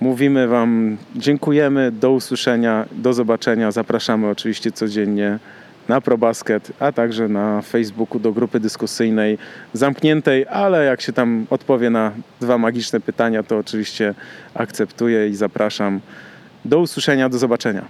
Mówimy 0.00 0.48
Wam, 0.48 0.96
dziękujemy, 1.16 1.92
do 1.92 2.10
usłyszenia, 2.12 2.86
do 2.92 3.12
zobaczenia. 3.12 3.70
Zapraszamy 3.70 4.28
oczywiście 4.28 4.72
codziennie 4.72 5.38
na 5.88 6.00
ProBasket, 6.00 6.72
a 6.80 6.92
także 6.92 7.28
na 7.28 7.62
Facebooku 7.62 8.18
do 8.18 8.32
grupy 8.32 8.60
dyskusyjnej 8.60 9.38
zamkniętej, 9.72 10.46
ale 10.50 10.84
jak 10.84 11.00
się 11.00 11.12
tam 11.12 11.46
odpowie 11.50 11.90
na 11.90 12.12
dwa 12.40 12.58
magiczne 12.58 13.00
pytania, 13.00 13.42
to 13.42 13.58
oczywiście 13.58 14.14
akceptuję 14.54 15.28
i 15.28 15.34
zapraszam. 15.34 16.00
Do 16.64 16.78
usłyszenia, 16.78 17.28
do 17.28 17.38
zobaczenia. 17.38 17.84